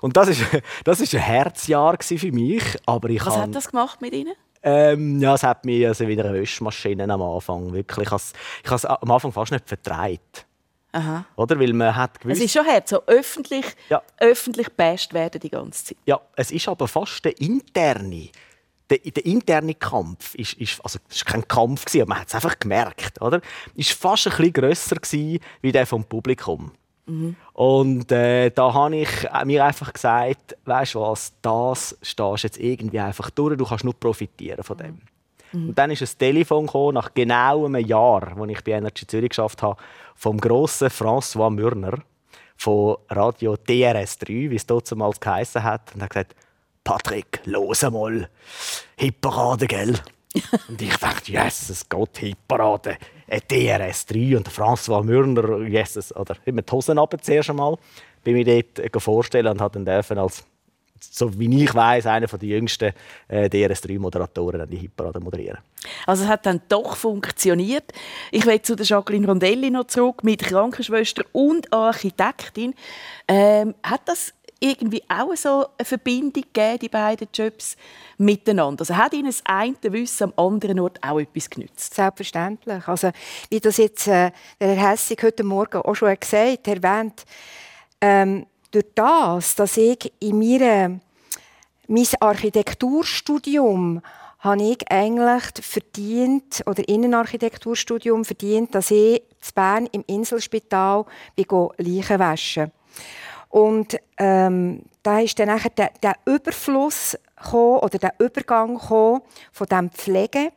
Und 0.00 0.16
das 0.16 0.28
ist, 0.28 0.42
das 0.84 1.00
ist 1.00 1.14
ein 1.14 1.20
Herzjahr 1.20 1.98
für 2.00 2.32
mich. 2.32 2.64
Aber 2.86 3.10
ich 3.10 3.24
Was 3.26 3.36
hat 3.36 3.54
das 3.54 3.70
gemacht 3.70 4.00
mit 4.00 4.14
Ihnen? 4.14 4.32
Ähm, 4.62 5.20
ja, 5.20 5.34
es 5.34 5.42
hat 5.42 5.64
mir 5.64 5.88
also 5.88 6.06
wieder 6.06 6.26
eine 6.26 6.40
Wäschmaschine 6.40 7.04
am 7.04 7.22
Anfang. 7.22 7.72
Wirklich, 7.72 8.06
ich 8.06 8.12
habe 8.12 8.76
es 8.76 8.84
am 8.84 9.10
Anfang 9.10 9.32
fast 9.32 9.52
nicht 9.52 9.68
vertreibt. 9.68 10.46
Aha. 10.92 11.24
Oder? 11.36 11.58
Weil 11.58 11.72
man 11.72 11.94
hat 11.94 12.20
gewusst, 12.20 12.38
es 12.40 12.46
ist 12.46 12.52
schon 12.52 12.66
hart, 12.66 12.88
so 12.88 13.02
öffentlich, 13.06 13.64
ja. 13.88 14.02
öffentlich 14.18 14.68
best 14.70 15.14
werden 15.14 15.40
die 15.40 15.50
ganze 15.50 15.84
Zeit. 15.84 15.98
Ja, 16.04 16.20
es 16.36 16.50
ist 16.50 16.68
aber 16.68 16.88
fast 16.88 17.24
der 17.24 17.40
interne, 17.40 18.28
der, 18.90 18.98
der 18.98 19.24
interne 19.24 19.74
Kampf 19.74 20.34
ist, 20.34 20.54
ist 20.54 20.84
also 20.84 20.98
es 21.08 21.24
war 21.24 21.32
kein 21.32 21.46
Kampf 21.46 21.86
aber 21.94 22.06
man 22.06 22.20
hat 22.20 22.28
es 22.28 22.34
einfach 22.34 22.58
gemerkt, 22.58 23.22
oder? 23.22 23.40
Ist 23.76 23.92
fast 23.92 24.26
ein 24.26 24.30
bisschen 24.36 24.52
grösser 24.52 24.96
wie 25.62 25.72
der 25.72 25.86
vom 25.86 26.04
Publikum. 26.04 26.72
Mhm. 27.06 27.36
Und 27.52 28.12
äh, 28.12 28.50
da 28.50 28.72
habe 28.72 28.96
ich 28.96 29.08
mir 29.44 29.64
einfach 29.64 29.92
gesagt, 29.92 30.56
weißt 30.64 30.94
du 30.94 31.00
was, 31.00 31.32
das 31.42 31.98
stehst 32.02 32.44
jetzt 32.44 32.58
irgendwie 32.58 33.00
einfach 33.00 33.30
durch, 33.30 33.56
du 33.56 33.64
kannst 33.64 33.84
nur 33.84 33.94
profitieren 33.94 34.62
von 34.62 34.76
dem. 34.76 35.00
Mhm. 35.52 35.68
Und 35.68 35.78
dann 35.78 35.90
ist 35.90 36.02
ein 36.02 36.18
Telefon 36.18 36.66
gekommen, 36.66 36.94
nach 36.94 37.12
genau 37.14 37.66
einem 37.66 37.84
Jahr, 37.84 38.36
als 38.36 38.50
ich 38.50 38.64
bei 38.64 38.72
Energy 38.72 39.06
Zürich 39.06 39.30
geschafft 39.30 39.62
habe, 39.62 39.80
vom 40.14 40.38
grossen 40.38 40.88
François 40.88 41.50
Mürner 41.50 41.98
von 42.56 42.98
Radio 43.08 43.54
DRS3, 43.54 44.50
wie 44.50 44.56
es 44.56 44.66
damals 44.66 45.18
geheißen 45.18 45.62
hat, 45.62 45.94
und 45.94 46.00
er 46.00 46.04
hat 46.04 46.10
gesagt, 46.10 46.36
Patrick, 46.84 47.40
los 47.44 47.84
einmal, 47.84 48.28
Hitparade, 48.96 49.66
gell? 49.66 49.98
Und 50.68 50.80
ich 50.80 50.96
dachte, 50.96 51.32
Jesus 51.32 51.88
Gott, 51.88 52.18
Hitparade. 52.18 52.96
DRS3 53.30 54.36
und 54.36 54.48
François 54.48 55.04
Mürner, 55.04 55.60
Jesus, 55.66 56.14
oder 56.16 56.36
immer 56.44 56.62
die 56.62 56.72
Hosen 56.72 56.98
runter 56.98 57.18
zuerst 57.18 57.50
einmal, 57.50 57.76
bin 58.24 58.34
mir 58.34 58.44
dort 58.44 58.78
äh, 58.78 59.00
vorstellen 59.00 59.46
und 59.46 59.60
hat 59.60 59.76
dann 59.76 59.84
dürfen 59.84 60.18
als 60.18 60.44
so 61.00 61.38
wie 61.38 61.64
ich 61.64 61.74
weiß, 61.74 62.06
einer 62.06 62.26
der 62.26 62.48
jüngsten 62.48 62.92
äh, 63.28 63.48
DRS3-Moderatoren 63.48 64.68
die 64.68 64.76
Hitparade 64.76 65.20
moderieren. 65.20 65.58
Also 66.06 66.24
es 66.24 66.28
hat 66.28 66.44
dann 66.44 66.60
doch 66.68 66.96
funktioniert. 66.96 67.92
Ich 68.30 68.44
will 68.44 68.60
zu 68.60 68.76
der 68.76 68.84
Jacqueline 68.84 69.26
Rondelli 69.26 69.70
noch 69.70 69.86
zurück 69.86 70.22
mit 70.22 70.42
Krankenschwester 70.42 71.24
und 71.32 71.72
Architektin. 71.72 72.74
Ähm, 73.26 73.74
hat 73.82 74.02
das 74.06 74.34
irgendwie 74.60 75.02
auch 75.08 75.34
so 75.34 75.66
eine 75.76 75.84
Verbindung 75.84 76.44
gegeben, 76.52 76.78
die 76.80 76.88
beiden 76.88 77.28
Jobs 77.32 77.76
miteinander? 78.18 78.82
Also 78.82 78.96
hat 78.96 79.14
Ihnen 79.14 79.26
das 79.26 79.42
eine 79.44 79.76
Wissen 79.82 80.24
am 80.24 80.46
anderen 80.46 80.78
Ort 80.80 81.02
auch 81.02 81.18
etwas 81.18 81.48
genützt? 81.48 81.94
Selbstverständlich. 81.94 82.86
Also, 82.86 83.10
wie 83.48 83.60
das 83.60 83.78
jetzt 83.78 84.06
äh, 84.06 84.30
der 84.60 84.74
Herr 84.74 84.90
Hessig 84.90 85.22
heute 85.22 85.42
Morgen 85.42 85.80
auch 85.80 85.94
schon 85.94 86.14
gesagt 86.18 86.68
erwähnt, 86.68 87.24
ähm, 88.00 88.46
durch 88.70 88.86
das, 88.94 89.56
dass 89.56 89.76
ich 89.76 90.12
in 90.20 90.38
meinem 90.38 91.00
mein 91.88 92.06
Architekturstudium 92.20 94.00
habe 94.38 94.62
ich 94.62 94.90
eigentlich 94.90 95.42
verdient, 95.60 96.62
oder 96.66 96.88
Innenarchitekturstudium 96.88 98.24
verdient, 98.24 98.74
dass 98.74 98.90
ich 98.90 99.16
in 99.16 99.54
Bern 99.54 99.86
im 99.92 100.04
Inselspital 100.06 101.04
Leichen 101.36 102.18
waschen 102.18 102.72
Und 103.50 103.98
ähm, 104.16 104.82
da 105.02 105.20
ist 105.20 105.38
dann 105.38 105.48
nachher 105.48 105.70
der, 105.70 105.90
der 106.02 106.16
Überfluss 106.24 107.18
gekommen, 107.36 107.80
oder 107.80 107.98
der 107.98 108.14
Übergang 108.18 108.80
von 108.80 109.20
dem 109.70 109.90
Pflege. 109.90 110.52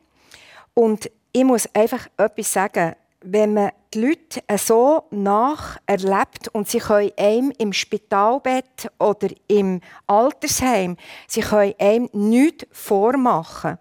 Und 0.72 1.10
ich 1.32 1.44
muss 1.44 1.68
einfach 1.74 2.08
etwas 2.16 2.52
sagen 2.52 2.94
wenn 3.24 3.54
man 3.54 3.70
die 3.92 4.00
Leute 4.00 4.42
so 4.58 5.04
nach 5.10 5.78
erlebt 5.86 6.48
und 6.52 6.68
sie 6.68 6.78
können 6.78 7.10
einem 7.16 7.52
im 7.58 7.72
Spitalbett 7.72 8.90
oder 8.98 9.28
im 9.48 9.80
Altersheim, 10.06 10.96
sie 11.26 11.40
können 11.40 11.74
einem 11.78 12.08
nichts 12.12 12.66
vormachen. 12.70 13.78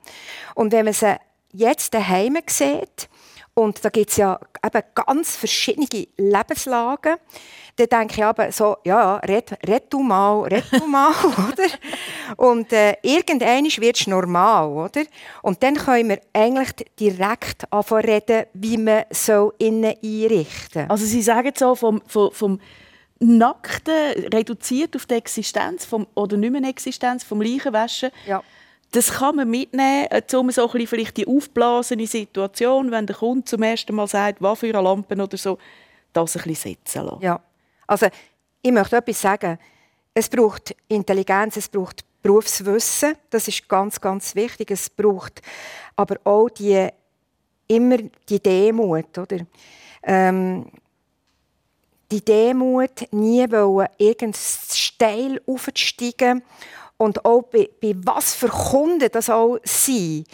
Und 0.55 0.71
wenn 0.71 0.85
man 0.85 0.93
sie 0.93 1.17
jetzt 1.51 1.93
daheim 1.93 2.37
sieht, 2.47 3.09
und 3.53 3.83
da 3.85 3.89
gibt 3.89 4.09
es 4.09 4.17
ja 4.17 4.39
eben 4.63 4.81
ganz 4.95 5.35
verschiedene 5.35 5.87
Lebenslagen, 6.17 7.17
dann 7.75 7.87
denke 7.87 8.15
ich 8.17 8.23
aber 8.23 8.51
so, 8.51 8.77
ja, 8.83 9.17
red, 9.17 9.57
red 9.67 9.91
du 9.91 9.99
mal, 9.99 10.41
red 10.43 10.65
du 10.71 10.85
mal, 10.85 11.11
oder? 11.25 11.67
Und 12.37 12.71
äh, 12.71 12.95
irgendwann 13.01 13.65
wird 13.65 13.99
es 13.99 14.07
normal, 14.07 14.69
oder? 14.69 15.03
Und 15.41 15.63
dann 15.63 15.75
können 15.75 16.09
wir 16.09 16.21
eigentlich 16.33 16.71
direkt 16.99 17.71
anfangen 17.71 18.05
reden, 18.05 18.45
wie 18.53 18.77
man 18.77 19.05
so 19.09 19.53
innen 19.57 19.95
einrichten 20.03 20.89
Also 20.89 21.05
Sie 21.05 21.21
sagen 21.21 21.51
so, 21.57 21.73
vom, 21.75 22.01
vom, 22.05 22.31
vom 22.31 22.59
Nackten 23.19 24.27
reduziert 24.31 24.95
auf 24.95 25.05
die 25.05 25.15
Existenz 25.15 25.85
vom, 25.85 26.05
oder 26.13 26.37
nicht 26.37 26.51
mehr 26.51 26.63
Existenz 26.63 27.23
vom 27.23 27.41
Leichenwaschen, 27.41 28.11
ja. 28.27 28.43
Das 28.93 29.11
kann 29.11 29.35
man 29.35 29.49
mitnehmen, 29.49 30.07
äh, 30.11 30.21
um 30.35 30.51
so 30.51 30.67
vielleicht 30.67 31.17
die 31.17 31.27
aufblasene 31.27 32.05
Situation, 32.05 32.91
wenn 32.91 33.07
der 33.07 33.15
Kunde 33.15 33.43
zum 33.43 33.63
ersten 33.63 33.95
Mal 33.95 34.07
sagt, 34.07 34.41
was 34.41 34.59
für 34.59 34.67
eine 34.67 34.81
Lampe 34.81 35.15
oder 35.15 35.35
so, 35.35 35.57
das 36.13 36.37
ein 36.37 36.43
bisschen 36.43 36.75
setzen 36.75 37.05
lassen. 37.05 37.21
Ja. 37.21 37.41
Also, 37.87 38.07
ich 38.61 38.71
möchte 38.71 38.97
etwas 38.97 39.19
sagen. 39.19 39.57
Es 40.13 40.29
braucht 40.29 40.75
Intelligenz, 40.87 41.57
es 41.57 41.67
braucht 41.67 42.05
Berufswissen, 42.21 43.15
das 43.31 43.47
ist 43.47 43.67
ganz, 43.67 43.99
ganz 43.99 44.35
wichtig. 44.35 44.69
Es 44.69 44.91
braucht 44.91 45.41
aber 45.95 46.17
auch 46.23 46.49
die, 46.49 46.87
immer 47.67 47.97
die 48.29 48.39
Demut, 48.39 49.17
oder? 49.17 49.37
Ähm, 50.03 50.67
die 52.11 52.23
Demut, 52.23 53.11
nie 53.11 53.49
wollen, 53.51 53.87
irgend 53.97 54.37
steil 54.37 55.41
aufzusteigen 55.47 56.43
und 57.03 57.25
auch 57.25 57.43
bei, 57.43 57.69
bei 57.81 57.93
was 58.03 58.33
für 58.33 58.47
Kunden 58.47 59.09
das 59.11 59.29
auch 59.29 59.57
sind. 59.63 60.25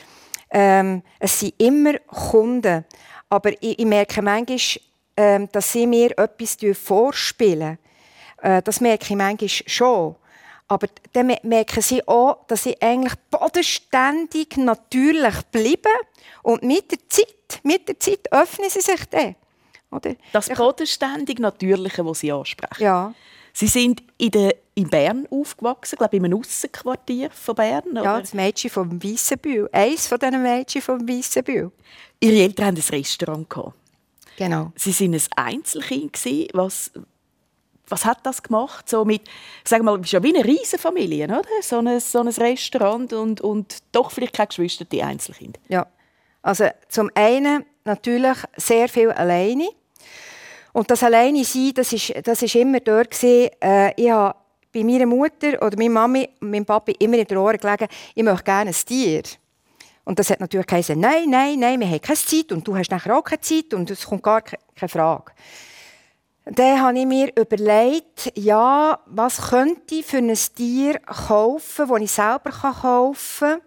Ähm, 0.52 1.02
es 1.20 1.40
sind 1.40 1.56
immer 1.58 1.98
Kunden, 2.00 2.86
aber 3.30 3.52
ich, 3.62 3.80
ich 3.80 3.86
merke 3.86 4.22
manchmal, 4.22 4.60
ähm, 5.18 5.50
dass 5.52 5.72
sie 5.72 5.88
mir 5.88 6.18
etwas 6.18 6.58
vorspielen. 6.78 7.80
Äh, 8.42 8.62
das 8.62 8.82
merke 8.82 9.06
ich 9.06 9.16
manchmal 9.16 9.50
schon. 9.50 10.16
Aber 10.68 10.88
dann 11.14 11.36
merken 11.42 11.82
sie 11.82 12.08
auch, 12.08 12.46
dass 12.48 12.64
sie 12.64 12.80
eigentlich 12.80 13.16
bodenständig, 13.32 14.56
natürlich 14.58 15.42
bleiben. 15.52 15.98
Und 16.44 16.62
mit 16.62 16.92
der 16.92 17.00
Zeit, 17.10 17.60
mit 17.64 17.88
der 17.88 18.00
Zeit 18.00 18.32
öffnen 18.32 18.70
sie 18.70 18.82
sich 18.82 19.06
dann. 19.10 19.36
Oder? 19.90 20.16
Das 20.32 20.50
bodenständig 20.50 21.40
Natürliche, 21.40 22.04
das 22.04 22.20
Sie 22.20 22.32
ansprechen. 22.32 22.84
Ja. 22.84 23.14
Sie 23.60 23.68
sind 23.68 24.04
in, 24.18 24.32
der, 24.32 24.56
in 24.74 24.90
Bern 24.90 25.28
aufgewachsen, 25.30 25.98
glaube 25.98 26.16
ich, 26.16 26.20
in 26.20 26.26
einem 26.28 26.40
Aussenquartier 26.40 27.30
von 27.30 27.56
Bern. 27.56 27.92
Oder? 27.92 28.04
Ja, 28.04 28.20
das 28.22 28.34
Mädchen 28.34 28.70
vom 28.70 29.04
Weissenbühl. 29.04 29.68
Eines 29.74 30.08
von 30.08 30.18
diesen 30.18 30.42
Mädchen 30.42 30.82
vom 30.82 31.06
Weissenbühl. 31.06 31.70
Ihre 32.22 32.38
Eltern 32.38 32.68
hatten 32.68 32.78
ein 32.78 32.98
Restaurant. 32.98 33.50
Gehabt. 33.50 33.74
Genau. 34.38 34.72
Sie 34.78 34.94
sind 34.94 35.14
ein 35.14 35.22
Einzelkind 35.36 36.18
Was, 36.54 36.92
was 37.90 38.06
hat 38.06 38.26
das 38.26 38.42
gemacht? 38.42 38.88
So 38.88 39.04
mit, 39.04 39.24
sagen 39.66 39.84
mal, 39.84 40.02
schon 40.06 40.24
wie 40.24 40.34
eine 40.34 40.46
Riesenfamilie, 40.46 41.26
oder? 41.26 41.44
So 41.62 41.80
ein, 41.80 42.00
so 42.00 42.22
ein 42.22 42.30
Restaurant 42.30 43.12
und, 43.12 43.42
und 43.42 43.80
doch 43.92 44.12
vielleicht 44.12 44.36
keine 44.36 44.48
Geschwister, 44.48 44.86
die 44.86 45.04
Einzelkind. 45.04 45.60
Ja, 45.68 45.86
also 46.42 46.70
zum 46.88 47.12
einen 47.14 47.66
natürlich 47.84 48.38
sehr 48.56 48.88
viel 48.88 49.12
alleine. 49.12 49.68
Und 50.74 50.90
das 50.92 51.04
alleine 51.04 51.44
sein, 51.44 51.72
das 51.74 51.94
ist, 51.94 52.14
das 52.24 52.42
ist 52.42 52.56
immer 52.56 52.80
dort 52.80 53.12
gewesen, 53.12 53.50
äh, 53.62 53.94
ich 54.02 54.10
habe 54.10 54.36
bei 54.72 54.84
meiner 54.84 55.06
Mutter 55.06 55.62
oder 55.62 55.78
meiner 55.78 55.90
Mami 55.90 56.30
und 56.40 56.52
meinem 56.52 56.66
Papi 56.66 56.96
immer 57.00 57.18
in 57.18 57.26
den 57.26 57.38
Ohren 57.38 57.58
gelegen, 57.58 57.88
ich 58.14 58.24
möchte 58.24 58.44
gerne 58.44 58.70
ein 58.70 58.76
Tier. 58.76 59.24
Und 60.06 60.18
das 60.18 60.30
hat 60.30 60.40
natürlich 60.40 60.68
geheißen, 60.68 61.00
nein, 61.00 61.30
nein, 61.30 61.60
nein, 61.60 61.80
wir 61.80 61.88
haben 61.88 62.02
keine 62.02 62.18
Zeit 62.18 62.52
und 62.52 62.68
du 62.68 62.76
hast 62.76 62.90
nachher 62.92 63.16
auch 63.16 63.24
keine 63.24 63.42
Zeit 63.42 63.74
und 63.74 63.90
es 63.90 64.06
kommt 64.06 64.24
gar 64.24 64.42
keine 64.42 64.90
Frage. 64.90 65.32
Dann 66.46 66.82
habe 66.82 66.98
ich 66.98 67.06
mir 67.06 67.32
überlegt, 67.36 68.32
ja, 68.36 69.00
was 69.06 69.50
könnte 69.50 69.96
ich 69.96 70.06
für 70.06 70.18
ein 70.18 70.34
Tier 70.56 71.00
kaufen, 71.00 71.88
das 71.88 72.02
ich 72.02 72.12
selber 72.12 72.50
kaufen 72.50 73.50
kann. 73.50 73.62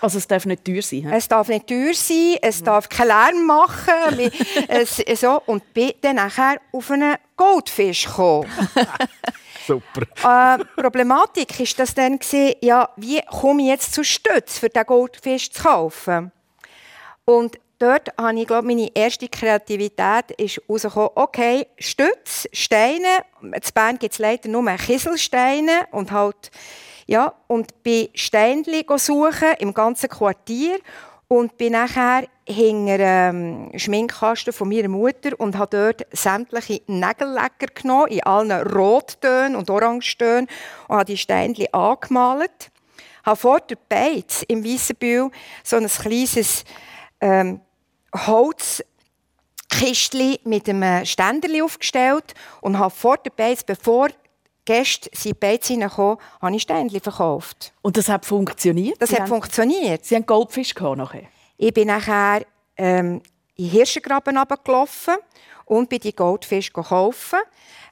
Also 0.00 0.18
es 0.18 0.26
darf 0.26 0.46
nicht 0.46 0.64
teuer 0.64 0.82
sein? 0.82 1.08
He? 1.08 1.16
Es 1.16 1.28
darf 1.28 1.48
nicht 1.48 1.66
teuer 1.66 1.94
sein, 1.94 2.36
es 2.42 2.60
mhm. 2.60 2.64
darf 2.64 2.88
keinen 2.88 3.08
Lärm 3.08 3.46
machen. 3.46 4.30
es, 4.68 5.02
so, 5.20 5.42
und 5.46 5.72
bin 5.72 5.92
dann 6.00 6.16
nachher 6.16 6.60
auf 6.72 6.90
einen 6.90 7.16
Goldfisch 7.36 8.06
gekommen. 8.06 8.50
Super. 9.66 10.58
Äh, 10.58 10.64
Problematik 10.80 11.58
ist 11.58 11.78
das 11.78 11.92
dann 11.92 12.18
gewesen, 12.18 12.54
ja, 12.60 12.88
wie 12.96 13.20
komme 13.22 13.62
ich 13.62 13.68
jetzt 13.68 13.94
zu 13.94 14.04
Stütz, 14.04 14.58
für 14.58 14.68
den 14.68 14.84
Goldfisch 14.84 15.50
zu 15.50 15.62
kaufen? 15.62 16.30
Und 17.24 17.58
dort 17.78 18.16
habe 18.16 18.38
ich, 18.38 18.46
glaube 18.46 18.68
meine 18.68 18.88
erste 18.94 19.28
Kreativität 19.28 20.30
ist 20.38 20.60
rausgekommen, 20.68 21.10
okay, 21.16 21.66
Stütz, 21.78 22.46
Steine, 22.52 23.24
in 23.42 23.52
Bern 23.74 23.98
gibt 23.98 24.12
es 24.12 24.18
leider 24.20 24.48
nur 24.48 24.64
Kieselsteine 24.76 25.88
und 25.90 26.12
halt, 26.12 26.52
ja, 27.06 27.34
und 27.46 27.82
bei 27.84 28.10
Steinchen 28.14 28.84
suchen 28.98 29.54
im 29.58 29.72
ganzen 29.72 30.08
Quartier 30.08 30.78
und 31.28 31.56
bin 31.56 31.72
nachher 31.72 32.26
hinter 32.48 32.98
ähm, 33.00 33.70
Schminkkasten 33.76 34.52
von 34.52 34.68
meiner 34.68 34.88
Mutter 34.88 35.30
und 35.38 35.56
habe 35.58 35.76
dort 35.76 36.06
sämtliche 36.12 36.82
Nägellecker 36.86 37.66
genommen, 37.74 38.08
in 38.08 38.22
allen 38.22 38.52
Rottönen 38.52 39.56
und 39.56 39.70
Orangetönen 39.70 40.46
und 40.88 40.96
habe 40.96 41.06
die 41.06 41.16
Steinchen 41.16 41.72
angemalt. 41.72 42.70
Habe 43.24 43.36
vor 43.36 43.60
der 43.60 43.78
Beiz 43.88 44.44
im 44.46 44.64
Weissenbühl 44.64 45.30
so 45.64 45.76
ein 45.76 45.88
kleines 45.88 46.64
ähm, 47.20 47.60
Holzkistchen 48.14 48.84
mit 50.44 50.68
einem 50.68 51.04
Ständerli 51.04 51.60
aufgestellt 51.62 52.34
und 52.60 52.78
habe 52.78 52.94
vor 52.94 53.16
der 53.16 53.30
Beiz, 53.30 53.64
bevor 53.64 54.10
Gäste 54.66 55.08
sind 55.14 55.40
Beiz 55.40 55.68
hineingekommen, 55.68 56.18
habe 56.42 56.54
ich 56.54 56.62
Steinchen 56.62 57.00
verkauft. 57.00 57.72
Und 57.80 57.96
das 57.96 58.10
hat 58.10 58.26
funktioniert? 58.26 59.00
Das 59.00 59.08
Sie 59.08 59.14
hat 59.14 59.22
haben, 59.22 59.28
funktioniert. 59.28 60.04
Sie 60.04 60.14
haben 60.14 60.26
Goldfisch 60.26 60.74
nachher? 60.74 61.22
Ich 61.56 61.72
bin 61.72 61.86
nachher 61.86 62.44
ähm, 62.76 63.22
in 63.56 63.70
Hirschengraben 63.70 64.36
runtergelaufen 64.36 65.14
und 65.64 65.88
bin 65.88 66.00
die 66.00 66.14
Goldfisch 66.14 66.70
kaufen. 66.72 67.38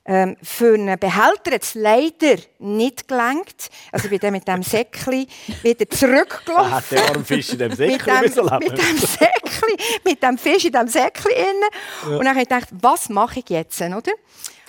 Ähm, 0.07 0.37
für 0.43 0.75
einen 0.75 0.99
Behälter 0.99 1.53
hat 1.53 1.63
es 1.63 1.75
leider 1.75 2.37
nicht 2.59 3.09
gelangt. 3.09 3.71
Also 3.91 4.09
bin 4.09 4.19
dann 4.19 4.33
mit 4.33 4.47
dem 4.47 4.63
Säckchen 4.63 5.27
wieder 5.63 5.89
zurückgelaufen. 5.89 6.73
Ah, 6.73 6.83
der 6.91 7.09
arme 7.09 7.25
Fisch 7.25 7.51
in 7.51 7.59
dem 7.59 7.73
Säckchen 7.75 8.21
mit 8.21 8.37
dem, 8.37 8.59
mit 8.59 8.79
dem 8.79 8.99
Säckchen, 8.99 9.69
mit 10.05 10.23
dem 10.23 10.39
Fisch 10.39 10.65
in 10.67 10.73
dem 10.73 10.89
Säckchen 10.89 11.33
Ja. 11.33 12.17
Und 12.17 12.19
dann 12.19 12.29
habe 12.29 12.43
ich 12.43 12.49
gedacht, 12.49 12.69
was 12.83 13.09
mache 13.09 13.41
ich 13.41 13.49
jetzt, 13.49 13.81
oder? 13.81 14.13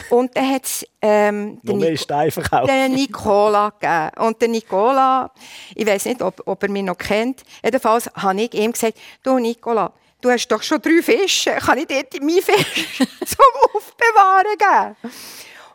Und 0.10 0.36
dann 0.38 0.54
hat 0.54 0.65
es 0.65 0.86
ähm, 1.02 1.60
den, 1.63 1.80
Nico 1.80 2.65
den 2.65 2.93
Nicola 2.93 3.69
gegeben. 3.69 4.25
Und 4.25 4.42
der 4.42 4.48
Nicola, 4.50 5.31
ich 5.73 5.86
weiß 5.86 6.06
nicht, 6.06 6.21
ob, 6.21 6.42
ob 6.46 6.63
er 6.63 6.69
mich 6.69 6.83
noch 6.83 6.98
kennt, 6.98 7.44
jedenfalls 7.63 8.10
habe 8.15 8.42
ich 8.42 8.54
ihm 8.54 8.71
gesagt, 8.71 8.98
du 9.23 9.40
Nicola, 9.40 9.92
du 10.22 10.30
hast 10.30 10.48
doch 10.48 10.63
schon 10.63 10.82
drei 10.82 11.02
Fische, 11.02 11.52
kann 11.52 11.78
ich 11.78 11.88
dir 11.88 12.04
meinen 12.22 12.42
Fisch 12.42 12.98
zum 13.26 13.46
Aufbewahren 13.74 14.58
geben? 14.58 15.13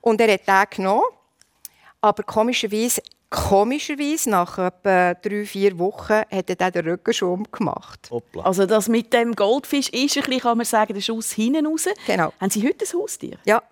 Und 0.01 0.21
er 0.21 0.35
hat 0.35 0.49
den 0.49 0.77
genommen, 0.77 1.05
aber 2.01 2.23
komischerweise, 2.23 3.03
komischerweise 3.29 4.31
nach 4.31 4.59
etwa 4.59 5.15
drei, 5.15 5.45
vier 5.45 5.79
Wochen 5.79 6.23
hat 6.31 6.51
er 6.51 6.71
den 6.71 6.89
Rücken 6.89 7.15
schon 7.15 7.47
gemacht. 7.53 8.09
Hoppla. 8.11 8.43
Also 8.43 8.67
das 8.67 8.89
mit 8.89 9.13
dem 9.13 9.35
Goldfisch 9.37 9.89
ist 9.91 10.17
ein 10.17 10.25
bisschen, 10.25 10.41
kann 10.41 10.57
man 10.57 10.67
sagen, 10.67 10.95
der 10.95 11.01
Schuss 11.01 11.33
hinten 11.33 11.67
raus. 11.67 11.89
Genau. 12.07 12.33
Haben 12.41 12.51
Sie 12.51 12.67
heute 12.67 12.85
ein 12.85 13.01
Haustier? 13.01 13.39
Ja. 13.45 13.63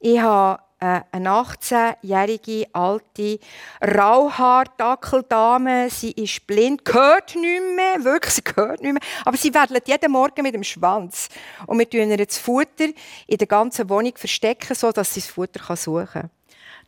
Ich 0.00 0.18
habe 0.20 0.62
äh, 0.80 1.00
eine 1.10 1.30
18-jährige 1.30 2.66
alte 2.72 3.38
Rauhaar-Dackeldame. 3.82 5.88
Sie 5.90 6.12
ist 6.12 6.46
blind, 6.46 6.82
hört 6.92 7.34
nicht 7.34 7.62
mehr, 7.74 8.04
wirklich, 8.04 8.34
sie 8.34 8.42
hört 8.54 8.82
nicht 8.82 8.92
mehr. 8.92 9.02
Aber 9.24 9.36
sie 9.36 9.52
wedelt 9.54 9.88
jeden 9.88 10.12
Morgen 10.12 10.42
mit 10.42 10.54
dem 10.54 10.64
Schwanz. 10.64 11.28
Und 11.66 11.78
wir 11.78 11.88
tun 11.88 12.10
ihr 12.10 12.26
das 12.26 12.38
Futter 12.38 12.88
in 13.26 13.38
der 13.38 13.46
ganzen 13.46 13.88
Wohnung 13.88 14.12
verstecken, 14.16 14.74
sodass 14.74 15.14
sie 15.14 15.20
das 15.20 15.30
Futter 15.30 15.76
suchen 15.76 16.06
kann. 16.06 16.30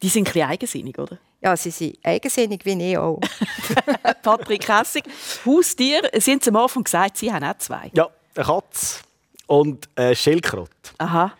Die 0.02 0.08
sind 0.08 0.28
ein 0.28 0.32
bisschen 0.32 0.48
eigensinnig, 0.48 0.98
oder? 0.98 1.18
Ja, 1.40 1.56
sie 1.56 1.70
sind 1.70 1.98
eigensinnig 2.02 2.64
wie 2.64 2.90
ich 2.90 2.98
auch. 2.98 3.20
Patrick 4.22 4.68
Hessig, 4.68 5.04
Haustier, 5.46 6.02
Sie 6.18 6.32
haben 6.32 6.40
am 6.46 6.56
Anfang 6.56 6.84
gesagt, 6.84 7.16
Sie 7.16 7.32
haben 7.32 7.44
auch 7.44 7.56
zwei. 7.58 7.90
Ja, 7.94 8.08
eine 8.34 8.44
Katze 8.44 9.00
und 9.46 9.88
eine 9.96 10.14
Schildkröte. 10.14 10.70
Aha. 10.98 11.32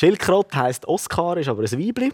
Schildkröte 0.00 0.56
heisst 0.56 0.88
Oskar, 0.88 1.36
ist 1.36 1.50
aber 1.50 1.62
ein 1.62 1.72
Weibli. 1.72 2.10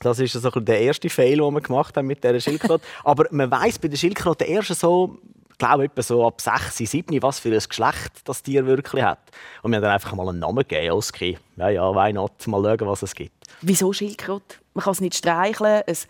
Das 0.00 0.18
ist 0.18 0.34
so 0.34 0.50
der 0.50 0.82
erste 0.82 1.08
Fail, 1.08 1.38
den 1.38 1.54
wir 1.54 1.62
gemacht 1.62 1.96
haben 1.96 2.06
mit 2.06 2.22
dieser 2.22 2.38
Schildkröte. 2.38 2.84
aber 3.04 3.24
man 3.30 3.50
weiß 3.50 3.78
bei 3.78 3.88
der 3.88 3.96
Schildkröte 3.96 4.44
erst 4.44 4.78
so, 4.78 5.16
glaube 5.56 5.84
etwa 5.84 6.02
so 6.02 6.26
ab 6.26 6.42
6, 6.42 6.76
7, 6.76 7.22
was 7.22 7.38
für 7.38 7.54
ein 7.54 7.62
Geschlecht 7.66 8.20
das 8.26 8.42
Tier 8.42 8.66
wirklich 8.66 9.02
hat. 9.02 9.18
Und 9.62 9.70
wir 9.70 9.76
haben 9.76 9.82
dann 9.82 9.92
einfach 9.92 10.12
mal 10.12 10.28
einen 10.28 10.40
Namen 10.40 10.58
gegeben, 10.58 10.90
Oski. 10.90 11.38
Ja, 11.56 11.70
ja, 11.70 11.94
why 11.94 12.12
not? 12.12 12.46
Mal 12.46 12.62
schauen, 12.62 12.86
was 12.86 13.02
es 13.02 13.14
gibt. 13.14 13.46
Wieso 13.62 13.94
Schildkröte? 13.94 14.56
Man 14.74 14.84
kann 14.84 14.92
es 14.92 15.00
nicht 15.00 15.16
streicheln, 15.16 15.82
es 15.86 16.06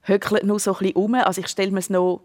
höckelt 0.00 0.42
nur 0.42 0.58
so 0.58 0.72
ein 0.72 0.78
bisschen 0.78 0.96
um. 0.96 1.14
Also 1.14 1.40
ich 1.40 1.46
stelle 1.46 1.70
mir 1.70 1.78
es 1.78 1.88
noch 1.88 2.22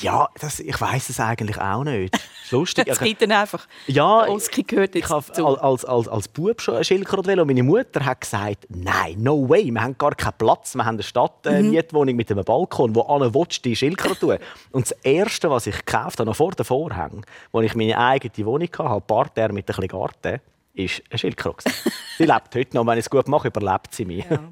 ja, 0.00 0.28
das, 0.40 0.60
ich 0.60 0.80
weiß 0.80 1.08
es 1.08 1.20
eigentlich 1.20 1.58
auch 1.58 1.84
nicht. 1.84 2.16
lustig. 2.50 2.86
Es 2.92 2.98
gibt 2.98 3.22
dann 3.22 3.32
einfach. 3.32 3.66
Ja, 3.86 4.28
Oski 4.28 4.62
gehört 4.62 4.94
jetzt 4.94 5.06
ich 5.06 5.10
habe 5.10 5.60
als, 5.62 5.84
als, 5.84 6.08
als 6.08 6.28
Bub 6.28 6.60
schon 6.60 6.76
ein 6.76 6.84
Schildkröte 6.84 7.40
und 7.40 7.46
meine 7.46 7.62
Mutter 7.62 8.04
hat 8.04 8.20
gesagt, 8.20 8.66
nein, 8.68 9.16
no 9.18 9.48
way, 9.48 9.70
wir 9.70 9.82
haben 9.82 9.96
gar 9.96 10.14
keinen 10.14 10.34
Platz. 10.38 10.74
Wir 10.74 10.84
haben 10.84 10.96
eine 10.96 11.02
Stadtmietwohnung 11.02 12.14
mhm. 12.14 12.16
mit 12.16 12.30
einem 12.30 12.44
Balkon, 12.44 12.94
wo 12.94 13.02
alle 13.02 13.34
willst, 13.34 13.64
die 13.64 13.74
Schildkröte 13.74 14.18
tun. 14.20 14.38
Und 14.70 14.90
das 14.90 14.92
Erste, 15.02 15.50
was 15.50 15.66
ich 15.66 15.84
gekauft 15.84 16.18
habe, 16.18 16.28
noch 16.28 16.36
vor 16.36 16.52
den 16.52 16.64
Vorhängen, 16.64 17.24
als 17.52 17.66
ich 17.66 17.74
meine 17.74 17.98
eigene 17.98 18.46
Wohnung 18.46 18.68
hatte, 18.68 18.90
ein 18.90 19.02
Parterre 19.02 19.52
mit 19.52 19.64
ein 19.64 19.66
bisschen 19.66 19.88
Garten, 19.88 20.40
ist 20.74 21.02
eine 21.10 21.18
Schildkröte. 21.18 21.70
sie 22.18 22.24
lebt 22.24 22.54
heute 22.54 22.76
noch. 22.76 22.86
Wenn 22.86 22.98
ich 22.98 23.04
es 23.04 23.10
gut 23.10 23.28
mache, 23.28 23.48
überlebt 23.48 23.94
sie 23.94 24.04
mich. 24.04 24.24
Ja. 24.28 24.42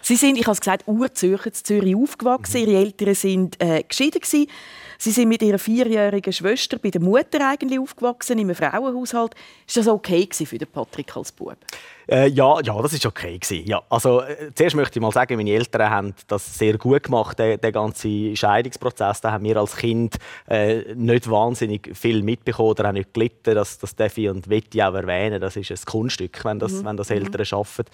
Sie 0.00 0.16
sind, 0.16 0.36
ich 0.36 0.44
habe 0.44 0.52
es 0.52 0.60
gesagt, 0.60 0.84
Urzürcher 0.86 1.46
in 1.46 1.54
Zürich 1.54 1.96
aufgewachsen. 1.96 2.62
Mhm. 2.62 2.68
Ihre 2.68 2.80
Eltern 2.80 3.14
sind 3.14 3.60
äh, 3.60 3.82
geschieden. 3.82 4.20
Gewesen. 4.20 4.46
Sie 4.98 5.10
sind 5.10 5.28
mit 5.28 5.42
ihrer 5.42 5.58
vierjährigen 5.58 6.32
Schwester 6.32 6.78
bei 6.78 6.90
der 6.90 7.00
Mutter 7.00 7.46
eigentlich 7.48 7.78
aufgewachsen, 7.78 8.38
in 8.38 8.50
einem 8.50 8.54
Frauenhaushalt. 8.54 9.34
Ist 9.66 9.76
das 9.76 9.88
okay 9.88 10.28
für 10.32 10.58
den 10.58 10.68
Patrick 10.68 11.16
als 11.16 11.32
Bub? 11.32 11.56
Äh, 12.08 12.28
ja, 12.28 12.60
ja, 12.60 12.80
das 12.82 12.92
ist 12.92 13.06
okay 13.06 13.38
gewesen. 13.38 13.66
Ja, 13.66 13.82
also 13.88 14.20
äh, 14.20 14.52
zuerst 14.54 14.76
möchte 14.76 14.98
ich 14.98 15.02
mal 15.02 15.12
sagen, 15.12 15.36
meine 15.36 15.50
Eltern 15.50 15.90
haben 15.90 16.14
das 16.28 16.58
sehr 16.58 16.76
gut 16.76 17.04
gemacht, 17.04 17.38
der, 17.38 17.56
der 17.56 17.72
ganze 17.72 18.36
Scheidungsprozess. 18.36 19.20
Da 19.20 19.32
haben 19.32 19.44
wir 19.44 19.56
als 19.56 19.76
Kind 19.76 20.16
äh, 20.48 20.94
nicht 20.94 21.30
wahnsinnig 21.30 21.96
viel 21.96 22.22
mitbekommen 22.22 22.70
oder 22.70 22.88
auch 22.88 22.92
nicht 22.92 23.14
gelitten. 23.14 23.54
Das, 23.54 23.78
das 23.78 23.96
darf 23.96 24.18
ich 24.18 24.28
und 24.28 24.48
will 24.48 24.62
ich 24.72 24.82
auch 24.82 24.94
erwähnen. 24.94 25.40
Das 25.40 25.56
ist 25.56 25.70
ein 25.70 25.78
Kunststück, 25.86 26.44
wenn 26.44 26.58
das, 26.58 26.72
mhm. 26.72 26.84
wenn 26.86 26.96
das 26.96 27.10
Eltern 27.10 27.40
mhm. 27.40 27.44
schaffen. 27.44 27.84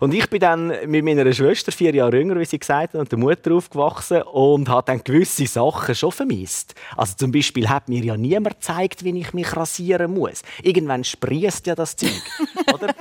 Und 0.00 0.12
ich 0.14 0.28
bin 0.28 0.40
dann 0.40 0.72
mit 0.86 1.04
meiner 1.04 1.32
Schwester 1.32 1.72
vier 1.72 1.94
Jahre 1.94 2.16
jünger, 2.16 2.38
wie 2.38 2.44
sie 2.44 2.58
gesagt 2.58 2.94
hat, 2.94 3.00
und 3.00 3.10
der 3.10 3.18
Mutter 3.18 3.52
aufgewachsen 3.54 4.22
und 4.22 4.68
habe 4.68 4.86
dann 4.86 5.02
gewisse 5.04 5.46
Sachen 5.46 5.94
schon 5.94 6.12
vermisst. 6.12 6.74
Also 6.96 7.14
zum 7.16 7.32
Beispiel 7.32 7.68
hat 7.68 7.88
mir 7.88 8.04
ja 8.04 8.16
niemand 8.16 8.60
gezeigt, 8.60 9.04
wie 9.04 9.18
ich 9.18 9.32
mich 9.32 9.56
rasieren 9.56 10.14
muss. 10.14 10.42
Irgendwann 10.62 11.04
sprießt 11.04 11.66
ja 11.66 11.74
das 11.74 11.96
Zeug, 11.96 12.10
oder? 12.74 12.94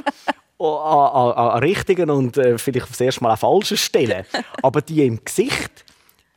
An, 0.61 1.33
an, 1.33 1.49
an 1.49 1.59
richtigen 1.59 2.09
und 2.09 2.37
äh, 2.37 2.57
vielleicht 2.57 2.89
das 2.89 3.01
erste 3.01 3.23
Mal 3.23 3.31
an 3.31 3.37
falschen 3.37 3.77
Stellen. 3.77 4.25
Aber 4.61 4.81
die 4.81 5.05
im 5.05 5.23
Gesicht, 5.23 5.85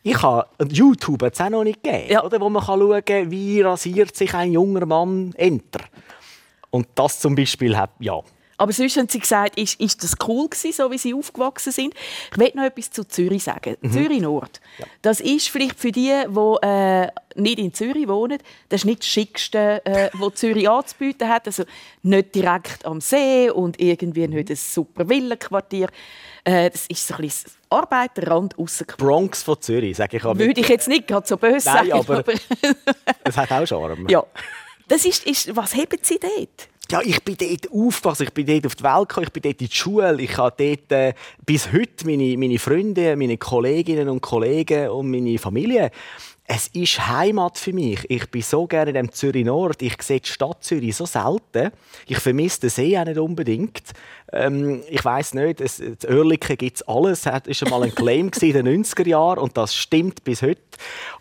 ich 0.02 0.20
habe 0.22 0.46
YouTube 0.68 1.22
es 1.22 1.40
auch 1.40 1.48
noch 1.50 1.64
nicht 1.64 1.82
gegeben, 1.82 2.10
ja. 2.10 2.24
oder, 2.24 2.40
wo 2.40 2.48
man 2.48 2.64
kann 2.64 2.80
schauen 2.80 3.04
kann, 3.04 3.30
wie 3.30 3.60
rasiert 3.60 4.14
sich 4.16 4.34
ein 4.34 4.52
junger 4.52 4.86
Mann 4.86 5.32
enter. 5.36 5.80
Und 6.70 6.88
das 6.94 7.20
zum 7.20 7.34
Beispiel 7.34 7.76
hat, 7.76 7.90
ja, 8.00 8.20
aber 8.56 8.72
sonst 8.72 8.96
haben 8.96 9.08
sie 9.08 9.18
gesagt, 9.18 9.58
ist, 9.58 9.80
ist 9.80 10.02
das 10.02 10.14
cool 10.26 10.48
gewesen, 10.48 10.72
so 10.72 10.90
wie 10.90 10.98
sie 10.98 11.14
aufgewachsen 11.14 11.72
sind. 11.72 11.94
Ich 12.32 12.38
will 12.38 12.52
noch 12.54 12.64
etwas 12.64 12.90
zu 12.90 13.04
Zürich 13.04 13.44
sagen. 13.44 13.76
Mhm. 13.80 13.92
Zürich 13.92 14.20
Nord. 14.20 14.60
Ja. 14.78 14.86
Das 15.02 15.20
ist 15.20 15.48
vielleicht 15.48 15.78
für 15.78 15.92
die, 15.92 16.12
die 16.28 16.66
äh, 16.66 17.08
nicht 17.36 17.58
in 17.58 17.74
Zürich 17.74 18.08
wohnen, 18.08 18.38
das 18.68 18.82
ist 18.82 18.84
nicht 18.84 19.00
das 19.00 19.08
Schickste, 19.08 19.84
äh, 19.84 20.10
was 20.14 20.34
Zürich 20.34 20.68
anzubieten 20.68 21.28
hat. 21.28 21.46
Also 21.46 21.64
nicht 22.02 22.34
direkt 22.34 22.84
am 22.84 23.00
See 23.00 23.50
und 23.50 23.80
irgendwie 23.80 24.28
nicht 24.28 24.50
ein 24.50 24.56
super 24.56 25.08
Villenquartier. 25.08 25.88
Äh, 26.44 26.70
das 26.70 26.86
ist 26.86 27.06
so 27.06 27.14
ein 27.14 27.22
bisschen 27.22 27.50
Arbeiterrand 27.70 28.54
Bronx 28.98 29.42
von 29.42 29.60
Zürich, 29.60 29.96
sage 29.96 30.18
ich. 30.18 30.24
Würde 30.24 30.60
ich 30.60 30.68
jetzt 30.68 30.88
nicht 30.88 31.08
gerade 31.08 31.26
so 31.26 31.36
böse 31.36 31.68
Nein, 31.68 31.88
sagen. 31.88 31.92
aber, 31.92 32.18
aber 32.18 32.32
es 33.24 33.36
hat 33.36 33.50
auch 33.50 33.66
Charme. 33.66 34.06
Ja. 34.08 34.24
Das 34.86 35.04
ist, 35.06 35.26
ist, 35.26 35.56
was 35.56 35.74
haben 35.74 35.98
Sie 36.02 36.18
dort? 36.18 36.68
Ja, 36.90 37.00
ich 37.02 37.22
bin 37.22 37.36
dort 37.36 37.70
aufgewachsen, 37.70 38.24
ich 38.24 38.32
bin 38.32 38.46
dort 38.46 38.66
auf 38.66 38.74
die 38.74 38.84
Welt 38.84 39.08
gekommen, 39.08 39.26
ich 39.26 39.32
bin 39.32 39.42
dort 39.42 39.60
in 39.60 39.68
die 39.68 39.74
Schule, 39.74 40.20
ich 40.20 40.36
habe 40.36 40.54
dort 40.56 40.92
äh, 40.92 41.14
bis 41.44 41.72
heute 41.72 42.06
meine, 42.06 42.36
meine 42.36 42.58
Freunde, 42.58 43.16
meine 43.16 43.38
Kolleginnen 43.38 44.08
und 44.08 44.20
Kollegen 44.20 44.88
und 44.90 45.10
meine 45.10 45.38
Familie 45.38 45.90
es 46.46 46.68
ist 46.68 47.08
Heimat 47.08 47.56
für 47.58 47.72
mich. 47.72 48.04
Ich 48.10 48.30
bin 48.30 48.42
so 48.42 48.66
gerne 48.66 48.90
in 48.90 48.94
dem 48.94 49.12
Zürich 49.12 49.46
Nord. 49.46 49.80
Ich 49.80 50.00
sehe 50.02 50.20
die 50.20 50.28
Stadt 50.28 50.62
Zürich 50.62 50.94
so 50.94 51.06
selten. 51.06 51.70
Ich 52.06 52.18
vermisse 52.18 52.60
den 52.60 52.70
See 52.70 52.98
auch 52.98 53.04
nicht 53.06 53.18
unbedingt. 53.18 53.82
Ähm, 54.30 54.82
ich 54.90 55.02
weiß 55.02 55.34
nicht, 55.34 55.62
es, 55.62 55.80
in 55.80 55.96
Oerlikon 56.06 56.58
gibt 56.58 56.76
es 56.76 56.82
alles. 56.82 57.22
Das 57.22 57.32
war 57.32 57.62
einmal 57.64 57.84
ein 57.84 57.94
Claim 57.94 58.30
in 58.42 58.52
den 58.52 58.84
90er 58.84 59.08
Jahren 59.08 59.38
und 59.38 59.56
das 59.56 59.74
stimmt 59.74 60.22
bis 60.24 60.42
heute. 60.42 60.60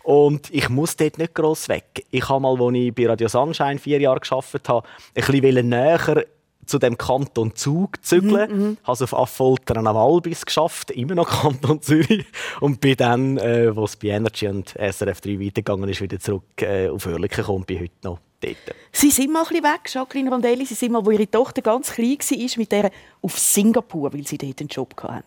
Und 0.02 0.52
ich 0.52 0.68
muss 0.68 0.96
dort 0.96 1.16
nicht 1.16 1.34
gross 1.34 1.70
weg. 1.70 2.04
Ich 2.10 2.28
habe 2.28 2.40
mal, 2.40 2.60
als 2.60 2.74
ich 2.74 2.94
bei 2.94 3.06
Radio 3.06 3.28
Sunshine 3.28 3.78
vier 3.78 4.00
Jahre 4.00 4.20
gearbeitet 4.20 4.68
habe, 4.68 4.86
ein 5.14 5.40
bisschen 5.40 5.68
näher 5.70 6.26
zu 6.66 6.78
dem 6.78 6.98
Kanton 6.98 7.54
Zug 7.54 8.04
zügeln. 8.04 8.50
Mhm, 8.50 8.62
mhm. 8.62 8.76
habe 8.82 8.92
es 8.92 9.02
auf 9.02 9.14
Affoltern 9.14 9.86
am 9.86 9.96
Albis 9.96 10.44
geschafft, 10.44 10.90
immer 10.90 11.14
noch 11.14 11.28
Kanton 11.42 11.80
Zürich. 11.82 12.26
Und 12.60 12.80
bin 12.80 12.96
dann, 12.96 13.38
äh, 13.38 13.74
wo 13.74 13.84
es 13.84 13.96
bei 13.96 14.08
Energy 14.08 14.48
und 14.48 14.70
SRF 14.70 15.20
3 15.20 15.40
weitergegangen 15.40 15.88
ist, 15.88 16.00
wieder 16.00 16.18
zurück 16.18 16.62
äh, 16.62 16.88
auf 16.88 17.06
Oerlikon 17.06 17.36
gekommen 17.36 17.64
bin 17.64 17.80
heute 17.80 17.94
noch 18.02 18.18
dort. 18.40 18.56
Sie 18.92 19.10
sind 19.10 19.32
mal 19.32 19.42
ein 19.42 19.48
bisschen 19.48 19.64
weg, 19.64 19.80
Jacqueline 19.86 20.30
Rondelli. 20.30 20.64
Sie 20.66 20.74
sind 20.74 20.92
mal, 20.92 21.04
wo 21.04 21.10
Ihre 21.10 21.30
Tochter 21.30 21.62
ganz 21.62 21.92
klein 21.92 22.18
war, 22.18 22.58
mit 22.58 22.72
der 22.72 22.90
auf 23.22 23.38
Singapur, 23.38 24.12
weil 24.12 24.26
sie 24.26 24.38
dort 24.38 24.60
einen 24.60 24.68
Job 24.68 24.94
hatten. 25.02 25.24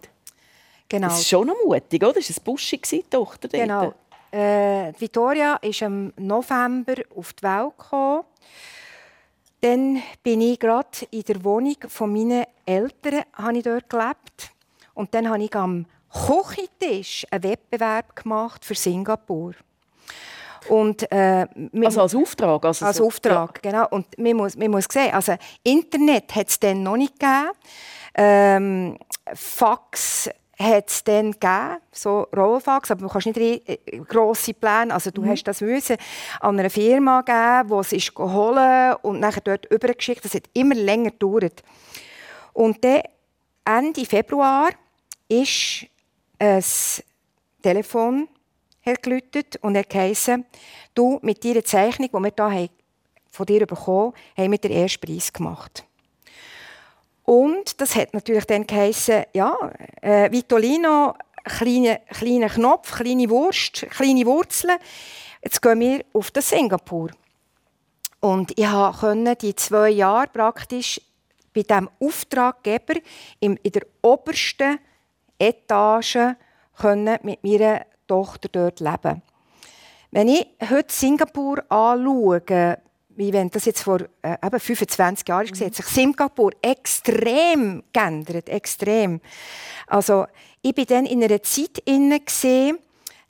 Genau. 0.89 1.07
Das 1.07 1.19
ist 1.19 1.29
schon 1.29 1.47
noch 1.47 1.55
mutig, 1.65 2.01
oder? 2.01 2.13
Das 2.13 2.29
war 2.29 2.35
eine 2.38 2.43
buschig, 2.45 2.88
die 2.89 3.03
Tochter 3.03 3.47
dort. 3.47 3.63
Genau. 3.63 3.93
Äh, 4.31 4.93
Vittoria 4.99 5.55
ist 5.55 5.81
im 5.81 6.13
November 6.17 6.95
auf 7.15 7.33
die 7.33 7.43
Welt 7.43 7.77
gekommen. 7.77 8.23
Dann 9.62 10.01
bin 10.22 10.41
ich 10.41 10.60
gerade 10.60 10.89
in 11.10 11.24
der 11.24 11.43
Wohnung 11.43 11.76
von 11.88 12.14
meinen 12.14 12.45
Eltern 12.66 13.24
habe 13.34 13.58
ich 13.58 13.64
dort 13.64 13.89
gelebt. 13.89 14.51
Und 14.93 15.14
dann 15.14 15.30
habe 15.30 15.43
ich 15.43 15.55
am 15.55 15.86
Küchentisch 16.12 17.26
einen 17.32 17.43
Wettbewerb 17.43 18.16
gemacht 18.16 18.64
für 18.64 18.76
Singapur. 18.76 19.53
Und, 20.70 21.10
äh, 21.12 21.47
also 21.84 22.01
als 22.01 22.16
Auftrag? 22.16 22.66
Also 22.66 22.86
als 22.86 22.97
so, 22.97 23.05
Auftrag, 23.05 23.62
ja. 23.64 23.72
genau. 23.72 23.88
Und 23.89 24.18
man 24.18 24.36
muss, 24.36 24.55
man 24.58 24.72
muss 24.72 24.86
sehen, 24.91 25.14
also 25.14 25.36
Internet 25.64 26.36
hat 26.36 26.49
es 26.49 26.60
dann 26.60 26.84
noch 26.84 26.97
nicht 26.97 27.20
gegeben. 27.20 27.51
Ähm, 28.16 28.97
Fax 29.34 30.30
hat 30.60 30.89
es 30.89 31.03
dann 31.03 31.32
gegeben, 31.32 31.78
so 31.91 32.28
Rollfax, 32.36 32.91
aber 32.91 33.01
du 33.01 33.08
kannst 33.08 33.28
nicht 33.28 33.70
äh, 33.70 33.78
grosse 34.08 34.53
Pläne, 34.53 34.93
also 34.93 35.12
du 35.12 35.22
mhm. 35.22 35.30
hast 35.30 35.43
das 35.43 35.62
müssen 35.62 35.97
an 36.39 36.60
einer 36.60 36.70
Firma 36.70 37.22
geben, 37.22 37.70
die 37.70 37.76
es 37.76 37.93
ist 37.93 38.16
geholt 38.16 38.97
und 39.03 39.20
nachher 39.20 39.41
dort 39.41 39.66
übergeschickt. 39.72 40.26
Das 40.26 40.34
hat 40.34 40.49
immer 40.53 40.76
länger 40.76 41.12
gedauert. 41.12 41.64
Und 42.53 42.84
dann 42.84 43.03
Ende 43.66 44.05
Februar 44.05 44.70
ist 45.28 45.86
ein 46.39 46.64
Telefon 47.62 48.28
geläutet 49.01 49.58
und 49.58 49.76
er 49.76 49.84
geheißen, 49.84 50.45
du 50.93 51.20
mit 51.22 51.43
deiner 51.43 51.64
Zeichnung, 51.64 52.10
die 52.10 52.36
wir 52.38 52.51
hier 52.51 52.70
von 53.30 53.45
dir 53.45 53.66
bekommen 53.66 54.14
haben, 54.36 54.43
haben 54.45 54.51
wir 54.51 54.58
den 54.58 54.72
ersten 54.72 55.05
Preis 55.05 55.34
gemacht. 55.34 55.86
Und 57.30 57.82
das 57.82 57.93
hat 57.97 58.13
natürlich 58.13 58.45
dann 58.45 58.65
geheißen, 58.65 59.25
ja, 59.34 59.53
äh, 60.01 60.32
Vitolino, 60.32 61.13
kleiner 61.43 61.97
kleine 61.97 62.47
Knopf, 62.47 62.95
kleine 62.95 63.30
Wurst, 63.30 63.86
kleine 63.89 64.25
Wurzeln. 64.25 64.78
Jetzt 65.43 65.61
gehen 65.61 65.82
wir 65.82 66.05
auf 66.13 66.32
das 66.32 66.47
Singapur. 66.47 67.09
Und 68.21 68.57
ich 68.57 68.65
konnte 68.65 69.36
die 69.36 69.53
zwei 69.55 69.89
Jahre 69.89 70.28
praktisch 70.28 71.01
bei 71.53 71.63
diesem 71.63 71.89
Auftraggeber 71.99 72.95
in 73.41 73.59
der 73.61 73.82
obersten 74.01 74.80
Etage 75.38 76.34
mit 77.23 77.43
meiner 77.43 77.86
Tochter 78.07 78.47
dort 78.49 78.80
leben. 78.80 79.21
Wenn 80.11 80.30
ich 80.30 80.47
heute 80.69 80.93
Singapur 80.93 81.69
anschaue, 81.69 82.78
wie 83.18 83.34
wenn 83.34 83.49
das 83.49 83.65
jetzt 83.65 83.82
vor 83.82 83.99
äh, 84.22 84.38
eben 84.45 84.59
25 84.59 85.28
Jahren 85.28 85.49
war, 85.49 85.65
hat 85.65 85.76
sich 85.76 85.86
Singapur 85.86 86.51
extrem 86.61 87.84
geändert, 87.91 88.47
extrem. 88.47 89.20
Also 89.88 90.28
ich 90.61 90.76
bin 90.76 90.86
dann 90.86 91.05
in 91.05 91.24
einer 91.24 91.41
Zeit 91.41 91.80
inne 91.86 92.20
gesehen, 92.20 92.78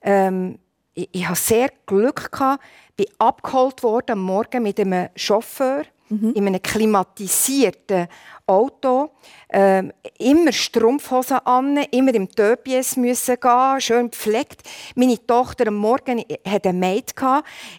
ähm, 0.02 0.60
ich, 0.94 1.10
ich 1.12 1.28
hatte 1.28 1.40
sehr 1.40 1.70
Glück 1.86 2.32
gehabt, 2.32 2.64
bin 2.96 3.08
abgeholt 3.18 3.82
worden 3.84 4.12
am 4.12 4.22
Morgen 4.22 4.64
mit 4.64 4.80
einem 4.80 5.10
Chauffeur 5.16 5.84
mhm. 6.10 6.34
in 6.34 6.48
einem 6.48 6.62
klimatisierten 6.62 8.08
Auto. 8.46 9.12
Ähm, 9.50 9.92
immer 10.20 10.52
Strumpfhosen 10.52 11.40
an, 11.46 11.78
immer 11.92 12.14
im 12.14 12.30
Töpies 12.30 12.98
müssen 12.98 13.40
gehen, 13.40 13.82
schön 13.82 14.12
gepflegt. 14.12 14.62
Meine 14.96 15.26
Tochter 15.26 15.68
am 15.68 15.76
Morgen 15.76 16.24
hatte 16.46 16.70
eine 16.70 16.78
Maid, 16.78 17.14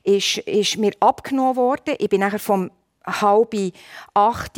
ist, 0.04 0.38
ist 0.38 0.78
mir 0.78 0.92
abgenommen 1.00 1.56
worden. 1.56 1.94
Ich 1.98 2.08
bin 2.08 2.20
nachher 2.20 2.38
vom 2.38 2.70
halb 3.06 3.54
acht, 4.14 4.56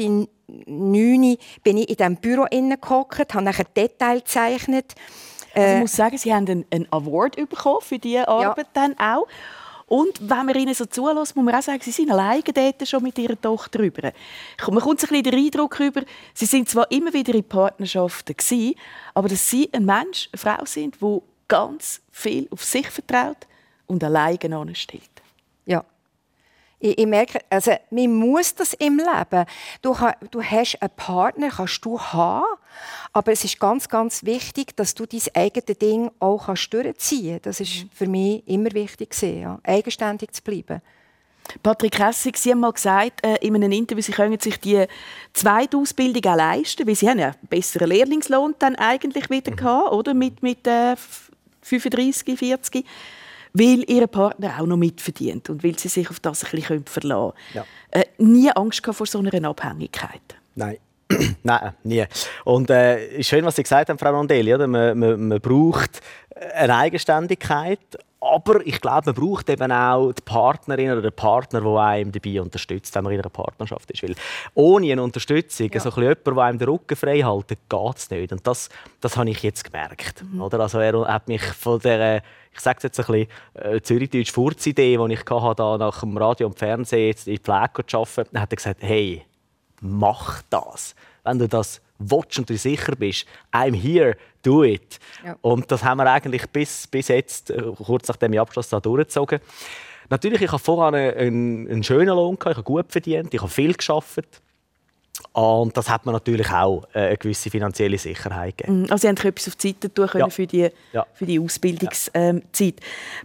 neun 0.66 1.36
bin 1.62 1.76
ich 1.76 1.88
in 1.88 1.96
diesem 1.96 2.16
Büro 2.16 2.46
gehockt, 2.50 3.34
habe 3.34 3.44
nachher 3.44 3.64
Detail 3.64 4.18
gezeichnet. 4.18 4.94
Also 5.54 5.74
ich 5.74 5.80
muss 5.80 5.96
sagen, 5.96 6.18
Sie 6.18 6.32
haben 6.32 6.64
einen 6.70 6.92
Award 6.92 7.36
bekommen 7.36 7.80
für 7.80 7.98
diese 7.98 8.28
Arbeit 8.28 8.68
ja. 8.74 8.86
dann 8.86 8.98
auch. 8.98 9.26
Und 9.90 10.20
wenn 10.20 10.46
man 10.46 10.54
ihnen 10.54 10.72
so 10.72 10.86
zulässt, 10.86 11.34
muss 11.34 11.44
man 11.44 11.52
auch 11.52 11.62
sagen, 11.62 11.80
sie 11.82 11.90
sind 11.90 12.12
alleine 12.12 12.44
dort 12.44 12.86
schon 12.86 13.02
mit 13.02 13.18
ihrer 13.18 13.40
Tochter 13.40 13.80
rüber. 13.80 14.12
Man 14.70 14.78
kommt 14.78 15.00
sich 15.00 15.10
ein 15.10 15.20
den 15.24 15.34
Eindruck 15.34 15.80
rüber, 15.80 16.02
sie 16.32 16.46
sind 16.46 16.68
zwar 16.68 16.88
immer 16.92 17.12
wieder 17.12 17.34
in 17.34 17.42
Partnerschaften 17.42 18.36
gewesen, 18.36 18.76
aber 19.14 19.28
dass 19.28 19.50
sie 19.50 19.68
ein 19.72 19.84
Mensch, 19.84 20.28
eine 20.30 20.38
Frau 20.38 20.64
sind, 20.64 20.94
die 21.00 21.18
ganz 21.48 22.02
viel 22.12 22.46
auf 22.52 22.62
sich 22.62 22.86
vertraut 22.88 23.48
und 23.88 24.04
alleine 24.04 24.76
steht. 24.76 25.09
Ich, 26.80 26.98
ich, 26.98 27.06
merke, 27.06 27.40
also, 27.50 27.72
man 27.90 28.14
muss 28.14 28.54
das 28.54 28.72
im 28.74 28.96
Leben. 28.96 29.44
Du, 29.82 29.94
du 30.30 30.42
hast 30.42 30.80
einen 30.80 30.90
Partner, 30.96 31.50
kannst 31.50 31.84
du 31.84 32.00
haben, 32.00 32.44
aber 33.12 33.32
es 33.32 33.44
ist 33.44 33.60
ganz, 33.60 33.88
ganz 33.88 34.24
wichtig, 34.24 34.74
dass 34.76 34.94
du 34.94 35.04
dein 35.06 35.20
eigenes 35.34 35.78
Ding 35.78 36.10
auch 36.18 36.46
kannst 36.46 36.72
durchziehen 36.72 37.40
kannst. 37.42 37.46
Das 37.46 37.60
ist 37.60 37.86
für 37.92 38.06
mich 38.06 38.42
immer 38.48 38.72
wichtig, 38.72 39.14
ja. 39.20 39.60
eigenständig 39.62 40.32
zu 40.32 40.42
bleiben. 40.42 40.80
Patrick 41.62 41.98
Hessig, 41.98 42.36
Sie 42.36 42.52
haben 42.52 42.60
mal 42.60 42.72
gesagt 42.72 43.24
äh, 43.26 43.36
in 43.40 43.54
einem 43.56 43.72
Interview, 43.72 44.02
Sie 44.02 44.12
können 44.12 44.38
sich 44.38 44.58
die 44.58 44.86
zweite 45.32 45.76
Ausbildung 45.76 46.32
auch 46.32 46.36
leisten, 46.36 46.86
weil 46.86 46.94
Sie 46.94 47.08
haben 47.08 47.18
ja 47.18 47.28
einen 47.28 47.48
besseren 47.48 47.88
Lehrlingslohn 47.88 48.54
dann 48.58 48.76
eigentlich 48.76 49.28
wieder 49.30 49.50
mhm. 49.50 49.56
gehabt, 49.56 49.92
oder? 49.92 50.14
Mit, 50.14 50.42
mit 50.42 50.66
äh, 50.66 50.96
35, 51.62 52.38
40 52.38 52.86
weil 53.52 53.84
ihr 53.90 54.06
Partner 54.06 54.60
auch 54.60 54.66
noch 54.66 54.76
mitverdient 54.76 55.50
und 55.50 55.64
weil 55.64 55.78
sie 55.78 55.88
sich 55.88 56.08
auf 56.10 56.20
das 56.20 56.44
ein 56.44 56.50
bisschen 56.52 56.84
verlassen 56.86 57.32
können. 57.52 57.66
Ja. 57.92 58.00
Äh, 58.00 58.04
nie 58.18 58.50
Angst 58.50 58.84
vor 58.84 59.06
so 59.06 59.18
einer 59.18 59.48
Abhängigkeit? 59.48 60.20
Nein. 60.54 60.78
Nein, 61.42 61.72
nie. 61.82 62.04
Und 62.44 62.70
äh, 62.70 63.22
schön, 63.22 63.44
was 63.44 63.56
Sie 63.56 63.62
gesagt 63.62 63.88
haben, 63.88 63.98
Frau 63.98 64.10
Rondelli. 64.10 64.54
Oder? 64.54 64.66
Man, 64.66 64.98
man, 64.98 65.28
man 65.28 65.40
braucht 65.40 66.00
eine 66.54 66.76
Eigenständigkeit, 66.76 67.80
aber 68.20 68.64
ich 68.66 68.80
glaube, 68.80 69.12
man 69.12 69.14
braucht 69.14 69.48
eben 69.48 69.72
auch 69.72 70.12
die 70.12 70.22
Partnerin 70.22 70.92
oder 70.92 71.02
den 71.02 71.12
Partner, 71.12 71.62
der 71.62 71.76
einem 71.76 72.12
dabei 72.12 72.40
unterstützt, 72.40 72.94
wenn 72.94 73.04
man 73.04 73.14
in 73.14 73.20
einer 73.20 73.30
Partnerschaft 73.30 73.90
ist. 73.90 74.02
Weil 74.02 74.14
ohne 74.54 74.92
eine 74.92 75.02
Unterstützung, 75.02 75.70
ja. 75.72 75.80
so 75.80 75.90
ein 75.90 76.02
jemand, 76.02 76.26
der 76.26 76.36
einem 76.36 76.58
den 76.58 76.68
Rücken 76.68 76.96
frei 76.96 77.22
hält, 77.22 77.48
geht 77.48 77.96
es 77.96 78.10
nicht. 78.10 78.32
Und 78.32 78.46
das, 78.46 78.68
das 79.00 79.16
habe 79.16 79.30
ich 79.30 79.42
jetzt 79.42 79.64
gemerkt. 79.64 80.22
Mhm. 80.22 80.42
Oder? 80.42 80.60
Also 80.60 80.78
er 80.78 81.08
hat 81.08 81.28
mich 81.28 81.42
von 81.42 81.80
der, 81.80 82.22
ich 82.52 82.60
sage 82.60 82.80
jetzt 82.82 82.98
ein 82.98 83.06
bisschen, 83.06 83.28
äh, 83.54 83.80
Zürichdeutsch 83.80 84.32
Furzidee, 84.32 84.96
die 84.96 85.12
ich 85.12 85.20
hatte, 85.20 85.54
da 85.56 85.78
nach 85.78 86.00
dem 86.00 86.16
Radio 86.16 86.48
und 86.48 86.58
Fernsehen 86.58 87.06
jetzt 87.06 87.28
in 87.28 87.34
die 87.34 87.40
Pflege 87.40 87.86
zu 87.86 87.98
arbeiten, 87.98 88.40
hat 88.40 88.52
er 88.52 88.56
gesagt, 88.56 88.82
hey, 88.82 89.24
mach 89.80 90.42
das. 90.50 90.94
Wenn 91.24 91.38
du 91.38 91.48
das 91.48 91.80
willst 91.98 92.38
und 92.38 92.50
du 92.50 92.56
sicher 92.56 92.96
bist, 92.96 93.26
I'm 93.52 93.74
here, 93.74 94.16
do 94.42 94.64
it. 94.64 94.98
Ja. 95.24 95.36
Und 95.42 95.70
das 95.70 95.84
haben 95.84 95.98
wir 95.98 96.10
eigentlich 96.10 96.46
bis, 96.48 96.86
bis 96.86 97.08
jetzt, 97.08 97.50
äh, 97.50 97.62
kurz 97.76 98.08
nachdem 98.08 98.32
ich 98.32 98.40
Abschluss 98.40 98.68
da 98.68 98.80
durchgezogen. 98.80 99.40
Natürlich, 100.08 100.42
ich 100.42 100.50
habe 100.50 100.62
vorher 100.62 101.16
einen, 101.16 101.70
einen 101.70 101.82
schönen 101.84 102.08
Lohn 102.08 102.36
gehabt, 102.36 102.54
ich 102.54 102.56
habe 102.56 102.64
gut 102.64 102.90
verdient, 102.90 103.32
ich 103.32 103.40
habe 103.40 103.50
viel 103.50 103.74
geschafft. 103.74 104.42
Und 105.32 105.76
das 105.76 105.88
hat 105.88 106.06
mir 106.06 106.12
natürlich 106.12 106.50
auch 106.50 106.84
äh, 106.92 107.08
eine 107.08 107.16
gewisse 107.16 107.50
finanzielle 107.50 107.98
Sicherheit 107.98 108.58
gegeben. 108.58 108.82
Mhm. 108.82 108.90
Also 108.90 109.02
Sie 109.02 109.08
haben 109.08 109.16
etwas 109.16 109.48
auf 109.48 109.56
die 109.56 109.68
Seite 109.68 109.92
tun 109.92 110.08
können 110.08 110.24
ja. 110.24 110.30
für, 110.30 110.46
die, 110.46 110.68
ja. 110.92 111.06
für 111.14 111.26
die 111.26 111.38
Ausbildungszeit. 111.38 112.14
Ähm, 112.14 112.42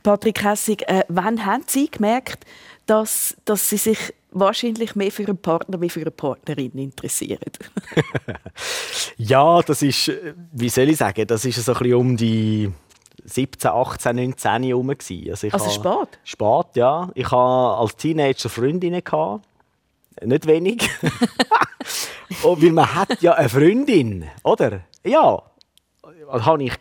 Patrick 0.03 0.43
Hessig, 0.43 0.87
äh, 0.87 1.03
wann 1.07 1.45
haben 1.45 1.63
Sie 1.65 1.89
gemerkt, 1.89 2.45
dass, 2.85 3.35
dass 3.45 3.69
Sie 3.69 3.77
sich 3.77 4.13
wahrscheinlich 4.31 4.95
mehr 4.95 5.11
für 5.11 5.23
einen 5.23 5.37
Partner 5.37 5.81
wie 5.81 5.89
für 5.89 6.01
eine 6.01 6.11
Partnerin 6.11 6.77
interessieren. 6.77 7.39
ja, 9.17 9.61
das 9.61 9.81
ist, 9.81 10.11
wie 10.51 10.69
soll 10.69 10.89
ich 10.89 10.97
sagen, 10.97 11.25
das 11.25 11.45
ist 11.45 11.63
so 11.63 11.71
ein 11.71 11.79
bisschen 11.79 11.95
um 11.95 12.17
die 12.17 12.71
17, 13.23 13.71
18, 13.71 14.15
19 14.15 14.63
herum. 14.63 14.89
Also, 14.89 15.47
also 15.49 15.69
spät? 15.69 16.19
Spät, 16.23 16.75
ja. 16.75 17.09
Ich 17.15 17.25
hatte 17.25 17.77
als 17.79 17.95
Teenager 17.95 18.49
Freundinnen. 18.49 19.03
Gehabt. 19.03 19.45
Nicht 20.21 20.47
wenig. 20.47 20.89
oh, 22.43 22.57
weil 22.59 22.71
man 22.71 22.93
hat 22.95 23.21
ja 23.21 23.33
eine 23.33 23.49
Freundin, 23.49 24.25
oder? 24.43 24.81
Ja, 25.03 25.41
das 26.31 26.45
hatte 26.45 26.63
ich. 26.63 26.73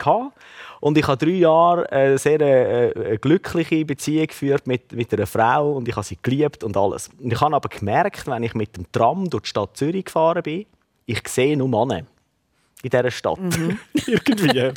Und 0.81 0.99
ich 0.99 1.07
habe 1.07 1.17
drei 1.17 1.33
Jahre 1.33 1.91
eine 1.91 2.19
sehr 2.19 2.41
äh, 2.41 2.93
eine 2.95 3.19
glückliche 3.19 3.85
Beziehung 3.85 4.27
geführt 4.27 4.67
mit, 4.67 4.93
mit 4.93 5.13
einer 5.15 5.27
Frau 5.27 5.73
und 5.73 5.89
ich 5.89 5.97
habe 5.97 6.05
sie 6.05 6.19
geliebt 6.23 6.63
und 6.63 6.77
alles. 6.77 7.09
Und 7.19 7.33
ich 7.33 7.41
habe 7.41 7.57
aber 7.57 7.69
gemerkt, 7.69 8.27
wenn 8.27 8.43
ich 8.43 8.55
mit 8.55 8.77
dem 8.77 8.91
Tram 8.93 9.29
durch 9.31 9.45
die 9.45 9.49
Stadt 9.49 9.77
Zürich 9.77 10.05
gefahren 10.05 10.43
bin, 10.43 10.67
ich 11.07 11.27
sehe 11.27 11.57
nur 11.57 11.69
Männer 11.69 12.05
in 12.85 12.91
dieser 12.91 13.11
Stadt. 13.11 13.41
Mhm. 13.41 13.79
Irgendwie. 14.07 14.73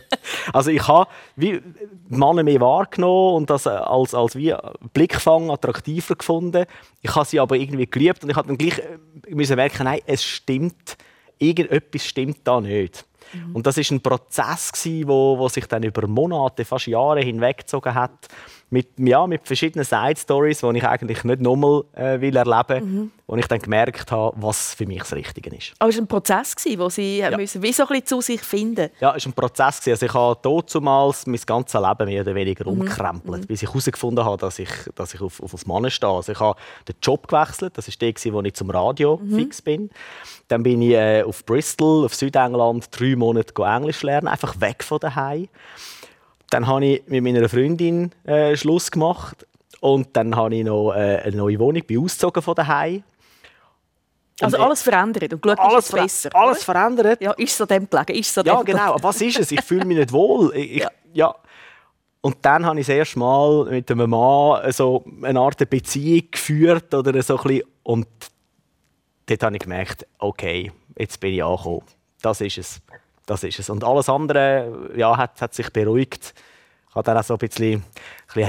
Also 0.54 0.72
ich 0.72 0.88
habe 0.88 1.10
wie 1.36 1.62
Männer 2.08 2.44
mehr 2.44 2.62
wahrgenommen 2.62 3.36
und 3.36 3.50
das 3.50 3.68
als, 3.68 4.14
als 4.14 4.36
wie 4.36 4.56
Blickfang 4.94 5.52
attraktiver 5.52 6.16
gefunden. 6.16 6.66
Ich 7.02 7.16
habe 7.16 7.26
sie 7.26 7.40
aber 7.40 7.56
irgendwie 7.56 7.86
geliebt 7.86 8.24
und 8.24 8.30
ich 8.30 8.36
habe 8.36 8.48
dann 8.48 8.58
gleich 8.58 8.80
äh, 8.80 9.36
müssen 9.36 9.56
merken, 9.56 9.84
nein, 9.84 10.00
es 10.06 10.24
stimmt, 10.24 10.98
irgendetwas 11.38 12.06
stimmt 12.06 12.40
da 12.46 12.62
nicht. 12.62 13.06
Mhm. 13.34 13.56
Und 13.56 13.68
das 13.68 13.78
ist 13.78 13.92
ein 13.92 14.02
Prozess, 14.02 14.72
der 14.72 15.08
wo, 15.08 15.38
wo 15.38 15.50
sich 15.50 15.66
dann 15.66 15.84
über 15.84 16.08
Monate, 16.08 16.66
fast 16.66 16.88
Jahre 16.88 17.22
hinweggezogen 17.22 17.94
hat, 17.94 18.28
mit, 18.70 18.90
ja, 18.98 19.26
mit 19.26 19.48
verschiedenen 19.48 19.86
Side-Stories, 19.86 20.60
die 20.60 20.78
ich 20.78 20.84
eigentlich 20.84 21.24
nicht 21.24 21.42
nochmal 21.42 21.84
äh, 21.94 22.20
will 22.20 22.36
erleben 22.36 22.68
will, 22.68 22.82
mhm. 22.82 23.12
wo 23.26 23.38
ich 23.38 23.48
dann 23.48 23.60
gemerkt 23.60 24.12
habe, 24.12 24.36
was 24.42 24.74
für 24.74 24.86
mich 24.86 25.00
das 25.00 25.14
Richtige 25.14 25.56
ist. 25.56 25.74
Aber 25.80 25.90
es 25.90 25.96
war 25.96 26.04
ein 26.04 26.08
Prozess, 26.08 26.56
wo 26.78 26.90
Sie 26.90 27.20
ja. 27.20 27.36
müssen, 27.36 27.62
wie 27.62 27.72
so 27.72 27.84
ein 27.84 27.88
bisschen 27.90 28.06
zu 28.06 28.22
sich 28.22 28.42
finden 28.42 28.90
Ja, 29.00 29.16
es 29.16 29.26
war 29.26 29.32
ein 29.32 29.34
Prozess. 29.34 29.88
Also 29.88 30.06
ich 30.06 30.14
habe 30.14 30.38
damals 30.42 31.26
mein 31.28 31.40
ganzes 31.46 31.80
Leben 31.80 32.06
mehr 32.06 32.22
oder 32.22 32.36
weniger 32.36 32.66
mhm. 32.66 32.82
umgekrempelt, 32.82 33.44
mhm. 33.44 33.48
bis 33.48 33.62
ich 33.62 33.70
herausgefunden 33.70 34.26
habe, 34.26 34.38
dass 34.38 34.60
ich, 34.60 34.70
dass 34.96 35.14
ich 35.14 35.22
auf, 35.22 35.42
auf, 35.42 35.54
auf 35.54 35.66
Mann 35.66 35.90
stehe. 35.90 36.12
Also 36.12 36.34
ich 36.34 36.40
habe 36.40 36.60
den 36.88 36.96
Job 37.02 37.28
gewechselt, 37.28 37.78
das 37.78 37.88
war 37.88 37.96
der, 38.02 38.34
wo 38.34 38.42
ich 38.42 38.54
zum 38.54 38.70
Radio 38.70 39.18
mhm. 39.24 39.36
fix 39.36 39.62
bin. 39.62 39.90
Dann 40.50 40.64
bin 40.64 40.82
ich 40.82 40.92
äh, 40.92 41.24
auf 41.24 41.46
Bristol, 41.46 42.06
auf 42.06 42.16
Südengland, 42.16 42.88
drei 42.92 43.16
Monate 43.16 43.54
Englisch 43.64 44.04
lernen, 44.04 44.28
einfach 44.28 44.60
weg 44.60 44.84
von 44.84 45.00
daheim. 45.00 45.48
Dann 46.50 46.68
habe 46.68 46.86
ich 46.86 47.08
mit 47.08 47.24
meiner 47.24 47.48
Freundin 47.50 48.12
äh, 48.24 48.56
Schluss 48.56 48.90
gemacht 48.90 49.46
und 49.82 50.16
dann 50.16 50.36
habe 50.36 50.56
ich 50.56 50.64
noch 50.64 50.94
äh, 50.94 51.22
eine 51.24 51.36
neue 51.36 51.60
Wohnung, 51.60 51.84
bin 51.86 52.04
ausgezogen 52.04 52.42
von 52.42 52.56
daheim. 52.56 53.04
Also 54.40 54.58
alles 54.58 54.84
verändert 54.84 55.34
und 55.34 55.42
geschaut, 55.42 55.60
alles 55.60 55.86
ist 55.86 55.94
es 55.94 56.02
besser. 56.02 56.30
Alles 56.36 56.58
oder? 56.58 56.66
verändert. 56.66 57.22
Ja, 57.22 57.32
ist 57.34 57.58
so 57.58 57.66
dem 57.66 57.90
gelegen, 57.90 58.14
ist 58.14 58.34
so 58.34 58.42
Ja, 58.42 58.62
genau. 58.62 58.94
Aber 58.94 59.04
was 59.04 59.20
ist 59.22 59.40
es? 59.40 59.52
Ich 59.52 59.62
fühle 59.64 59.86
mich 59.86 59.98
nicht 59.98 60.12
wohl. 60.12 60.56
Ich, 60.56 60.78
ja. 60.78 60.90
ja. 61.14 61.36
Und 62.22 62.38
dann 62.44 62.66
habe 62.66 62.80
ich 62.80 62.86
das 62.86 62.96
erste 62.96 63.20
Mal 63.20 63.66
mit 63.66 63.90
einem 63.90 64.10
Mann 64.10 64.72
so 64.72 65.04
eine 65.24 65.40
Art 65.40 65.68
Beziehung 65.70 66.30
geführt 66.30 66.94
oder 66.94 67.22
so 67.24 67.38
ein 67.38 67.44
bisschen. 67.44 67.64
und 67.84 68.08
dort 69.26 69.44
habe 69.44 69.56
ich 69.56 69.62
gemerkt, 69.62 70.06
okay, 70.20 70.72
jetzt 70.98 71.20
bin 71.20 71.34
ich 71.34 71.44
angekommen. 71.44 71.84
Das 72.22 72.42
ist 72.42 72.58
es. 72.58 72.82
Das 73.28 73.44
ist 73.44 73.60
es. 73.60 73.70
Und 73.70 73.84
alles 73.84 74.10
andere 74.10 74.90
ja, 74.96 75.16
hat, 75.16 75.40
hat 75.42 75.54
sich 75.54 75.72
beruhigt. 75.72 76.34
Ich 76.90 76.96
hatte 76.96 77.12
dann 77.12 77.18
auch 77.18 77.24
so 77.24 77.36
ein 77.36 77.38
bisschen, 77.38 77.74
ein 77.74 77.84
bisschen 78.26 78.46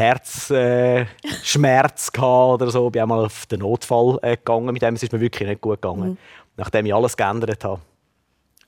Herzschmerz 0.55 2.11
äh, 2.17 2.21
oder 2.21 2.71
so. 2.71 2.87
Ich 2.87 2.93
bin 2.93 3.03
einmal 3.03 3.27
auf 3.27 3.45
den 3.47 3.59
Notfall 3.61 4.19
äh, 4.23 4.37
gegangen. 4.37 4.73
Mit 4.73 4.81
dem 4.81 4.95
ist 4.95 5.03
es 5.03 5.13
mir 5.13 5.21
wirklich 5.21 5.49
nicht 5.49 5.61
gut 5.61 5.83
gegangen. 5.83 6.11
Mhm. 6.11 6.17
Nachdem 6.57 6.87
ich 6.87 6.95
alles 6.95 7.17
geändert 7.17 7.65
habe. 7.65 7.81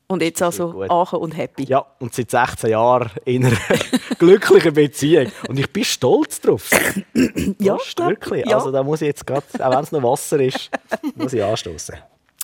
Und 0.08 0.22
jetzt 0.22 0.42
also 0.42 0.82
Aachen 0.88 1.20
und 1.20 1.36
happy. 1.36 1.62
Ja, 1.68 1.86
und 2.00 2.12
seit 2.12 2.32
16 2.32 2.70
Jahren 2.70 3.12
in 3.24 3.46
einer 3.46 3.56
glücklichen 4.18 4.74
Beziehung. 4.74 5.30
Und 5.46 5.61
ich 5.61 5.72
bin 5.72 5.84
stolz 5.84 6.40
drauf. 6.40 6.68
ja, 7.61 7.78
wirklich. 7.98 8.44
Ja. 8.46 8.56
Also 8.56 8.72
da 8.72 8.82
muss 8.82 9.02
ich 9.02 9.06
jetzt 9.06 9.24
gerade, 9.24 9.44
auch 9.61 9.70
wenn 9.70 9.84
es 9.84 9.92
noch 9.92 10.02
Wasser 10.02 10.40
ist, 10.40 10.68
muss 11.14 11.32
ich 11.32 11.44
anstoßen. 11.44 11.94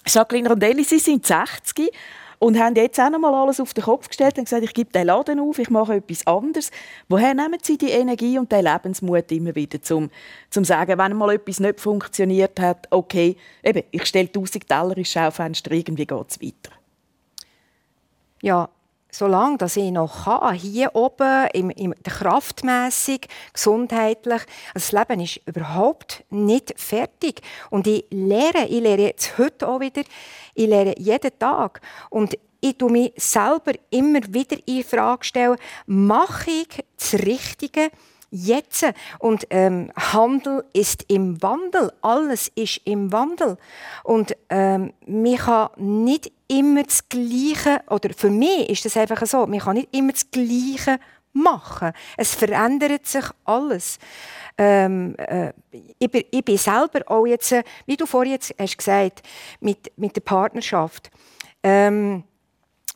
Jacqueline 0.06 0.50
Rondelli, 0.50 0.84
Sie 0.84 1.00
sind 1.00 1.26
60 1.26 1.90
und 2.38 2.58
haben 2.58 2.74
jetzt 2.74 3.00
auch 3.00 3.10
noch 3.10 3.18
mal 3.18 3.34
alles 3.34 3.60
auf 3.60 3.74
den 3.74 3.84
Kopf 3.84 4.08
gestellt 4.08 4.38
und 4.38 4.44
gesagt, 4.44 4.62
ich 4.62 4.74
gebe 4.74 4.90
den 4.92 5.06
Laden 5.06 5.40
auf, 5.40 5.58
ich 5.58 5.70
mache 5.70 5.94
etwas 5.94 6.26
anderes. 6.26 6.70
Woher 7.08 7.34
nehmen 7.34 7.58
Sie 7.62 7.78
die 7.78 7.90
Energie 7.90 8.38
und 8.38 8.52
den 8.52 8.64
Lebensmut 8.64 9.30
immer 9.32 9.54
wieder, 9.54 9.80
zum 9.82 10.10
zu 10.50 10.64
sagen, 10.64 10.98
wenn 10.98 11.16
mal 11.16 11.34
etwas 11.34 11.60
nicht 11.60 11.80
funktioniert 11.80 12.58
hat, 12.60 12.86
okay, 12.90 13.36
eben, 13.62 13.82
ich 13.90 14.04
stelle 14.06 14.28
1000 14.28 14.68
Teller 14.68 14.96
ins 14.96 15.10
Schaufenster, 15.10 15.72
irgendwie 15.72 16.06
geht 16.06 16.30
es 16.30 16.40
weiter? 16.40 16.76
Ja, 18.42 18.68
solange 19.18 19.58
dass 19.58 19.76
ich 19.76 19.90
noch 19.90 20.24
kann, 20.24 20.54
hier 20.54 20.94
oben, 20.94 21.48
im, 21.54 21.70
im, 21.70 21.94
kraftmässig, 22.02 23.28
gesundheitlich, 23.52 24.42
also 24.74 24.74
das 24.74 24.92
Leben 24.92 25.20
ist 25.20 25.40
überhaupt 25.46 26.24
nicht 26.30 26.74
fertig. 26.76 27.40
Und 27.70 27.86
ich 27.86 28.04
lehre, 28.10 28.66
ich 28.68 28.80
lehre 28.80 29.02
jetzt 29.02 29.38
heute 29.38 29.68
auch 29.68 29.80
wieder, 29.80 30.02
ich 30.54 30.66
lehre 30.66 30.94
jeden 30.98 31.38
Tag. 31.38 31.80
Und 32.10 32.36
ich 32.60 32.76
tue 32.76 32.90
mich 32.90 33.12
selber 33.16 33.72
immer 33.90 34.20
wieder 34.28 34.56
in 34.66 34.84
Frage 34.84 35.24
stellen, 35.24 35.56
mache 35.86 36.50
ich 36.50 36.84
das 36.98 37.14
Richtige? 37.14 37.90
Jetzt. 38.30 38.86
Und 39.18 39.46
ähm, 39.50 39.90
Handel 39.96 40.64
ist 40.72 41.04
im 41.08 41.42
Wandel. 41.42 41.92
Alles 42.02 42.50
ist 42.54 42.80
im 42.84 43.12
Wandel. 43.12 43.56
Und 44.04 44.36
ähm, 44.50 44.92
man 45.06 45.36
kann 45.36 45.68
nicht 45.76 46.32
immer 46.48 46.82
das 46.82 47.08
Gleiche, 47.08 47.80
oder 47.88 48.10
für 48.14 48.30
mich 48.30 48.68
ist 48.68 48.84
das 48.84 48.96
einfach 48.96 49.24
so, 49.26 49.46
man 49.46 49.60
kann 49.60 49.76
nicht 49.76 49.94
immer 49.94 50.12
das 50.12 50.30
Gleiche 50.30 50.98
machen. 51.32 51.92
Es 52.16 52.34
verändert 52.34 53.06
sich 53.06 53.24
alles. 53.44 53.98
Ähm, 54.58 55.14
äh, 55.18 55.52
ich, 55.98 56.10
bin, 56.10 56.24
ich, 56.30 56.44
bin, 56.44 56.56
selber 56.56 57.00
auch 57.06 57.26
jetzt, 57.26 57.52
äh, 57.52 57.62
wie 57.84 57.96
du 57.96 58.06
vorhin 58.06 58.32
jetzt 58.32 58.54
hast 58.58 58.78
gesagt, 58.78 59.22
mit, 59.60 59.92
mit 59.96 60.16
der 60.16 60.22
Partnerschaft. 60.22 61.10
Ähm, 61.62 62.24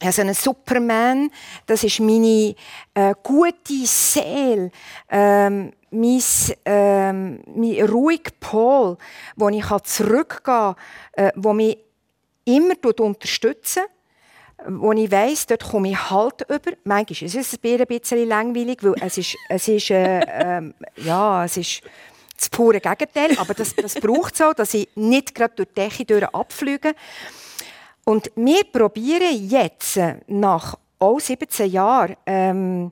also 0.03 0.23
ein 0.23 0.35
Superman, 0.35 1.31
das 1.67 1.85
ist 1.85 2.01
meine 2.01 2.55
äh, 2.95 3.15
gute 3.23 3.85
Seele, 3.85 4.71
ähm, 5.09 5.73
mein, 5.91 6.23
ähm, 6.65 7.43
mein 7.55 7.89
ruhiger 7.89 8.33
Pol, 8.41 8.97
wo 9.37 9.49
ich 9.49 9.65
zurückgehen 9.85 10.43
kann, 10.43 10.75
äh, 11.13 11.33
wo 11.37 11.53
mich 11.53 11.79
immer 12.45 12.75
unterstützen 12.99 13.83
wo 14.67 14.93
ich 14.93 15.11
weiss, 15.11 15.47
dort 15.47 15.65
komme 15.65 15.91
ich 15.91 16.11
Halt 16.11 16.43
über. 16.49 16.73
Manchmal 16.85 17.27
ist 17.27 17.35
es 17.35 17.55
ein 17.55 17.87
bisschen 17.87 18.29
langweilig, 18.29 18.79
weil 18.83 18.95
es 19.01 19.19
ist, 19.19 19.37
es 19.49 19.69
ist, 19.69 19.91
äh, 19.91 20.21
äh, 20.21 20.73
ja, 20.97 21.45
es 21.45 21.57
ist 21.57 21.83
das 22.37 22.49
pure 22.49 22.81
Gegenteil, 22.81 23.37
aber 23.39 23.55
das, 23.55 23.75
das 23.75 23.95
braucht 23.95 24.37
so, 24.37 24.53
dass 24.53 24.75
ich 24.75 24.89
nicht 24.95 25.35
gerade 25.35 25.55
durch 25.57 25.69
die 25.69 26.05
Decke 26.05 26.35
abfliege. 26.35 26.95
Und 28.11 28.33
wir 28.35 28.65
probieren 28.65 29.49
jetzt 29.49 29.97
nach 30.27 30.77
auch 30.99 31.21
17 31.21 31.71
Jahren 31.71 32.17
ähm, 32.27 32.91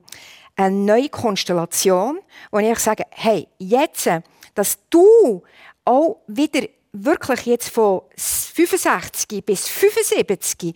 eine 0.55 0.73
neue 0.73 1.09
Konstellation, 1.09 2.19
wo 2.51 2.59
ich 2.59 2.79
sage, 2.79 3.03
hey, 3.09 3.45
jetzt, 3.57 4.09
dass 4.55 4.79
du 4.89 5.43
auch 5.83 6.21
wieder 6.27 6.61
wirklich 6.93 7.47
jetzt 7.47 7.67
von 7.67 8.03
65 8.15 9.45
bis 9.45 9.67
75 9.67 10.73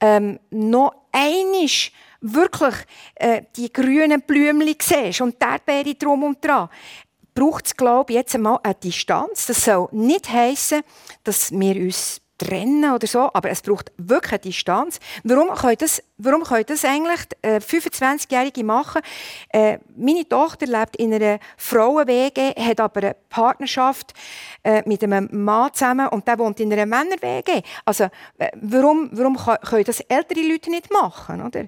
ähm, 0.00 0.38
noch 0.50 0.94
einisch 1.10 1.90
wirklich 2.20 2.76
äh, 3.16 3.42
die 3.56 3.72
grünen 3.72 4.22
Blümchen 4.22 4.76
siehst 4.80 5.20
und 5.20 5.42
der 5.42 5.48
Erdbeere 5.48 5.96
drum 5.96 6.22
und 6.22 6.44
dran, 6.44 6.68
braucht 7.34 7.66
es, 7.66 7.76
glaube 7.76 8.12
ich, 8.12 8.18
jetzt 8.18 8.36
einmal 8.36 8.60
eine 8.62 8.76
Distanz. 8.76 9.46
Das 9.46 9.64
soll 9.64 9.88
nicht 9.90 10.30
heißen, 10.30 10.82
dass 11.24 11.50
wir 11.50 11.74
uns 11.74 12.20
trennen 12.40 12.92
oder 12.92 13.06
so, 13.06 13.30
aber 13.32 13.50
es 13.50 13.62
braucht 13.62 13.92
wirklich 13.98 14.32
eine 14.32 14.40
Distanz. 14.40 14.98
Warum 15.24 15.54
können 15.54 15.76
das, 15.78 16.02
warum 16.16 16.42
können 16.42 16.64
das 16.66 16.84
eigentlich 16.84 17.20
äh, 17.42 17.56
25-Jährige 17.56 18.64
machen? 18.64 19.02
Äh, 19.50 19.78
meine 19.96 20.26
Tochter 20.26 20.66
lebt 20.66 20.96
in 20.96 21.12
einer 21.12 21.38
Frauen-WG, 21.56 22.54
hat 22.54 22.80
aber 22.80 23.02
eine 23.02 23.16
Partnerschaft 23.28 24.14
äh, 24.64 24.82
mit 24.86 25.04
einem 25.04 25.28
Mann 25.32 25.72
zusammen 25.74 26.08
und 26.08 26.26
der 26.26 26.38
wohnt 26.38 26.58
in 26.60 26.72
einer 26.72 26.86
Männer-WG. 26.86 27.62
Also 27.84 28.04
äh, 28.38 28.50
warum, 28.54 29.10
warum 29.12 29.36
können 29.36 29.84
das 29.84 30.00
ältere 30.00 30.40
Leute 30.40 30.70
nicht 30.70 30.90
machen, 30.90 31.42
oder? 31.42 31.66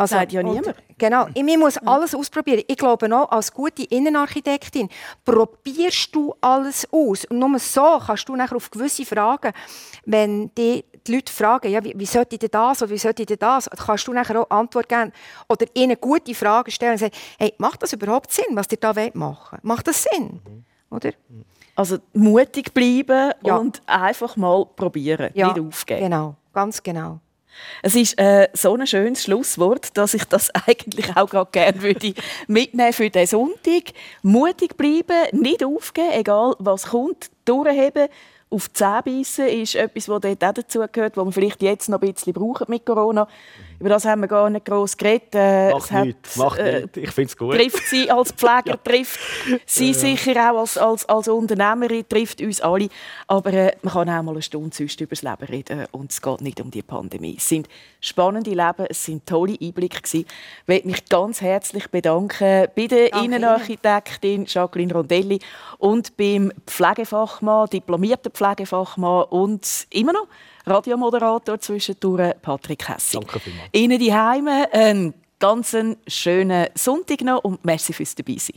Also, 0.00 0.14
Sagt 0.14 0.32
ja 0.32 0.42
niemand. 0.42 0.74
Genau. 0.96 1.26
Ich 1.34 1.42
muss 1.58 1.76
alles 1.76 2.14
ausprobieren. 2.14 2.62
Ich 2.66 2.76
glaube 2.78 3.14
auch, 3.14 3.30
als 3.30 3.52
gute 3.52 3.82
Innenarchitektin 3.84 4.88
probierst 5.26 6.14
du 6.14 6.34
alles 6.40 6.88
aus. 6.90 7.26
Und 7.26 7.38
nur 7.38 7.58
so 7.58 8.00
kannst 8.06 8.26
du 8.26 8.34
nachher 8.34 8.56
auf 8.56 8.70
gewisse 8.70 9.04
Fragen, 9.04 9.52
wenn 10.06 10.50
die, 10.54 10.86
die 11.06 11.14
Leute 11.14 11.30
fragen, 11.30 11.70
ja, 11.70 11.84
wie, 11.84 11.92
wie 11.94 12.06
sollte 12.06 12.36
ich 12.36 12.38
denn 12.38 12.50
das 12.50 12.82
oder 12.82 12.90
wie 12.90 12.96
sollte 12.96 13.24
ich 13.24 13.26
denn 13.26 13.38
das, 13.38 13.68
kannst 13.68 14.08
du 14.08 14.14
nachher 14.14 14.40
auch 14.40 14.48
Antwort 14.48 14.88
geben 14.88 15.12
oder 15.50 15.66
ihnen 15.74 15.98
gute 16.00 16.34
Fragen 16.34 16.70
stellen 16.70 16.92
und 16.92 16.98
sagen, 16.98 17.14
hey, 17.38 17.52
macht 17.58 17.82
das 17.82 17.92
überhaupt 17.92 18.32
Sinn, 18.32 18.56
was 18.56 18.68
ihr 18.70 18.78
da 18.78 18.94
machen 19.12 19.52
wollt? 19.52 19.64
Macht 19.64 19.86
das 19.86 20.04
Sinn? 20.04 20.40
Mhm. 20.42 20.64
Oder? 20.96 21.12
Also 21.76 21.98
mutig 22.14 22.72
bleiben 22.72 23.32
ja. 23.44 23.56
und 23.56 23.82
einfach 23.86 24.34
mal 24.36 24.64
probieren, 24.64 25.30
ja, 25.34 25.48
nicht 25.48 25.60
aufgeben. 25.60 26.00
Genau, 26.00 26.36
ganz 26.54 26.82
genau. 26.82 27.20
Es 27.82 27.94
ist 27.94 28.18
äh, 28.18 28.48
so 28.52 28.74
ein 28.74 28.86
schönes 28.86 29.24
Schlusswort, 29.24 29.96
dass 29.96 30.14
ich 30.14 30.24
das 30.24 30.50
eigentlich 30.66 31.16
auch 31.16 31.28
gerade 31.28 31.50
gerne 31.50 31.82
würde 31.82 32.14
mitnehmen 32.46 32.92
für 32.92 33.10
den 33.10 33.26
Sonntag. 33.26 33.92
Mutig 34.22 34.76
bleiben, 34.76 35.28
nicht 35.32 35.64
aufgeben, 35.64 36.12
egal 36.12 36.54
was 36.58 36.86
kommt, 36.88 37.30
durchheben 37.44 38.08
auf 38.50 38.68
die 38.68 38.72
Zähne 38.72 39.02
beißen 39.04 39.46
ist 39.46 39.76
etwas, 39.76 40.06
das 40.06 40.20
dort 40.20 40.44
auch 40.44 40.52
dazu 40.52 40.84
gehört, 40.90 41.16
was 41.16 41.24
wir 41.24 41.32
vielleicht 41.32 41.62
jetzt 41.62 41.88
noch 41.88 42.02
ein 42.02 42.12
bisschen 42.12 42.32
brauchen 42.32 42.66
mit 42.68 42.84
Corona. 42.84 43.28
Über 43.80 43.88
das 43.88 44.04
haben 44.04 44.20
wir 44.20 44.28
gar 44.28 44.50
nicht 44.50 44.66
gross 44.66 44.94
geredet. 44.94 45.34
Äh, 45.34 45.70
macht 45.70 45.90
nichts, 45.90 46.36
macht 46.36 46.58
äh, 46.58 46.82
nicht. 46.82 46.96
Ich 46.98 47.10
finde 47.12 47.28
es 47.28 47.36
gut. 47.36 47.54
Trifft 47.54 47.88
sie 47.88 48.10
als 48.10 48.30
Pfleger, 48.30 48.62
ja. 48.66 48.76
trifft 48.76 49.18
sie 49.64 49.92
ja. 49.92 49.94
sicher 49.94 50.52
auch 50.52 50.60
als, 50.60 50.76
als, 50.76 51.08
als 51.08 51.28
Unternehmerin, 51.28 52.04
trifft 52.06 52.42
uns 52.42 52.60
alle. 52.60 52.90
Aber 53.26 53.50
äh, 53.54 53.72
man 53.80 53.94
kann 53.94 54.10
auch 54.10 54.22
mal 54.22 54.32
eine 54.32 54.42
Stunde 54.42 54.76
sonst 54.76 55.00
über 55.00 55.16
das 55.16 55.22
Leben 55.22 55.44
reden 55.44 55.86
und 55.92 56.12
es 56.12 56.20
geht 56.20 56.42
nicht 56.42 56.60
um 56.60 56.70
die 56.70 56.82
Pandemie. 56.82 57.36
Es 57.38 57.48
sind 57.48 57.68
spannende 58.02 58.50
Leben, 58.50 58.84
es 58.86 59.02
sind 59.02 59.24
tolle 59.24 59.56
Einblicke 59.58 60.02
gewesen. 60.02 60.26
Ich 60.26 60.68
möchte 60.68 60.86
mich 60.86 61.04
ganz 61.06 61.40
herzlich 61.40 61.88
bedanken 61.88 62.68
bei 62.76 62.86
der 62.86 63.08
Danke 63.08 63.24
Innenarchitektin 63.24 64.44
Jacqueline 64.46 64.92
Rondelli 64.92 65.38
und 65.78 66.18
beim 66.18 66.52
Pflegefachmann, 66.66 67.70
diplomierten 67.70 68.30
Pflegefachmann 68.30 69.24
und 69.30 69.86
immer 69.88 70.12
noch 70.12 70.26
Radiomoderator 70.66 71.60
zwischendurch, 71.60 72.34
Patrick 72.42 72.88
Hessig. 72.88 73.20
Danke 73.20 73.40
vielmals. 73.40 73.68
Ihnen 73.72 73.98
die 73.98 74.14
Heime 74.14 74.72
einen 74.72 75.14
ganz 75.38 75.76
schönen 76.06 76.66
Sonntag 76.74 77.22
noch 77.22 77.42
und 77.44 77.64
merci 77.64 77.92
fürs 77.92 78.14
Dabeisein. 78.14 78.56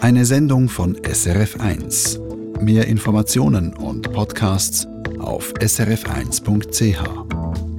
Eine 0.00 0.24
Sendung 0.24 0.68
von 0.68 0.96
SRF1. 0.96 2.18
Mehr 2.60 2.88
Informationen 2.88 3.72
und 3.74 4.12
Podcasts 4.12 4.88
auf 5.20 5.52
srf1.ch. 5.54 7.69